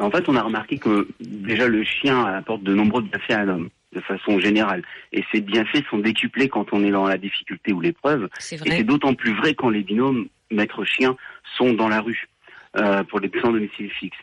En 0.00 0.10
fait, 0.10 0.24
on 0.28 0.34
a 0.34 0.42
remarqué 0.42 0.78
que 0.78 1.06
déjà 1.20 1.68
le 1.68 1.84
chien 1.84 2.24
apporte 2.24 2.64
de 2.64 2.74
nombreux 2.74 3.02
bienfaits 3.02 3.30
à 3.30 3.44
l'homme, 3.44 3.68
de 3.92 4.00
façon 4.00 4.38
générale. 4.38 4.82
Et 5.12 5.24
ces 5.32 5.40
bienfaits 5.40 5.84
sont 5.90 5.98
décuplés 5.98 6.48
quand 6.48 6.72
on 6.72 6.84
est 6.84 6.90
dans 6.90 7.06
la 7.06 7.18
difficulté 7.18 7.72
ou 7.72 7.80
l'épreuve. 7.80 8.28
C'est 8.38 8.64
Et 8.66 8.70
c'est 8.70 8.84
d'autant 8.84 9.14
plus 9.14 9.34
vrai 9.34 9.54
quand 9.54 9.70
les 9.70 9.82
binômes 9.82 10.28
maître-chien 10.50 11.16
sont 11.56 11.72
dans 11.72 11.88
la 11.88 12.00
rue 12.00 12.28
euh, 12.76 13.02
pour 13.04 13.20
les 13.20 13.30
sans 13.40 13.52
domicile 13.52 13.90
fixe. 13.90 14.16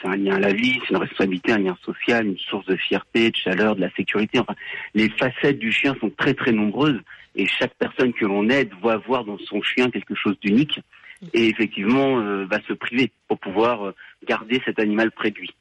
c'est 0.00 0.08
un 0.08 0.16
lien 0.16 0.36
à 0.36 0.40
la 0.40 0.52
vie, 0.52 0.78
c'est 0.82 0.90
une 0.90 0.98
responsabilité, 0.98 1.52
un 1.52 1.58
lien 1.58 1.76
social, 1.82 2.26
une 2.26 2.38
source 2.38 2.66
de 2.66 2.76
fierté, 2.76 3.30
de 3.30 3.36
chaleur, 3.36 3.76
de 3.76 3.80
la 3.80 3.90
sécurité. 3.92 4.38
Enfin, 4.38 4.54
les 4.94 5.08
facettes 5.10 5.58
du 5.58 5.72
chien 5.72 5.96
sont 6.00 6.10
très 6.10 6.34
très 6.34 6.52
nombreuses 6.52 7.00
et 7.34 7.46
chaque 7.46 7.74
personne 7.74 8.12
que 8.12 8.26
l'on 8.26 8.48
aide 8.48 8.70
voit 8.80 8.98
voir 8.98 9.24
dans 9.24 9.38
son 9.38 9.62
chien 9.62 9.90
quelque 9.90 10.14
chose 10.14 10.38
d'unique 10.40 10.80
et 11.32 11.48
effectivement 11.48 12.20
euh, 12.20 12.44
va 12.44 12.60
se 12.68 12.72
priver 12.72 13.10
pour 13.28 13.38
pouvoir 13.38 13.86
euh, 13.86 13.94
garder 14.26 14.60
cet 14.64 14.78
animal 14.78 15.10
près 15.10 15.30
de 15.30 15.38
lui. 15.38 15.54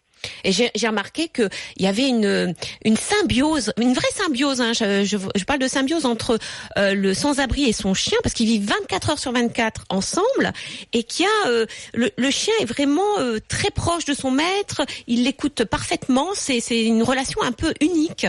Et 0.43 0.51
j'ai 0.51 0.88
remarqué 0.88 1.27
qu'il 1.27 1.49
y 1.79 1.88
avait 1.88 2.07
une, 2.07 2.53
une 2.86 2.95
symbiose, 2.95 3.73
une 3.79 3.93
vraie 3.93 4.12
symbiose. 4.12 4.62
Hein, 4.62 4.73
je, 4.73 5.03
je, 5.03 5.17
je, 5.36 5.43
parle 5.45 5.59
de 5.59 5.67
symbiose 5.67 6.05
entre 6.05 6.38
euh, 6.77 6.93
le 6.93 7.13
sans-abri 7.13 7.65
et 7.65 7.73
son 7.73 7.93
chien, 7.93 8.17
parce 8.23 8.33
qu'ils 8.33 8.47
vivent 8.47 8.67
24 8.67 9.12
heures 9.12 9.19
sur 9.19 9.31
24 9.31 9.86
ensemble, 9.89 10.51
et 10.93 11.03
qu'il 11.03 11.25
y 11.25 11.27
a 11.27 11.49
euh, 11.49 11.65
le, 11.93 12.09
le, 12.17 12.31
chien 12.31 12.53
est 12.62 12.65
vraiment 12.65 13.19
euh, 13.19 13.39
très 13.47 13.71
proche 13.71 14.05
de 14.05 14.13
son 14.13 14.31
maître. 14.31 14.81
Il 15.07 15.23
l'écoute 15.23 15.65
parfaitement. 15.65 16.29
C'est 16.33 16.86
une 16.86 17.03
relation 17.03 17.41
un 17.43 17.51
peu 17.51 17.73
unique. 17.81 18.27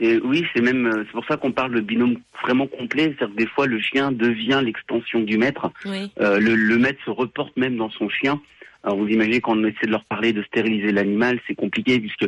Oui, 0.00 0.46
c'est 0.54 0.62
même 0.62 0.90
c'est 1.04 1.12
pour 1.12 1.26
ça 1.26 1.36
qu'on 1.36 1.52
parle 1.52 1.74
de 1.74 1.80
binôme 1.82 2.16
vraiment 2.42 2.66
complet. 2.66 3.14
C'est-à-dire 3.18 3.36
que 3.36 3.42
des 3.42 3.46
fois 3.46 3.66
le 3.66 3.78
chien 3.80 4.12
devient 4.12 4.62
l'extension 4.64 5.20
du 5.20 5.36
maître. 5.36 5.70
Oui. 5.84 6.10
le, 6.18 6.54
le 6.54 6.78
maître 6.78 6.98
se 7.04 7.10
reporte 7.10 7.54
même 7.58 7.76
dans 7.76 7.90
son 7.90 8.08
chien. 8.08 8.40
Alors 8.82 8.98
vous 8.98 9.08
imaginez 9.08 9.40
quand 9.40 9.56
on 9.56 9.64
essaie 9.64 9.86
de 9.86 9.90
leur 9.90 10.04
parler 10.04 10.32
de 10.32 10.42
stériliser 10.42 10.92
l'animal, 10.92 11.38
c'est 11.46 11.54
compliqué 11.54 12.00
puisque 12.00 12.26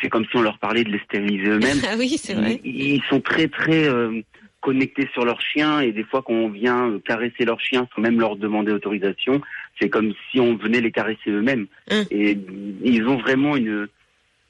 c'est 0.00 0.08
comme 0.08 0.24
si 0.24 0.36
on 0.36 0.42
leur 0.42 0.58
parlait 0.58 0.84
de 0.84 0.90
les 0.90 1.00
stériliser 1.00 1.50
eux-mêmes. 1.50 1.78
Ah 1.88 1.94
oui, 1.96 2.16
c'est 2.18 2.34
vrai. 2.34 2.60
Ils, 2.64 2.94
ils, 2.94 3.02
sont 3.08 3.20
très 3.20 3.48
très 3.48 3.88
euh, 3.88 4.20
connectés 4.60 5.08
sur 5.12 5.24
leur 5.24 5.40
chien 5.40 5.80
et 5.80 5.92
des 5.92 6.04
fois 6.04 6.22
quand 6.22 6.34
on 6.34 6.48
vient 6.48 6.98
caresser 7.06 7.44
leur 7.44 7.60
chien 7.60 7.88
sans 7.94 8.02
même 8.02 8.18
leur 8.18 8.36
demander 8.36 8.72
autorisation, 8.72 9.40
c'est 9.80 9.88
comme 9.88 10.12
si 10.30 10.40
on 10.40 10.56
venait 10.56 10.80
les 10.80 10.90
caresser 10.90 11.30
eux-mêmes. 11.30 11.66
Hum. 11.90 12.04
Et 12.10 12.36
ils 12.82 13.06
ont 13.06 13.16
vraiment 13.16 13.56
une 13.56 13.88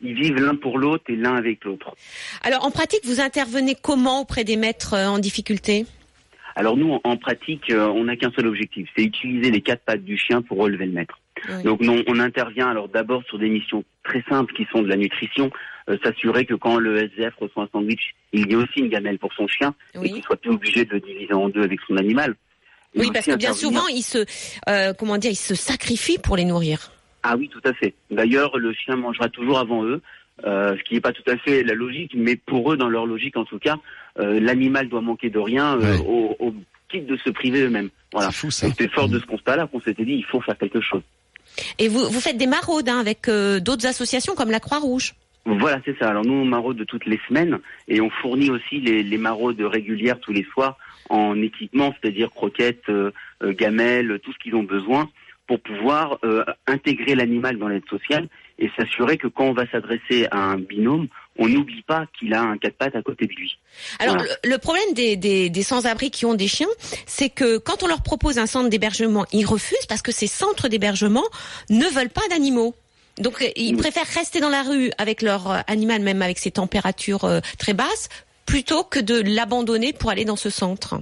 ils 0.00 0.14
vivent 0.14 0.40
l'un 0.40 0.54
pour 0.54 0.78
l'autre 0.78 1.04
et 1.08 1.16
l'un 1.16 1.34
avec 1.34 1.64
l'autre. 1.64 1.94
Alors 2.42 2.64
en 2.64 2.70
pratique, 2.70 3.04
vous 3.04 3.20
intervenez 3.20 3.74
comment 3.74 4.20
auprès 4.20 4.44
des 4.44 4.56
maîtres 4.56 4.94
euh, 4.94 5.08
en 5.08 5.18
difficulté? 5.18 5.86
Alors 6.58 6.76
nous, 6.76 6.98
en 7.04 7.16
pratique, 7.16 7.70
euh, 7.70 7.86
on 7.86 8.04
n'a 8.04 8.16
qu'un 8.16 8.32
seul 8.32 8.48
objectif, 8.48 8.88
c'est 8.96 9.04
utiliser 9.04 9.50
les 9.52 9.60
quatre 9.60 9.82
pattes 9.84 10.02
du 10.04 10.18
chien 10.18 10.42
pour 10.42 10.58
relever 10.58 10.86
le 10.86 10.92
maître. 10.92 11.18
Oui. 11.48 11.62
Donc 11.62 11.80
non, 11.80 12.02
on 12.08 12.18
intervient 12.18 12.68
alors 12.68 12.88
d'abord 12.88 13.22
sur 13.28 13.38
des 13.38 13.48
missions 13.48 13.84
très 14.02 14.24
simples 14.28 14.52
qui 14.54 14.66
sont 14.72 14.82
de 14.82 14.88
la 14.88 14.96
nutrition, 14.96 15.50
euh, 15.88 15.96
s'assurer 16.02 16.44
que 16.46 16.54
quand 16.54 16.78
le 16.78 16.96
SDF 16.96 17.34
reçoit 17.36 17.62
un 17.62 17.68
sandwich, 17.72 18.12
il 18.32 18.48
y 18.48 18.52
ait 18.52 18.56
aussi 18.56 18.80
une 18.80 18.88
gamelle 18.88 19.20
pour 19.20 19.32
son 19.34 19.46
chien 19.46 19.72
Oui. 19.94 20.08
et 20.08 20.12
qu'il 20.14 20.22
soit 20.24 20.34
plus 20.36 20.50
obligé 20.50 20.84
de 20.84 20.98
diviser 20.98 21.32
en 21.32 21.48
deux 21.48 21.62
avec 21.62 21.78
son 21.86 21.96
animal. 21.96 22.34
Et 22.94 23.00
Oui, 23.00 23.10
parce 23.12 23.26
que 23.26 23.36
bien 23.36 23.50
intervenir- 23.50 23.54
souvent, 23.54 23.86
ils 23.86 24.02
se, 24.02 24.24
euh, 24.68 24.92
comment 24.98 25.16
dire, 25.18 25.30
ils 25.30 25.36
se 25.36 25.54
sacrifient 25.54 26.18
pour 26.18 26.36
les 26.36 26.44
nourrir. 26.44 26.90
Ah 27.22 27.36
oui, 27.36 27.48
tout 27.48 27.60
à 27.64 27.72
fait. 27.74 27.94
D'ailleurs, 28.10 28.56
le 28.58 28.72
chien 28.72 28.96
mangera 28.96 29.28
toujours 29.28 29.58
avant 29.58 29.84
eux, 29.84 30.00
euh, 30.44 30.76
ce 30.76 30.82
qui 30.84 30.94
n'est 30.94 31.00
pas 31.00 31.12
tout 31.12 31.28
à 31.28 31.36
fait 31.36 31.62
la 31.62 31.74
logique, 31.74 32.12
mais 32.14 32.36
pour 32.36 32.72
eux, 32.72 32.76
dans 32.76 32.88
leur 32.88 33.06
logique 33.06 33.36
en 33.36 33.44
tout 33.44 33.58
cas, 33.58 33.76
euh, 34.18 34.38
l'animal 34.40 34.88
doit 34.88 35.00
manquer 35.00 35.30
de 35.30 35.38
rien 35.38 35.76
euh, 35.78 35.98
Ouais. 35.98 36.36
au, 36.40 36.54
de 36.94 37.16
se 37.18 37.30
priver 37.30 37.62
eux-mêmes. 37.62 37.90
Voilà. 38.12 38.30
C'est 38.30 38.36
fou 38.36 38.50
ça. 38.50 38.66
Et 38.66 38.72
c'est 38.78 38.90
fort 38.90 39.08
de 39.08 39.18
ce 39.18 39.26
constat-là 39.26 39.66
qu'on 39.66 39.80
s'était 39.80 40.04
dit, 40.04 40.14
il 40.14 40.24
faut 40.24 40.40
faire 40.40 40.56
quelque 40.56 40.80
chose. 40.80 41.02
Et 41.78 41.88
vous, 41.88 41.98
vous 42.08 42.20
faites 42.20 42.38
des 42.38 42.46
maraudes 42.46 42.88
hein, 42.88 42.98
avec 42.98 43.28
euh, 43.28 43.60
d'autres 43.60 43.86
associations 43.86 44.34
comme 44.34 44.50
la 44.50 44.60
Croix-Rouge. 44.60 45.14
Voilà, 45.44 45.80
c'est 45.84 45.98
ça. 45.98 46.08
Alors 46.10 46.24
nous, 46.24 46.32
on 46.34 46.44
maraude 46.44 46.84
toutes 46.86 47.06
les 47.06 47.20
semaines 47.28 47.58
et 47.88 48.00
on 48.00 48.10
fournit 48.10 48.50
aussi 48.50 48.80
les, 48.80 49.02
les 49.02 49.18
maraudes 49.18 49.60
régulières 49.60 50.18
tous 50.20 50.32
les 50.32 50.44
soirs 50.52 50.76
en 51.10 51.40
équipement, 51.40 51.94
c'est-à-dire 52.00 52.30
croquettes, 52.30 52.90
gamelles, 53.42 54.18
tout 54.22 54.32
ce 54.32 54.38
qu'ils 54.38 54.54
ont 54.54 54.62
besoin 54.62 55.08
pour 55.48 55.60
pouvoir 55.60 56.18
euh, 56.24 56.44
intégrer 56.66 57.14
l'animal 57.14 57.58
dans 57.58 57.68
l'aide 57.68 57.88
sociale 57.88 58.28
et 58.58 58.70
s'assurer 58.76 59.16
que 59.18 59.28
quand 59.28 59.44
on 59.44 59.52
va 59.52 59.70
s'adresser 59.70 60.26
à 60.30 60.38
un 60.38 60.58
binôme, 60.58 61.06
on 61.38 61.48
n'oublie 61.48 61.82
pas 61.82 62.06
qu'il 62.18 62.34
a 62.34 62.42
un 62.42 62.58
quatre 62.58 62.76
pattes 62.76 62.96
à 62.96 63.02
côté 63.02 63.26
de 63.26 63.32
lui. 63.32 63.58
Alors 64.00 64.16
Voilà. 64.16 64.30
le, 64.44 64.50
le 64.50 64.58
problème 64.58 64.92
des, 64.94 65.16
des, 65.16 65.48
des 65.50 65.62
sans-abri 65.62 66.10
qui 66.10 66.26
ont 66.26 66.34
des 66.34 66.48
chiens, 66.48 66.66
c'est 67.06 67.28
que 67.30 67.58
quand 67.58 67.82
on 67.82 67.86
leur 67.86 68.02
propose 68.02 68.38
un 68.38 68.46
centre 68.46 68.68
d'hébergement, 68.68 69.26
ils 69.32 69.46
refusent 69.46 69.86
parce 69.88 70.02
que 70.02 70.10
ces 70.12 70.26
centres 70.26 70.68
d'hébergement 70.68 71.24
ne 71.70 71.84
veulent 71.86 72.10
pas 72.10 72.26
d'animaux. 72.30 72.74
Donc 73.18 73.44
ils 73.56 73.74
Oui. 73.74 73.80
préfèrent 73.80 74.06
rester 74.14 74.40
dans 74.40 74.48
la 74.48 74.62
rue 74.62 74.90
avec 74.98 75.22
leur 75.22 75.50
euh, 75.50 75.58
animal, 75.68 76.02
même 76.02 76.22
avec 76.22 76.38
ses 76.38 76.50
températures 76.50 77.24
euh, 77.24 77.40
très 77.58 77.74
basses, 77.74 78.08
plutôt 78.46 78.82
que 78.84 78.98
de 78.98 79.20
l'abandonner 79.34 79.92
pour 79.92 80.10
aller 80.10 80.24
dans 80.24 80.36
ce 80.36 80.50
centre. 80.50 81.00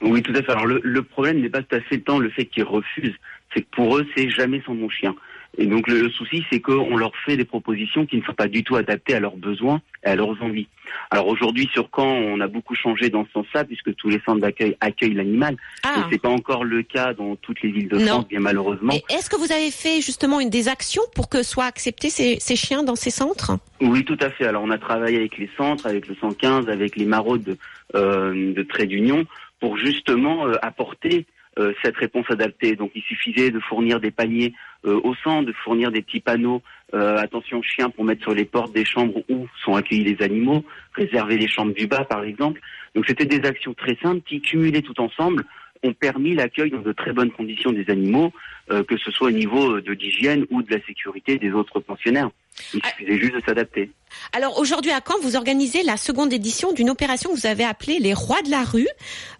Oui, 0.00 0.22
tout 0.22 0.32
à 0.34 0.42
fait. 0.42 0.50
Alors 0.52 0.66
le, 0.66 0.80
le 0.82 1.02
problème 1.02 1.40
n'est 1.40 1.48
pas 1.48 1.62
tout 1.62 1.74
à 1.76 1.80
fait 1.80 1.98
tant 1.98 2.18
le 2.18 2.30
fait 2.30 2.46
qu'ils 2.46 2.64
refusent, 2.64 3.14
c'est 3.54 3.62
que 3.62 3.68
pour 3.70 3.96
eux, 3.96 4.06
c'est 4.16 4.28
jamais 4.30 4.62
sans 4.66 4.74
mon 4.74 4.88
chien. 4.88 5.14
Et 5.58 5.66
donc 5.66 5.88
le, 5.88 6.02
le 6.02 6.10
souci, 6.10 6.44
c'est 6.50 6.60
qu'on 6.60 6.96
leur 6.96 7.12
fait 7.24 7.36
des 7.36 7.44
propositions 7.44 8.06
qui 8.06 8.16
ne 8.18 8.22
sont 8.22 8.34
pas 8.34 8.48
du 8.48 8.62
tout 8.62 8.76
adaptées 8.76 9.14
à 9.14 9.20
leurs 9.20 9.36
besoins 9.36 9.80
et 10.04 10.08
à 10.08 10.16
leurs 10.16 10.40
envies. 10.42 10.68
Alors 11.10 11.26
aujourd'hui, 11.28 11.68
sur 11.72 11.88
Caen, 11.94 12.04
on 12.04 12.40
a 12.40 12.46
beaucoup 12.46 12.74
changé 12.74 13.10
dans 13.10 13.24
ce 13.26 13.32
sens-là, 13.32 13.64
puisque 13.64 13.94
tous 13.96 14.08
les 14.08 14.20
centres 14.24 14.40
d'accueil 14.40 14.76
accueillent 14.80 15.14
l'animal. 15.14 15.56
Ah. 15.82 15.96
Et 15.98 16.12
c'est 16.12 16.20
pas 16.20 16.28
encore 16.28 16.64
le 16.64 16.82
cas 16.82 17.14
dans 17.14 17.36
toutes 17.36 17.62
les 17.62 17.70
villes 17.70 17.88
de 17.88 17.98
Non. 17.98 18.06
France, 18.06 18.28
bien 18.28 18.40
malheureusement. 18.40 18.94
Est-ce 19.08 19.30
que 19.30 19.36
vous 19.36 19.52
avez 19.52 19.70
fait 19.70 20.00
justement 20.00 20.40
une 20.40 20.50
des 20.50 20.68
actions 20.68 21.02
pour 21.14 21.28
que 21.28 21.42
soient 21.42 21.64
acceptés 21.64 22.10
ces, 22.10 22.38
ces 22.40 22.56
chiens 22.56 22.82
dans 22.82 22.96
ces 22.96 23.10
centres? 23.10 23.52
Oui, 23.80 24.04
tout 24.04 24.18
à 24.20 24.30
fait. 24.30 24.46
Alors, 24.46 24.62
on 24.62 24.70
a 24.70 24.78
travaillé 24.78 25.16
avec 25.16 25.38
les 25.38 25.50
centres, 25.56 25.86
avec 25.86 26.08
le 26.08 26.14
115, 26.14 26.68
avec 26.68 26.96
les 26.96 27.06
maraudes 27.06 27.42
de, 27.42 27.56
euh, 27.94 28.52
de 28.52 28.62
Trait 28.62 28.86
d'Union 28.86 29.24
pour 29.60 29.76
justement 29.78 30.46
euh, 30.46 30.54
apporter 30.62 31.26
euh, 31.58 31.72
cette 31.82 31.96
réponse 31.96 32.26
adaptée. 32.28 32.76
Donc, 32.76 32.90
il 32.94 33.02
suffisait 33.02 33.50
de 33.50 33.60
fournir 33.60 33.98
des 33.98 34.10
paniers 34.10 34.52
euh, 34.84 35.00
au 35.02 35.14
centre, 35.14 35.46
de 35.46 35.52
fournir 35.52 35.90
des 35.90 36.02
petits 36.02 36.20
panneaux 36.20 36.62
euh, 36.94 37.16
attention 37.16 37.62
chien 37.62 37.90
pour 37.90 38.04
mettre 38.04 38.22
sur 38.22 38.34
les 38.34 38.44
portes 38.44 38.72
des 38.72 38.84
chambres 38.84 39.22
où 39.28 39.46
sont 39.64 39.74
accueillis 39.74 40.04
les 40.04 40.22
animaux, 40.22 40.64
réserver 40.92 41.38
les 41.38 41.48
chambres 41.48 41.74
du 41.74 41.86
bas, 41.86 42.04
par 42.04 42.24
exemple. 42.24 42.60
Donc, 42.94 43.06
c'était 43.06 43.24
des 43.24 43.46
actions 43.46 43.74
très 43.74 43.96
simples 44.02 44.22
qui, 44.26 44.40
cumulées 44.40 44.82
tout 44.82 45.00
ensemble, 45.00 45.44
ont 45.86 45.92
permis 45.94 46.34
l'accueil 46.34 46.70
dans 46.70 46.80
de 46.80 46.92
très 46.92 47.12
bonnes 47.12 47.30
conditions 47.30 47.72
des 47.72 47.88
animaux, 47.88 48.32
euh, 48.70 48.82
que 48.84 48.96
ce 48.96 49.10
soit 49.10 49.28
au 49.28 49.32
niveau 49.32 49.76
euh, 49.76 49.82
de 49.82 49.92
l'hygiène 49.92 50.44
ou 50.50 50.62
de 50.62 50.70
la 50.74 50.84
sécurité 50.84 51.38
des 51.38 51.52
autres 51.52 51.80
pensionnaires. 51.80 52.30
Il 52.74 52.80
Ah. 52.82 52.88
suffisait 52.90 53.18
juste 53.18 53.34
de 53.34 53.42
s'adapter. 53.44 53.90
Alors 54.32 54.58
aujourd'hui 54.58 54.90
à 54.90 55.00
Caen, 55.06 55.16
vous 55.22 55.36
organisez 55.36 55.82
la 55.82 55.96
seconde 55.98 56.32
édition 56.32 56.72
d'une 56.72 56.88
opération 56.90 57.30
que 57.30 57.36
vous 57.36 57.46
avez 57.46 57.64
appelée 57.64 57.98
les 58.00 58.14
Rois 58.14 58.40
de 58.42 58.50
la 58.50 58.64
rue. 58.64 58.88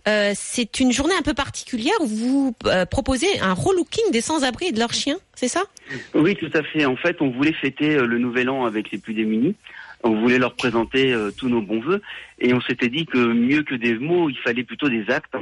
Euh, 0.07 0.33
c'est 0.35 0.81
une 0.81 0.93
journée 0.93 1.15
un 1.19 1.23
peu 1.23 1.33
particulière 1.35 1.95
où 2.01 2.07
vous 2.07 2.55
euh, 2.67 2.85
proposez 2.85 3.41
un 3.41 3.55
relooking 3.55 4.11
des 4.13 4.21
sans-abri 4.21 4.67
et 4.69 4.73
de 4.73 4.79
leurs 4.79 4.93
chiens, 4.93 5.17
c'est 5.35 5.49
ça? 5.49 5.63
Oui, 6.15 6.37
tout 6.37 6.51
à 6.53 6.63
fait. 6.63 6.85
En 6.85 6.97
fait, 6.97 7.21
on 7.23 7.31
voulait 7.31 7.55
fêter 7.55 7.97
le 7.97 8.19
nouvel 8.19 8.51
an 8.51 8.67
avec 8.67 8.91
les 8.91 8.99
plus 8.99 9.15
démunis. 9.15 9.55
On 10.03 10.21
voulait 10.21 10.39
leur 10.39 10.55
présenter 10.55 11.17
tous 11.39 11.49
nos 11.49 11.63
bons 11.63 11.81
voeux. 11.81 12.03
Et 12.39 12.53
on 12.53 12.61
s'était 12.61 12.91
dit 12.91 13.07
que 13.07 13.19
mieux 13.19 13.63
que 13.63 13.75
des 13.75 13.95
mots, 13.95 14.29
il 14.29 14.37
fallait 14.39 14.63
plutôt 14.63 14.89
des 14.89 15.05
actes. 15.09 15.35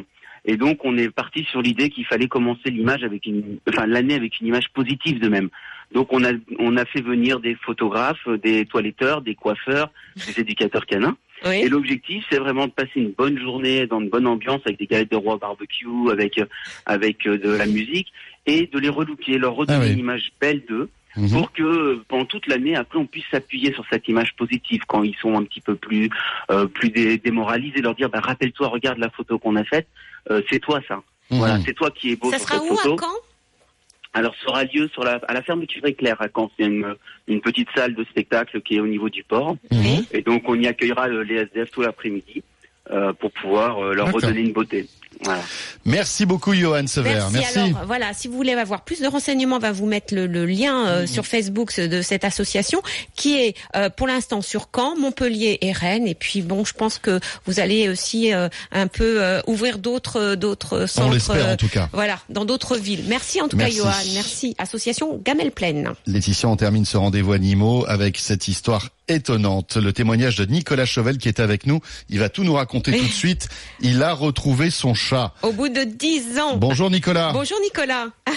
Et 0.44 0.56
donc, 0.56 0.84
on 0.84 0.96
est 0.98 1.08
parti 1.10 1.44
sur 1.50 1.62
l'idée 1.62 1.88
qu'il 1.90 2.04
fallait 2.04 2.28
commencer 2.28 2.70
l'image 2.70 3.02
avec 3.02 3.24
une, 3.26 3.58
enfin, 3.68 3.86
l'année 3.86 4.14
avec 4.14 4.40
une 4.40 4.46
image 4.48 4.68
positive 4.74 5.18
de 5.18 5.28
même. 5.28 5.48
Donc, 5.92 6.12
on 6.12 6.22
a, 6.24 6.32
on 6.58 6.76
a 6.76 6.84
fait 6.84 7.00
venir 7.00 7.40
des 7.40 7.54
photographes, 7.54 8.28
des 8.42 8.66
toiletteurs, 8.66 9.22
des 9.22 9.34
coiffeurs, 9.34 9.90
des 10.26 10.40
éducateurs 10.40 10.86
canins. 10.86 11.16
Et 11.64 11.68
l'objectif, 11.68 12.24
c'est 12.30 12.38
vraiment 12.38 12.66
de 12.66 12.72
passer 12.72 12.92
une 12.96 13.10
bonne 13.12 13.38
journée 13.38 13.86
dans 13.86 14.00
une 14.00 14.08
bonne 14.08 14.26
ambiance 14.26 14.60
avec 14.64 14.78
des 14.78 14.86
galettes 14.86 15.10
de 15.10 15.16
roi 15.16 15.36
barbecue, 15.36 15.86
avec 16.10 16.40
avec 16.86 17.26
euh, 17.26 17.36
de 17.38 17.50
la 17.50 17.66
musique, 17.66 18.12
et 18.46 18.66
de 18.66 18.78
les 18.78 18.88
relooker, 18.88 19.36
leur 19.38 19.54
redonner 19.54 19.78
Ah 19.82 19.86
oui. 19.86 19.92
une 19.92 19.98
image 19.98 20.32
belle 20.40 20.62
d'eux, 20.68 20.88
Mhm. 21.16 21.28
pour 21.30 21.52
que 21.52 22.00
pendant 22.08 22.24
toute 22.24 22.48
l'année, 22.48 22.74
après, 22.74 22.98
on 22.98 23.06
puisse 23.06 23.24
s'appuyer 23.30 23.72
sur 23.72 23.84
cette 23.88 24.08
image 24.08 24.34
positive 24.34 24.80
quand 24.88 25.04
ils 25.04 25.14
sont 25.16 25.36
un 25.36 25.44
petit 25.44 25.60
peu 25.60 25.76
plus 25.76 26.10
euh, 26.50 26.66
plus 26.66 26.90
dé- 26.90 27.18
démoralisés, 27.18 27.82
leur 27.82 27.94
dire, 27.94 28.08
bah, 28.10 28.18
rappelle-toi, 28.20 28.66
regarde 28.66 28.98
la 28.98 29.10
photo 29.10 29.38
qu'on 29.38 29.54
a 29.54 29.62
faite, 29.62 29.86
c'est 30.50 30.58
toi 30.60 30.80
ça. 30.88 30.96
Mhm. 31.30 31.38
Voilà, 31.38 31.58
c'est 31.64 31.72
toi 31.74 31.90
qui 31.90 32.12
es 32.12 32.16
beau 32.16 32.30
Ça 32.30 32.38
sur 32.38 32.48
sera 32.48 32.60
cette 32.60 32.70
où 32.70 32.76
photo. 32.76 32.94
à 32.94 32.98
Caen? 33.00 33.14
Alors, 34.16 34.34
ça 34.40 34.48
aura 34.50 34.62
lieu 34.64 34.88
sur 34.92 35.02
la, 35.02 35.14
à 35.26 35.34
la 35.34 35.42
fermeture 35.42 35.84
éclair 35.86 36.16
à 36.22 36.28
Caen. 36.34 36.48
C'est 36.56 36.66
une, 36.66 36.94
une 37.26 37.40
petite 37.40 37.68
salle 37.74 37.94
de 37.94 38.04
spectacle 38.04 38.60
qui 38.62 38.76
est 38.76 38.80
au 38.80 38.86
niveau 38.86 39.08
du 39.08 39.24
port. 39.24 39.56
Et 40.12 40.22
donc, 40.22 40.44
on 40.48 40.54
y 40.54 40.66
accueillera 40.68 41.08
euh, 41.08 41.24
les 41.24 41.36
SDF 41.36 41.70
tout 41.72 41.82
l'après-midi 41.82 42.42
euh, 42.92 43.12
pour 43.14 43.32
pouvoir 43.32 43.78
euh, 43.82 43.92
leur 43.94 44.12
redonner 44.12 44.40
une 44.42 44.52
beauté. 44.52 44.86
Voilà. 45.22 45.42
Merci 45.84 46.26
beaucoup, 46.26 46.54
Johan 46.54 46.86
Sever. 46.86 47.20
Merci. 47.32 47.58
Alors 47.58 47.84
voilà, 47.86 48.12
si 48.14 48.28
vous 48.28 48.34
voulez 48.36 48.52
avoir 48.52 48.82
plus 48.84 49.00
de 49.00 49.06
renseignements, 49.06 49.56
on 49.56 49.60
va 49.60 49.72
vous 49.72 49.86
mettre 49.86 50.14
le, 50.14 50.26
le 50.26 50.46
lien 50.46 50.86
euh, 50.86 51.06
sur 51.06 51.26
Facebook 51.26 51.78
de 51.78 52.02
cette 52.02 52.24
association 52.24 52.80
qui 53.14 53.38
est 53.38 53.56
euh, 53.76 53.90
pour 53.90 54.06
l'instant 54.06 54.42
sur 54.42 54.68
Caen, 54.74 54.96
Montpellier 54.96 55.58
et 55.60 55.72
Rennes. 55.72 56.06
Et 56.06 56.14
puis 56.14 56.42
bon, 56.42 56.64
je 56.64 56.72
pense 56.72 56.98
que 56.98 57.20
vous 57.46 57.60
allez 57.60 57.88
aussi 57.88 58.32
euh, 58.32 58.48
un 58.72 58.86
peu 58.86 59.22
euh, 59.22 59.40
ouvrir 59.46 59.78
d'autres 59.78 60.34
d'autres 60.34 60.86
centres. 60.86 61.08
On 61.08 61.10
l'espère 61.12 61.48
euh, 61.48 61.54
en 61.54 61.56
tout 61.56 61.68
cas. 61.68 61.88
Voilà, 61.92 62.18
dans 62.28 62.44
d'autres 62.44 62.76
villes. 62.76 63.04
Merci 63.08 63.40
en 63.40 63.48
tout 63.48 63.56
Merci. 63.56 63.76
cas, 63.76 63.82
Johan. 63.82 64.12
Merci. 64.14 64.54
Association 64.58 65.20
Gamelle 65.24 65.52
Pleine. 65.52 65.92
Laetitia, 66.06 66.48
on 66.48 66.56
termine 66.56 66.84
ce 66.84 66.96
rendez-vous 66.96 67.32
animaux 67.32 67.84
avec 67.88 68.18
cette 68.18 68.48
histoire 68.48 68.88
étonnante. 69.08 69.76
Le 69.76 69.92
témoignage 69.92 70.36
de 70.36 70.46
Nicolas 70.46 70.86
Chauvel 70.86 71.18
qui 71.18 71.28
est 71.28 71.40
avec 71.40 71.66
nous. 71.66 71.80
Il 72.08 72.20
va 72.20 72.28
tout 72.30 72.42
nous 72.42 72.54
raconter 72.54 72.92
tout 72.96 73.04
de 73.04 73.10
suite. 73.10 73.48
Il 73.80 74.02
a 74.02 74.14
retrouvé 74.14 74.70
son 74.70 74.94
chat. 75.04 75.32
Au 75.42 75.52
bout 75.52 75.68
de 75.68 75.84
dix 75.84 76.38
ans. 76.40 76.56
Bonjour 76.56 76.90
Nicolas. 76.90 77.32
Bonjour 77.32 77.58
Nicolas. 77.60 78.06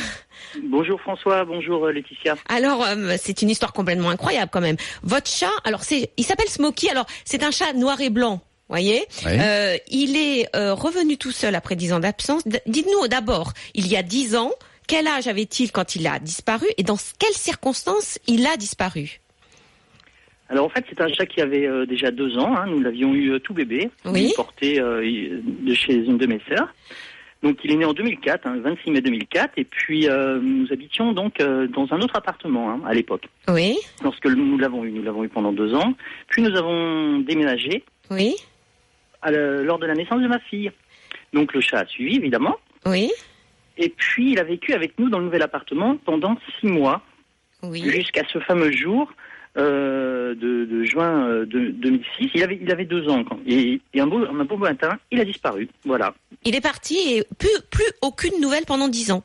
Bonjour 0.63 0.99
François, 1.01 1.45
bonjour 1.45 1.85
euh, 1.85 1.91
Laetitia. 1.91 2.35
Alors, 2.47 2.83
euh, 2.83 3.15
c'est 3.21 3.41
une 3.41 3.49
histoire 3.49 3.73
complètement 3.73 4.09
incroyable 4.09 4.49
quand 4.51 4.61
même. 4.61 4.77
Votre 5.03 5.29
chat, 5.29 5.51
alors 5.65 5.83
c'est, 5.83 6.11
il 6.17 6.23
s'appelle 6.23 6.47
Smokey. 6.47 6.89
Alors, 6.89 7.05
c'est 7.25 7.43
un 7.43 7.51
chat 7.51 7.73
noir 7.73 7.99
et 8.01 8.09
blanc. 8.09 8.41
Voyez, 8.69 9.05
Oui. 9.25 9.31
Euh, 9.31 9.77
il 9.89 10.17
est 10.17 10.47
euh, 10.55 10.73
revenu 10.73 11.17
tout 11.17 11.31
seul 11.31 11.55
après 11.55 11.75
dix 11.75 11.93
ans 11.93 11.99
d'absence. 11.99 12.43
Dites-nous 12.65 13.07
d'abord, 13.07 13.53
il 13.75 13.87
y 13.87 13.95
a 13.95 14.03
dix 14.03 14.35
ans, 14.35 14.51
quel 14.87 15.07
âge 15.07 15.27
avait-il 15.27 15.71
quand 15.71 15.95
il 15.95 16.07
a 16.07 16.19
disparu 16.19 16.65
et 16.77 16.83
dans 16.83 16.97
quelles 17.19 17.33
circonstances 17.33 18.19
il 18.27 18.45
a 18.45 18.57
disparu? 18.57 19.21
Alors 20.49 20.65
en 20.65 20.69
fait, 20.69 20.85
c'est 20.87 21.01
un 21.01 21.07
chat 21.09 21.25
qui 21.25 21.41
avait 21.41 21.67
euh, 21.67 21.85
déjà 21.85 22.09
deux 22.11 22.37
ans. 22.37 22.55
hein. 22.55 22.65
Nous 22.67 22.79
l'avions 22.79 23.13
eu 23.13 23.31
euh, 23.33 23.39
tout 23.39 23.53
bébé. 23.53 23.89
Oui. 24.05 24.31
Porté 24.35 24.79
euh, 24.79 25.01
de 25.43 25.73
chez 25.73 25.93
une 25.95 26.17
de 26.17 26.25
mes 26.25 26.39
sœurs. 26.47 26.73
Donc 27.43 27.59
il 27.63 27.71
est 27.71 27.75
né 27.75 27.85
en 27.85 27.93
2004, 27.93 28.47
hein, 28.47 28.53
le 28.55 28.61
26 28.61 28.91
mai 28.91 29.01
2004. 29.01 29.53
Et 29.57 29.63
puis 29.65 30.07
nous 30.07 30.67
habitions 30.71 31.13
donc 31.13 31.37
dans 31.37 31.87
un 31.91 31.99
autre 32.01 32.15
appartement 32.15 32.71
hein, 32.71 32.81
à 32.87 32.93
l'époque. 32.95 33.27
Oui, 33.47 33.77
Lorsque 34.03 34.25
nous 34.25 34.57
l'avons 34.57 34.83
eu, 34.85 34.91
nous 34.91 35.03
l'avons 35.03 35.23
eu 35.23 35.29
pendant 35.29 35.51
deux 35.51 35.75
ans. 35.75 35.93
Puis 36.29 36.41
nous 36.41 36.55
avons 36.57 37.19
déménagé 37.19 37.83
oui, 38.09 38.35
à 39.21 39.29
lors 39.31 39.77
de 39.77 39.85
la 39.85 39.93
naissance 39.93 40.19
de 40.21 40.27
ma 40.27 40.39
fille. 40.39 40.71
Donc 41.33 41.53
le 41.53 41.61
chat 41.61 41.79
a 41.81 41.85
suivi 41.85 42.15
évidemment. 42.15 42.55
oui, 42.87 43.11
Et 43.77 43.89
puis 43.89 44.31
il 44.31 44.39
a 44.39 44.43
vécu 44.43 44.73
avec 44.73 44.97
nous 44.97 45.09
dans 45.09 45.19
le 45.19 45.25
nouvel 45.25 45.43
appartement 45.43 45.95
pendant 45.97 46.35
six 46.59 46.65
mois. 46.67 47.03
oui. 47.61 47.83
jusqu'à 47.87 48.23
ce 48.33 48.39
fameux 48.39 48.71
jour 48.71 49.11
euh, 49.57 50.35
de, 50.35 50.65
de 50.65 50.83
juin 50.83 51.27
euh, 51.27 51.45
de, 51.45 51.69
2006. 51.71 52.31
Il 52.35 52.43
avait, 52.43 52.59
il 52.61 52.71
avait 52.71 52.85
deux 52.85 53.07
ans. 53.09 53.23
Quand, 53.23 53.39
et, 53.47 53.81
et 53.93 53.99
un, 54.01 54.07
beau, 54.07 54.23
un 54.25 54.45
beau 54.45 54.57
matin, 54.57 54.97
il 55.11 55.19
a 55.19 55.25
disparu. 55.25 55.67
Voilà. 55.85 56.13
Il 56.43 56.55
est 56.55 56.61
parti 56.61 56.95
et 57.15 57.23
plus, 57.39 57.49
plus 57.71 57.91
aucune 58.01 58.39
nouvelle 58.41 58.65
pendant 58.67 58.87
dix 58.87 59.11
ans. 59.11 59.23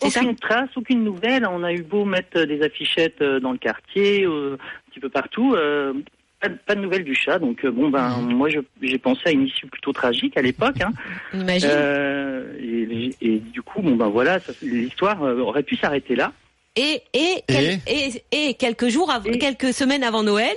Ça 0.00 0.20
Aucune 0.20 0.34
trace, 0.36 0.70
aucune 0.76 1.04
nouvelle. 1.04 1.46
On 1.46 1.62
a 1.62 1.72
eu 1.72 1.82
beau 1.82 2.04
mettre 2.04 2.42
des 2.44 2.60
affichettes 2.62 3.22
euh, 3.22 3.38
dans 3.40 3.52
le 3.52 3.58
quartier, 3.58 4.24
euh, 4.24 4.54
un 4.54 4.90
petit 4.90 5.00
peu 5.00 5.08
partout. 5.08 5.54
euh, 5.54 5.92
pas, 6.40 6.48
de- 6.48 6.58
pas 6.66 6.74
de 6.74 6.80
nouvelles 6.80 7.04
du 7.04 7.14
chat. 7.14 7.38
Donc, 7.38 7.64
euh, 7.64 7.70
bon, 7.70 7.88
ben, 7.88 8.08
moi, 8.20 8.48
je- 8.48 8.58
j'ai 8.82 8.98
pensé 8.98 9.20
à 9.26 9.30
une 9.30 9.46
issue 9.46 9.66
plutôt 9.68 9.92
tragique 9.92 10.36
à 10.36 10.42
l'époque. 10.42 10.80
Hein. 10.80 10.90
Imagine. 11.34 11.68
Euh, 11.70 12.52
et, 12.60 13.14
et 13.20 13.38
du 13.38 13.62
coup, 13.62 13.80
bon, 13.80 13.94
ben 13.94 14.08
voilà, 14.08 14.40
l'histoire 14.60 15.22
euh, 15.22 15.38
aurait 15.38 15.62
pu 15.62 15.76
s'arrêter 15.76 16.16
là. 16.16 16.32
Et, 16.76 17.02
et, 17.12 17.44
et, 17.86 18.22
et 18.32 18.54
quelques 18.54 18.88
jours, 18.88 19.10
av- 19.10 19.30
quelques 19.38 19.72
semaines 19.74 20.02
avant 20.04 20.22
Noël, 20.22 20.54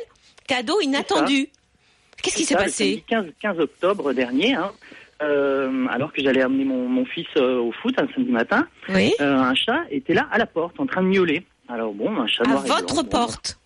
cadeau 0.47 0.80
inattendu. 0.82 1.49
Qu'est-ce 2.22 2.38
qui 2.38 2.45
s'est 2.45 2.53
le 2.55 2.61
passé 2.61 2.86
samedi 2.86 3.03
15, 3.09 3.26
15 3.41 3.59
octobre 3.59 4.13
dernier, 4.13 4.53
hein, 4.55 4.72
euh, 5.22 5.86
alors 5.89 6.11
que 6.13 6.22
j'allais 6.24 6.41
amener 6.41 6.63
mon, 6.63 6.88
mon 6.88 7.05
fils 7.05 7.28
euh, 7.38 7.59
au 7.59 7.72
foot 7.72 7.93
un 7.99 8.07
samedi 8.16 8.32
matin, 8.32 8.66
Oui. 8.89 9.13
euh, 9.20 9.36
un 9.36 9.53
chat 9.55 9.84
était 9.91 10.13
là 10.13 10.28
à 10.32 10.38
la 10.38 10.45
porte 10.45 10.80
en 10.80 10.86
train 10.86 11.03
de 11.03 11.07
miauler. 11.07 11.45
Alors 11.68 11.93
bon, 11.93 12.16
un 12.18 12.28
chat 12.28 12.43
À 12.45 12.47
noir 12.49 12.66
et 12.66 12.70
votre 12.70 12.93
blanc, 12.93 13.03
bon, 13.03 13.09
porte. 13.09 13.59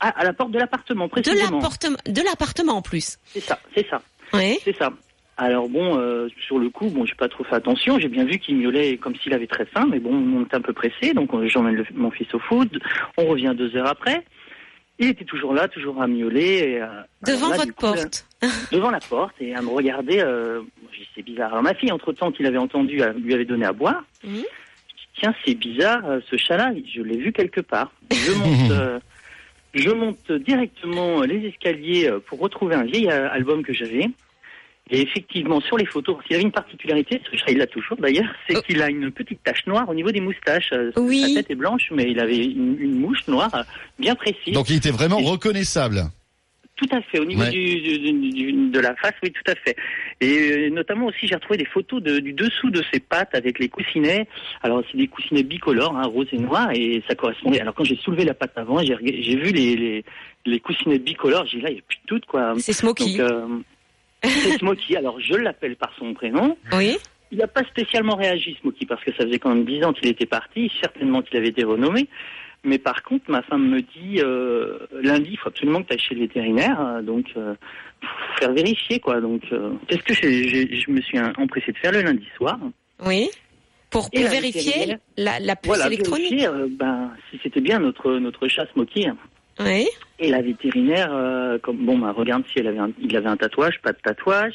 à, 0.00 0.08
à 0.08 0.24
la 0.24 0.32
porte 0.32 0.50
de 0.52 0.58
l'appartement, 0.58 1.04
De 1.06 1.10
précisément. 1.10 1.56
l'appartement, 1.58 1.96
de 2.06 2.22
l'appartement 2.22 2.72
en 2.76 2.82
plus. 2.82 3.18
C'est 3.26 3.40
ça, 3.40 3.58
c'est 3.74 3.86
ça, 3.88 4.00
Oui. 4.32 4.58
c'est 4.64 4.76
ça. 4.76 4.90
Alors 5.40 5.70
bon, 5.70 5.98
euh, 5.98 6.28
sur 6.38 6.58
le 6.58 6.68
coup, 6.68 6.90
bon, 6.90 7.06
j'ai 7.06 7.14
pas 7.14 7.30
trop 7.30 7.44
fait 7.44 7.54
attention. 7.54 7.98
J'ai 7.98 8.08
bien 8.08 8.24
vu 8.24 8.38
qu'il 8.38 8.58
miaulait 8.58 8.98
comme 8.98 9.16
s'il 9.16 9.32
avait 9.32 9.46
très 9.46 9.64
faim, 9.64 9.88
mais 9.90 9.98
bon, 9.98 10.12
on 10.12 10.42
était 10.44 10.56
un 10.56 10.60
peu 10.60 10.74
pressé, 10.74 11.14
donc 11.14 11.30
j'emmène 11.46 11.82
mon 11.94 12.10
fils 12.10 12.32
au 12.34 12.38
foot. 12.38 12.70
On 13.16 13.24
revient 13.24 13.54
deux 13.56 13.74
heures 13.74 13.88
après. 13.88 14.22
Il 14.98 15.08
était 15.08 15.24
toujours 15.24 15.54
là, 15.54 15.66
toujours 15.66 16.02
à 16.02 16.06
miauler. 16.06 16.58
Et, 16.58 16.82
euh, 16.82 16.88
Devant 17.26 17.48
là, 17.48 17.56
votre 17.56 17.68
là, 17.68 17.72
porte. 17.72 18.26
devant 18.70 18.90
la 18.90 19.00
porte 19.00 19.34
et 19.40 19.54
à 19.54 19.62
me 19.62 19.70
regarder. 19.70 20.20
Euh, 20.20 20.60
c'est 21.14 21.22
bizarre. 21.22 21.52
Alors 21.52 21.62
ma 21.62 21.72
fille, 21.72 21.90
entre 21.90 22.12
temps, 22.12 22.30
qu'il 22.32 22.44
avait 22.44 22.58
entendu, 22.58 23.00
lui 23.16 23.32
avait 23.32 23.46
donné 23.46 23.64
à 23.64 23.72
boire. 23.72 24.04
Mhm. 24.22 24.34
Je 24.34 24.40
dis, 24.40 25.08
tiens, 25.20 25.34
c'est 25.42 25.54
bizarre, 25.54 26.04
euh, 26.04 26.20
ce 26.30 26.36
chat-là, 26.36 26.74
je 26.94 27.00
l'ai 27.00 27.16
vu 27.16 27.32
quelque 27.32 27.62
part. 27.62 27.92
Je 28.12 28.32
monte, 28.32 28.70
euh, 28.72 29.00
je 29.72 29.88
monte 29.88 30.30
directement 30.32 31.22
les 31.22 31.46
escaliers 31.46 32.10
pour 32.26 32.40
retrouver 32.40 32.74
un 32.74 32.84
vieil 32.84 33.08
album 33.08 33.62
que 33.62 33.72
j'avais. 33.72 34.10
Et 34.92 35.02
effectivement, 35.02 35.60
sur 35.60 35.76
les 35.76 35.86
photos, 35.86 36.16
il 36.28 36.34
avait 36.34 36.42
une 36.42 36.50
particularité, 36.50 37.20
ce 37.32 37.52
il 37.52 37.58
l'a 37.58 37.66
toujours 37.68 37.96
d'ailleurs, 37.98 38.28
c'est 38.48 38.56
Oh. 38.56 38.62
qu'il 38.62 38.82
a 38.82 38.88
une 38.90 39.10
petite 39.12 39.42
tache 39.44 39.64
noire 39.66 39.88
au 39.88 39.94
niveau 39.94 40.10
des 40.10 40.20
moustaches. 40.20 40.70
Euh, 40.72 40.90
Oui. 40.96 41.20
Sa 41.20 41.34
tête 41.42 41.50
est 41.50 41.54
blanche, 41.54 41.88
mais 41.92 42.10
il 42.10 42.18
avait 42.18 42.38
une, 42.44 42.76
une 42.80 42.98
mouche 42.98 43.26
noire 43.28 43.54
euh, 43.54 43.62
bien 43.98 44.14
précise. 44.16 44.52
Donc 44.52 44.68
il 44.68 44.76
était 44.76 44.90
vraiment 44.90 45.18
reconnaissable. 45.18 46.02
Tout 46.74 46.88
à 46.92 47.02
fait, 47.02 47.18
au 47.20 47.26
niveau 47.26 47.42
Ouais. 47.42 47.50
du, 47.50 47.98
du- 47.98 48.30
du- 48.30 48.70
de 48.70 48.80
la 48.80 48.96
face, 48.96 49.12
oui, 49.22 49.30
tout 49.30 49.48
à 49.52 49.54
fait. 49.54 49.76
Et 50.22 50.50
euh, 50.66 50.70
notamment 50.70 51.06
aussi, 51.06 51.26
j'ai 51.28 51.34
retrouvé 51.34 51.58
des 51.58 51.66
photos 51.66 52.02
de- 52.02 52.18
du 52.20 52.32
dessous 52.32 52.70
de 52.70 52.82
ses 52.90 53.00
pattes 53.00 53.34
avec 53.34 53.58
les 53.58 53.68
coussinets. 53.68 54.26
Alors, 54.62 54.82
c'est 54.90 54.96
des 54.96 55.06
coussinets 55.06 55.42
bicolores, 55.42 55.94
hein, 55.96 56.06
rose 56.06 56.28
et 56.32 56.38
noir, 56.38 56.70
et 56.72 57.02
ça 57.06 57.14
correspondait. 57.14 57.60
Alors, 57.60 57.74
quand 57.74 57.84
j'ai 57.84 57.96
soulevé 57.96 58.24
la 58.24 58.32
patte 58.34 58.56
avant, 58.56 58.82
j'ai 58.82 58.96
vu 58.96 59.52
les, 59.52 59.76
les, 59.76 60.04
les 60.46 60.58
coussinets 60.60 60.98
bicolores, 60.98 61.44
j'ai 61.46 61.58
dit 61.58 61.64
là, 61.64 61.70
il 61.70 61.74
n'y 61.74 61.80
a 61.80 61.82
plus 61.86 61.98
de 62.02 62.06
doute, 62.08 62.24
quoi. 62.26 62.54
C'est 62.56 62.72
Smokey. 62.72 63.18
Donc, 63.18 63.20
euh, 63.20 63.46
c'est 64.22 64.58
Smokey. 64.58 64.96
Alors, 64.96 65.20
je 65.20 65.34
l'appelle 65.34 65.76
par 65.76 65.92
son 65.98 66.14
prénom. 66.14 66.56
Oui. 66.72 66.96
Il 67.32 67.38
n'a 67.38 67.46
pas 67.46 67.62
spécialement 67.64 68.16
réagi, 68.16 68.56
Smokey, 68.60 68.86
parce 68.86 69.02
que 69.04 69.12
ça 69.12 69.24
faisait 69.24 69.38
quand 69.38 69.54
même 69.54 69.64
dix 69.64 69.82
ans 69.84 69.92
qu'il 69.92 70.08
était 70.08 70.26
parti, 70.26 70.70
certainement 70.80 71.22
qu'il 71.22 71.36
avait 71.36 71.48
été 71.48 71.62
renommé. 71.64 72.08
Mais 72.64 72.78
par 72.78 73.02
contre, 73.04 73.30
ma 73.30 73.40
femme 73.42 73.68
me 73.70 73.80
dit, 73.80 74.18
euh, 74.20 74.78
lundi, 75.02 75.30
il 75.32 75.38
faut 75.38 75.48
absolument 75.48 75.80
que 75.82 75.88
tu 75.88 75.92
ailles 75.94 76.00
chez 76.00 76.14
le 76.14 76.20
vétérinaire, 76.22 76.78
euh, 76.80 77.02
donc 77.02 77.26
euh, 77.36 77.54
faut 78.02 78.38
faire 78.40 78.52
vérifier, 78.52 78.98
quoi. 78.98 79.20
Donc, 79.20 79.42
euh, 79.52 79.70
qu'est-ce 79.88 80.02
que 80.02 80.12
j'ai- 80.12 80.48
j'ai- 80.48 80.76
je 80.80 80.90
me 80.90 81.00
suis 81.00 81.18
empressé 81.38 81.72
de 81.72 81.78
faire 81.78 81.92
le 81.92 82.02
lundi 82.02 82.26
soir 82.36 82.58
Oui. 83.06 83.30
Pour, 83.88 84.08
Et 84.12 84.24
vérifier 84.24 84.96
la, 85.16 85.40
la 85.40 85.56
puce 85.56 85.68
Voilà, 85.68 85.86
électronique. 85.86 86.30
vérifier 86.30 86.48
euh, 86.48 86.68
ben, 86.70 87.12
si 87.30 87.40
c'était 87.42 87.60
bien 87.60 87.78
notre, 87.78 88.12
notre 88.18 88.46
chat 88.48 88.66
Smokey. 88.74 89.06
Oui. 89.60 89.86
Et 90.18 90.30
la 90.30 90.42
vétérinaire, 90.42 91.10
euh, 91.12 91.58
comme 91.58 91.78
bon, 91.78 91.98
bah, 91.98 92.12
regarde 92.12 92.44
si 92.52 92.58
elle 92.58 92.66
avait 92.68 92.78
un, 92.78 92.90
il 93.00 93.16
avait 93.16 93.28
un 93.28 93.36
tatouage, 93.36 93.80
pas 93.82 93.92
de 93.92 93.98
tatouage. 94.02 94.54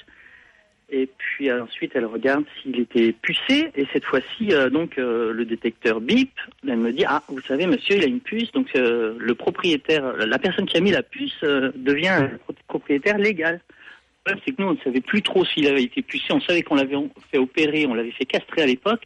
Et 0.91 1.09
puis 1.17 1.49
euh, 1.49 1.63
ensuite, 1.63 1.93
elle 1.95 2.05
regarde 2.05 2.43
s'il 2.61 2.79
était 2.79 3.11
pucé. 3.11 3.71
Et 3.75 3.87
cette 3.91 4.05
fois-ci, 4.05 4.51
euh, 4.51 4.69
donc 4.69 4.97
euh, 4.99 5.33
le 5.33 5.43
détecteur 5.45 5.99
bip. 5.99 6.31
Elle 6.67 6.77
me 6.77 6.91
dit 6.93 7.03
ah, 7.07 7.23
vous 7.27 7.41
savez, 7.41 7.65
monsieur, 7.65 7.95
il 7.97 8.03
a 8.03 8.07
une 8.07 8.19
puce. 8.19 8.51
Donc 8.51 8.67
euh, 8.75 9.15
le 9.17 9.33
propriétaire, 9.35 10.15
la 10.17 10.37
personne 10.37 10.67
qui 10.67 10.77
a 10.77 10.81
mis 10.81 10.91
la 10.91 11.01
puce 11.03 11.41
devient 11.41 12.07
un 12.09 12.31
propriétaire 12.67 13.17
légal. 13.17 13.61
Le 14.27 14.31
problème, 14.31 14.43
c'est 14.45 14.51
que 14.55 14.61
nous, 14.61 14.67
on 14.69 14.73
ne 14.73 14.79
savait 14.83 15.01
plus 15.01 15.21
trop 15.23 15.43
s'il 15.45 15.67
avait 15.67 15.83
été 15.83 16.01
pucé. 16.03 16.25
On 16.31 16.41
savait 16.41 16.61
qu'on 16.63 16.75
l'avait 16.75 16.95
fait 17.31 17.37
opérer, 17.39 17.85
on 17.87 17.93
l'avait 17.95 18.11
fait 18.11 18.25
castrer 18.25 18.61
à 18.63 18.65
l'époque. 18.67 19.01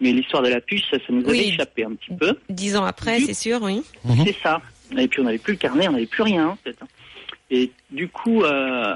Mais 0.00 0.12
l'histoire 0.12 0.42
de 0.42 0.48
la 0.48 0.60
puce, 0.60 0.82
ça, 0.90 0.96
ça 0.98 1.04
nous 1.10 1.20
avait 1.20 1.30
Oui. 1.38 1.52
échappé 1.54 1.84
un 1.84 1.94
petit 1.94 2.12
peu. 2.14 2.34
Dix 2.50 2.76
ans 2.76 2.84
après, 2.84 3.20
c'est 3.20 3.34
sûr, 3.34 3.60
oui. 3.62 3.82
C'est 4.26 4.36
ça. 4.42 4.60
Et 4.98 5.08
puis 5.08 5.20
on 5.20 5.24
n'avait 5.24 5.38
plus 5.38 5.52
le 5.54 5.58
carnet, 5.58 5.88
on 5.88 5.92
n'avait 5.92 6.06
plus 6.06 6.22
rien. 6.22 6.48
En 6.48 6.56
fait. 6.62 6.76
Et 7.50 7.70
du 7.90 8.08
coup, 8.08 8.42
euh, 8.44 8.94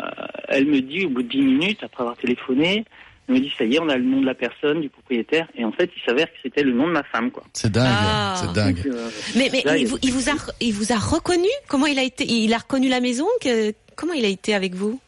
elle 0.49 0.67
me 0.67 0.81
dit 0.81 1.07
au 1.07 1.11
bout 1.11 1.23
de 1.23 1.29
10 1.29 1.39
minutes, 1.43 1.79
après 1.83 2.03
avoir 2.03 2.17
téléphoné, 2.17 2.85
elle 3.29 3.35
me 3.35 3.41
dit 3.41 3.53
ça 3.59 3.65
y 3.65 3.75
est, 3.75 3.81
on 3.81 3.89
a 3.89 3.97
le 3.97 4.05
nom 4.05 4.21
de 4.21 4.27
la 4.27 4.35
personne, 4.35 4.81
du 4.81 4.89
propriétaire. 4.89 5.47
Et 5.57 5.65
en 5.65 5.73
fait, 5.73 5.91
il 5.97 6.03
s'avère 6.07 6.27
que 6.27 6.39
c'était 6.43 6.63
le 6.63 6.73
nom 6.73 6.87
de 6.87 6.93
ma 6.93 7.03
femme, 7.03 7.31
quoi. 7.31 7.45
C'est 7.53 7.71
dingue, 7.73 7.87
Ah. 7.89 8.35
c'est 8.41 8.53
dingue. 8.53 8.77
Donc, 8.77 8.87
euh, 8.95 9.09
Mais, 9.37 9.49
mais 9.53 9.63
Là, 9.65 9.77
il, 9.77 9.83
il- 9.83 9.89
vous, 9.89 9.99
il 10.03 10.13
vous 10.13 10.29
a, 10.31 10.35
il 10.61 10.73
vous 10.73 10.93
a 10.93 10.97
reconnu? 10.97 11.49
Comment 11.69 11.87
il 11.87 11.99
a 11.99 12.03
été 12.03 12.25
Il 12.25 12.53
a 12.55 12.59
reconnu 12.59 12.89
la 12.89 13.01
maison? 13.01 13.27
Que, 13.41 13.73
Comment 13.97 14.13
il 14.13 14.25
a 14.25 14.29
été 14.29 14.55
avec 14.55 14.75
vous? 14.75 15.01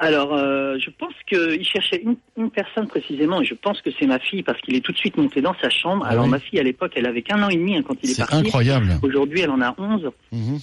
Alors, 0.00 0.34
euh, 0.34 0.76
je 0.78 0.90
pense 0.90 1.12
qu'il 1.28 1.64
cherchait 1.64 2.00
une, 2.02 2.16
une 2.36 2.50
personne 2.50 2.88
précisément, 2.88 3.40
et 3.40 3.44
je 3.44 3.54
pense 3.54 3.80
que 3.82 3.90
c'est 3.98 4.06
ma 4.06 4.18
fille, 4.18 4.42
parce 4.42 4.60
qu'il 4.62 4.74
est 4.74 4.80
tout 4.80 4.92
de 4.92 4.98
suite 4.98 5.16
monté 5.16 5.40
dans 5.42 5.54
sa 5.60 5.70
chambre. 5.70 6.04
Ah 6.06 6.10
Alors, 6.12 6.24
oui. 6.24 6.30
ma 6.30 6.38
fille, 6.40 6.58
à 6.58 6.62
l'époque, 6.62 6.92
elle 6.96 7.06
avait 7.06 7.22
qu'un 7.22 7.42
an 7.42 7.48
et 7.50 7.56
demi 7.56 7.76
hein, 7.76 7.82
quand 7.86 7.96
il 8.02 8.10
est 8.10 8.14
C'est 8.14 8.22
parti. 8.26 8.36
incroyable. 8.46 8.98
Aujourd'hui, 9.02 9.40
elle 9.42 9.50
en 9.50 9.60
a 9.60 9.74
11. 9.78 10.10
Mhm. 10.32 10.58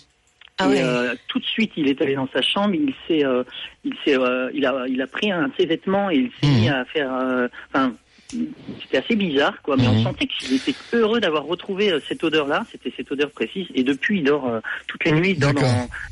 Ah 0.60 0.66
et 0.66 0.70
ouais. 0.70 0.82
euh, 0.84 1.14
tout 1.28 1.38
de 1.38 1.46
suite, 1.46 1.72
il 1.78 1.88
est 1.88 2.02
allé 2.02 2.16
dans 2.16 2.28
sa 2.34 2.42
chambre, 2.42 2.74
il 2.74 2.92
s'est, 3.08 3.24
euh, 3.24 3.44
il 3.86 3.94
s'est, 4.04 4.18
euh, 4.18 4.50
il 4.56 4.66
a, 4.66 4.86
il 4.90 5.00
a 5.04 5.06
pris 5.08 5.32
un 5.32 5.50
de 5.50 5.54
ses 5.60 5.68
vêtements 5.68 6.10
et 6.10 6.16
il 6.16 6.32
s'est 6.42 6.52
Mhm. 6.52 6.60
mis 6.62 6.70
à 6.70 6.84
faire, 6.86 7.14
euh, 7.14 7.48
enfin, 7.72 7.94
c'était 8.30 8.98
assez 8.98 9.16
bizarre, 9.16 9.54
quoi. 9.64 9.78
Mais 9.78 9.84
Mhm. 9.88 9.98
on 9.98 10.04
sentait 10.04 10.28
qu'il 10.28 10.54
était 10.54 10.76
heureux 10.94 11.20
d'avoir 11.20 11.46
retrouvé 11.46 11.92
euh, 11.92 12.00
cette 12.08 12.24
odeur-là. 12.24 12.66
C'était 12.72 12.92
cette 12.96 13.12
odeur 13.12 13.32
précise. 13.32 13.68
Et 13.76 13.84
depuis, 13.84 14.18
il 14.20 14.24
dort 14.26 14.48
euh, 14.48 14.60
toutes 14.88 15.04
les 15.06 15.12
nuits, 15.14 15.34
dans, 15.36 15.54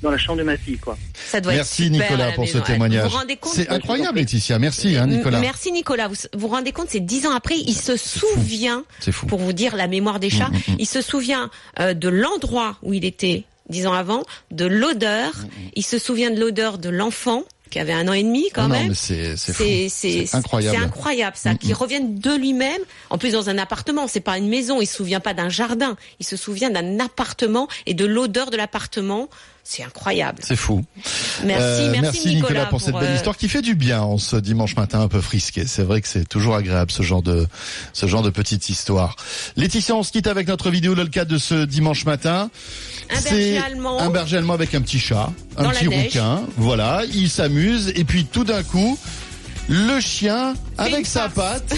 dans 0.02 0.12
la 0.12 0.18
chambre 0.18 0.40
de 0.40 0.44
ma 0.44 0.58
fille, 0.58 0.78
quoi. 0.78 0.98
Ça 1.14 1.42
doit 1.42 1.54
Merci 1.54 1.88
être 1.88 1.94
super 1.94 2.06
à 2.06 2.10
Nicolas 2.10 2.28
la 2.30 2.34
pour 2.34 2.48
ce 2.48 2.58
témoignage. 2.60 3.12
C'est 3.44 3.70
incroyable 3.70 4.18
Laetitia, 4.18 4.60
merci 4.60 4.96
hein, 4.98 5.08
Nicolas. 5.08 5.40
Merci 5.40 5.72
Nicolas. 5.72 6.08
Vous 6.08 6.16
vous 6.36 6.48
rendez 6.48 6.72
compte, 6.72 6.88
c'est 6.90 7.00
dix 7.06 7.26
ans 7.26 7.34
après, 7.36 7.56
il 7.58 7.74
se 7.76 7.98
souvient, 7.98 8.84
C'est 9.00 9.12
fou. 9.12 9.26
pour 9.26 9.40
vous 9.40 9.54
dire 9.54 9.76
la 9.76 9.88
mémoire 9.88 10.20
des 10.20 10.30
chats, 10.30 10.50
Mm, 10.50 10.54
mm, 10.56 10.74
mm. 10.74 10.76
il 10.80 10.86
se 10.88 11.02
souvient 11.02 11.50
euh, 11.80 11.94
de 11.94 12.10
l'endroit 12.10 12.78
où 12.84 12.94
il 12.94 13.04
était 13.06 13.44
dix 13.70 13.88
ans 13.88 13.94
avant, 13.94 14.24
de 14.52 14.66
l'odeur, 14.66 15.32
Mm, 15.36 15.48
il 15.76 15.84
se 15.84 15.98
souvient 15.98 16.32
de 16.32 16.40
l'odeur 16.40 16.78
de 16.78 16.90
l'enfant 16.90 17.44
qui 17.70 17.80
avait 17.80 17.94
un 17.94 18.08
an 18.08 18.14
et 18.14 18.24
demi 18.24 18.50
quand 18.54 18.66
Ah 18.66 18.68
même. 18.68 18.94
C'est 18.94 19.36
incroyable. 20.34 20.78
C'est 20.78 20.84
incroyable 20.84 21.36
ça, 21.38 21.54
Mm, 21.54 21.58
qu'il 21.58 21.72
mm. 21.72 21.74
revienne 21.74 22.20
de 22.20 22.36
lui-même. 22.36 22.82
En 23.10 23.18
plus 23.18 23.32
dans 23.32 23.50
un 23.50 23.58
appartement, 23.58 24.08
c'est 24.08 24.20
pas 24.20 24.38
une 24.38 24.48
maison. 24.50 24.82
Il 24.82 24.86
se 24.88 24.96
souvient 24.96 25.20
pas 25.20 25.34
d'un 25.34 25.50
jardin. 25.50 25.96
Il 26.20 26.26
se 26.26 26.38
souvient 26.38 26.70
d'un 26.70 27.00
appartement 27.00 27.68
et 27.86 27.94
de 27.94 28.06
l'odeur 28.06 28.52
de 28.52 28.58
l'appartement. 28.58 29.30
C'est 29.68 29.84
incroyable. 29.84 30.38
C'est 30.44 30.56
fou. 30.56 30.86
Merci, 31.44 31.64
Euh, 31.64 31.96
merci, 32.00 32.36
Nicolas, 32.36 32.68
pour, 32.68 32.80
cette 32.80 32.94
belle 32.94 33.10
euh, 33.10 33.16
histoire 33.16 33.36
qui 33.36 33.50
fait 33.50 33.64
du 33.64 33.74
bien 33.74 34.00
en 34.00 34.20
ce 34.20 34.36
dimanche 34.36 34.76
matin 34.76 35.02
un 35.02 35.08
peu 35.08 35.22
frisqué. 35.22 35.66
C'est 35.66 35.82
vrai 35.82 36.02
que 36.02 36.08
c'est 36.08 36.30
toujours 36.30 36.56
agréable 36.56 36.92
ce 36.92 37.02
genre 37.02 37.24
de 37.24 37.48
ce 37.92 38.06
genre 38.06 38.22
de 38.22 38.30
petite 38.30 38.70
histoire. 38.70 39.16
Laetitia, 39.58 39.96
on 39.96 40.04
se 40.04 40.12
quitte 40.12 40.28
avec 40.28 40.48
notre 40.48 40.70
vidéo 40.70 40.94
le 40.94 41.08
cas 41.08 41.26
de 41.26 41.40
ce 41.40 41.66
dimanche 41.66 42.06
matin. 42.06 42.52
Un 43.10 43.20
C'est 43.20 43.32
berger 43.32 43.58
allemand. 43.58 44.00
Un 44.00 44.10
berger 44.12 44.38
allemand 44.38 44.54
avec 44.54 44.76
un 44.76 44.82
petit 44.82 45.00
chat, 45.00 45.32
un 45.58 45.64
Dans 45.64 45.70
petit 45.72 45.88
rouquin. 45.88 46.44
Voilà, 46.58 47.02
il 47.12 47.28
s'amuse 47.28 47.92
et 47.96 48.04
puis 48.04 48.26
tout 48.26 48.44
d'un 48.44 48.62
coup, 48.62 49.00
le 49.68 50.00
chien 50.00 50.54
avec 50.78 51.06
sa 51.08 51.30
patte 51.30 51.74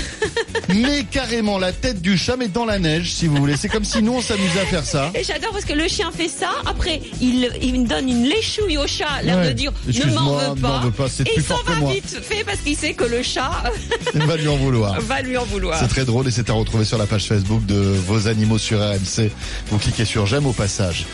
met 0.70 1.04
carrément 1.10 1.58
la 1.58 1.72
tête 1.72 2.02
du 2.02 2.18
chat 2.18 2.36
mais 2.36 2.48
dans 2.48 2.66
la 2.66 2.80
neige 2.80 3.12
si 3.14 3.28
vous 3.28 3.38
voulez. 3.38 3.56
C'est 3.58 3.70
comme 3.70 3.86
si 3.86 4.02
nous 4.02 4.14
on 4.14 4.22
s'amusait 4.22 4.60
à 4.62 4.66
faire 4.66 4.84
ça. 4.84 5.12
Et 5.16 5.24
j'adore 5.24 5.52
parce 5.52 5.66
que 5.66 5.74
le 5.74 5.88
chien 5.88 6.12
fait 6.12 6.28
ça. 6.28 6.50
Après, 6.66 7.02
il, 7.22 7.50
il 7.62 7.82
me 7.82 7.88
donne 7.88 8.10
une 8.10 8.24
léchouille 8.24 8.78
au 8.78 8.88
chat, 8.88 9.22
l'air 9.24 9.38
Ouais. 9.38 9.50
de 9.50 9.54
dire 9.54 9.72
ne 9.88 10.14
m'en 10.14 10.36
veux 10.36 10.56
pas. 10.62 10.82
veux 10.82 11.26
et 11.26 11.32
il 11.38 11.44
s'en 11.44 11.62
va 11.64 11.76
moi. 11.76 11.94
vite 11.94 12.20
fait 12.22 12.44
parce 12.44 12.60
qu'il 12.60 12.76
sait 12.76 12.94
que 12.94 13.04
le 13.04 13.22
chat 13.24 13.52
va 14.16 14.36
lui 14.36 14.48
en 14.48 14.58
vouloir. 14.58 15.00
va 15.02 15.22
lui 15.22 15.38
en 15.38 15.46
vouloir. 15.46 15.80
C'est 15.80 15.88
très 15.88 16.06
drôle 16.06 16.28
et 16.28 16.32
c'est 16.32 16.50
à 16.50 16.54
retrouver 16.54 16.86
sur 16.86 16.98
la 16.98 17.06
page 17.06 17.26
Facebook 17.28 17.66
de 17.66 17.76
vos 17.76 18.28
animaux 18.28 18.58
sur 18.58 18.80
RMC. 18.80 19.30
Vous 19.70 19.78
cliquez 19.78 20.06
sur 20.06 20.26
j'aime 20.26 20.46
au 20.46 20.54
passage. 20.54 21.06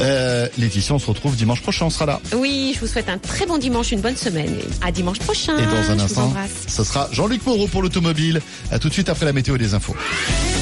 Euh, 0.00 0.48
Laetitia, 0.58 0.94
on 0.94 0.98
se 0.98 1.06
retrouve 1.06 1.36
dimanche 1.36 1.62
prochain, 1.62 1.86
on 1.86 1.90
sera 1.90 2.06
là. 2.06 2.20
Oui, 2.34 2.72
je 2.74 2.80
vous 2.80 2.86
souhaite 2.86 3.08
un 3.08 3.18
très 3.18 3.46
bon 3.46 3.58
dimanche, 3.58 3.92
une 3.92 4.00
bonne 4.00 4.16
semaine. 4.16 4.54
Et 4.58 4.86
à 4.86 4.90
dimanche 4.92 5.18
prochain. 5.18 5.56
Et 5.58 5.66
dans 5.66 5.90
un 5.90 5.98
instant, 6.00 6.15
embrasse. 6.24 6.64
ce 6.68 6.84
sera 6.84 7.08
Jean-Luc 7.12 7.44
Moreau 7.46 7.66
pour 7.68 7.82
l'automobile. 7.82 8.40
À 8.70 8.78
tout 8.78 8.88
de 8.88 8.92
suite 8.92 9.08
après 9.08 9.26
la 9.26 9.32
météo 9.32 9.56
et 9.56 9.58
des 9.58 9.74
infos. 9.74 9.96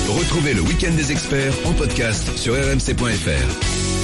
Retrouvez 0.09 0.55
le 0.55 0.61
week-end 0.61 0.93
des 0.95 1.13
experts 1.13 1.55
en 1.65 1.73
podcast 1.73 2.37
sur 2.37 2.55
rmc.fr. 2.55 4.04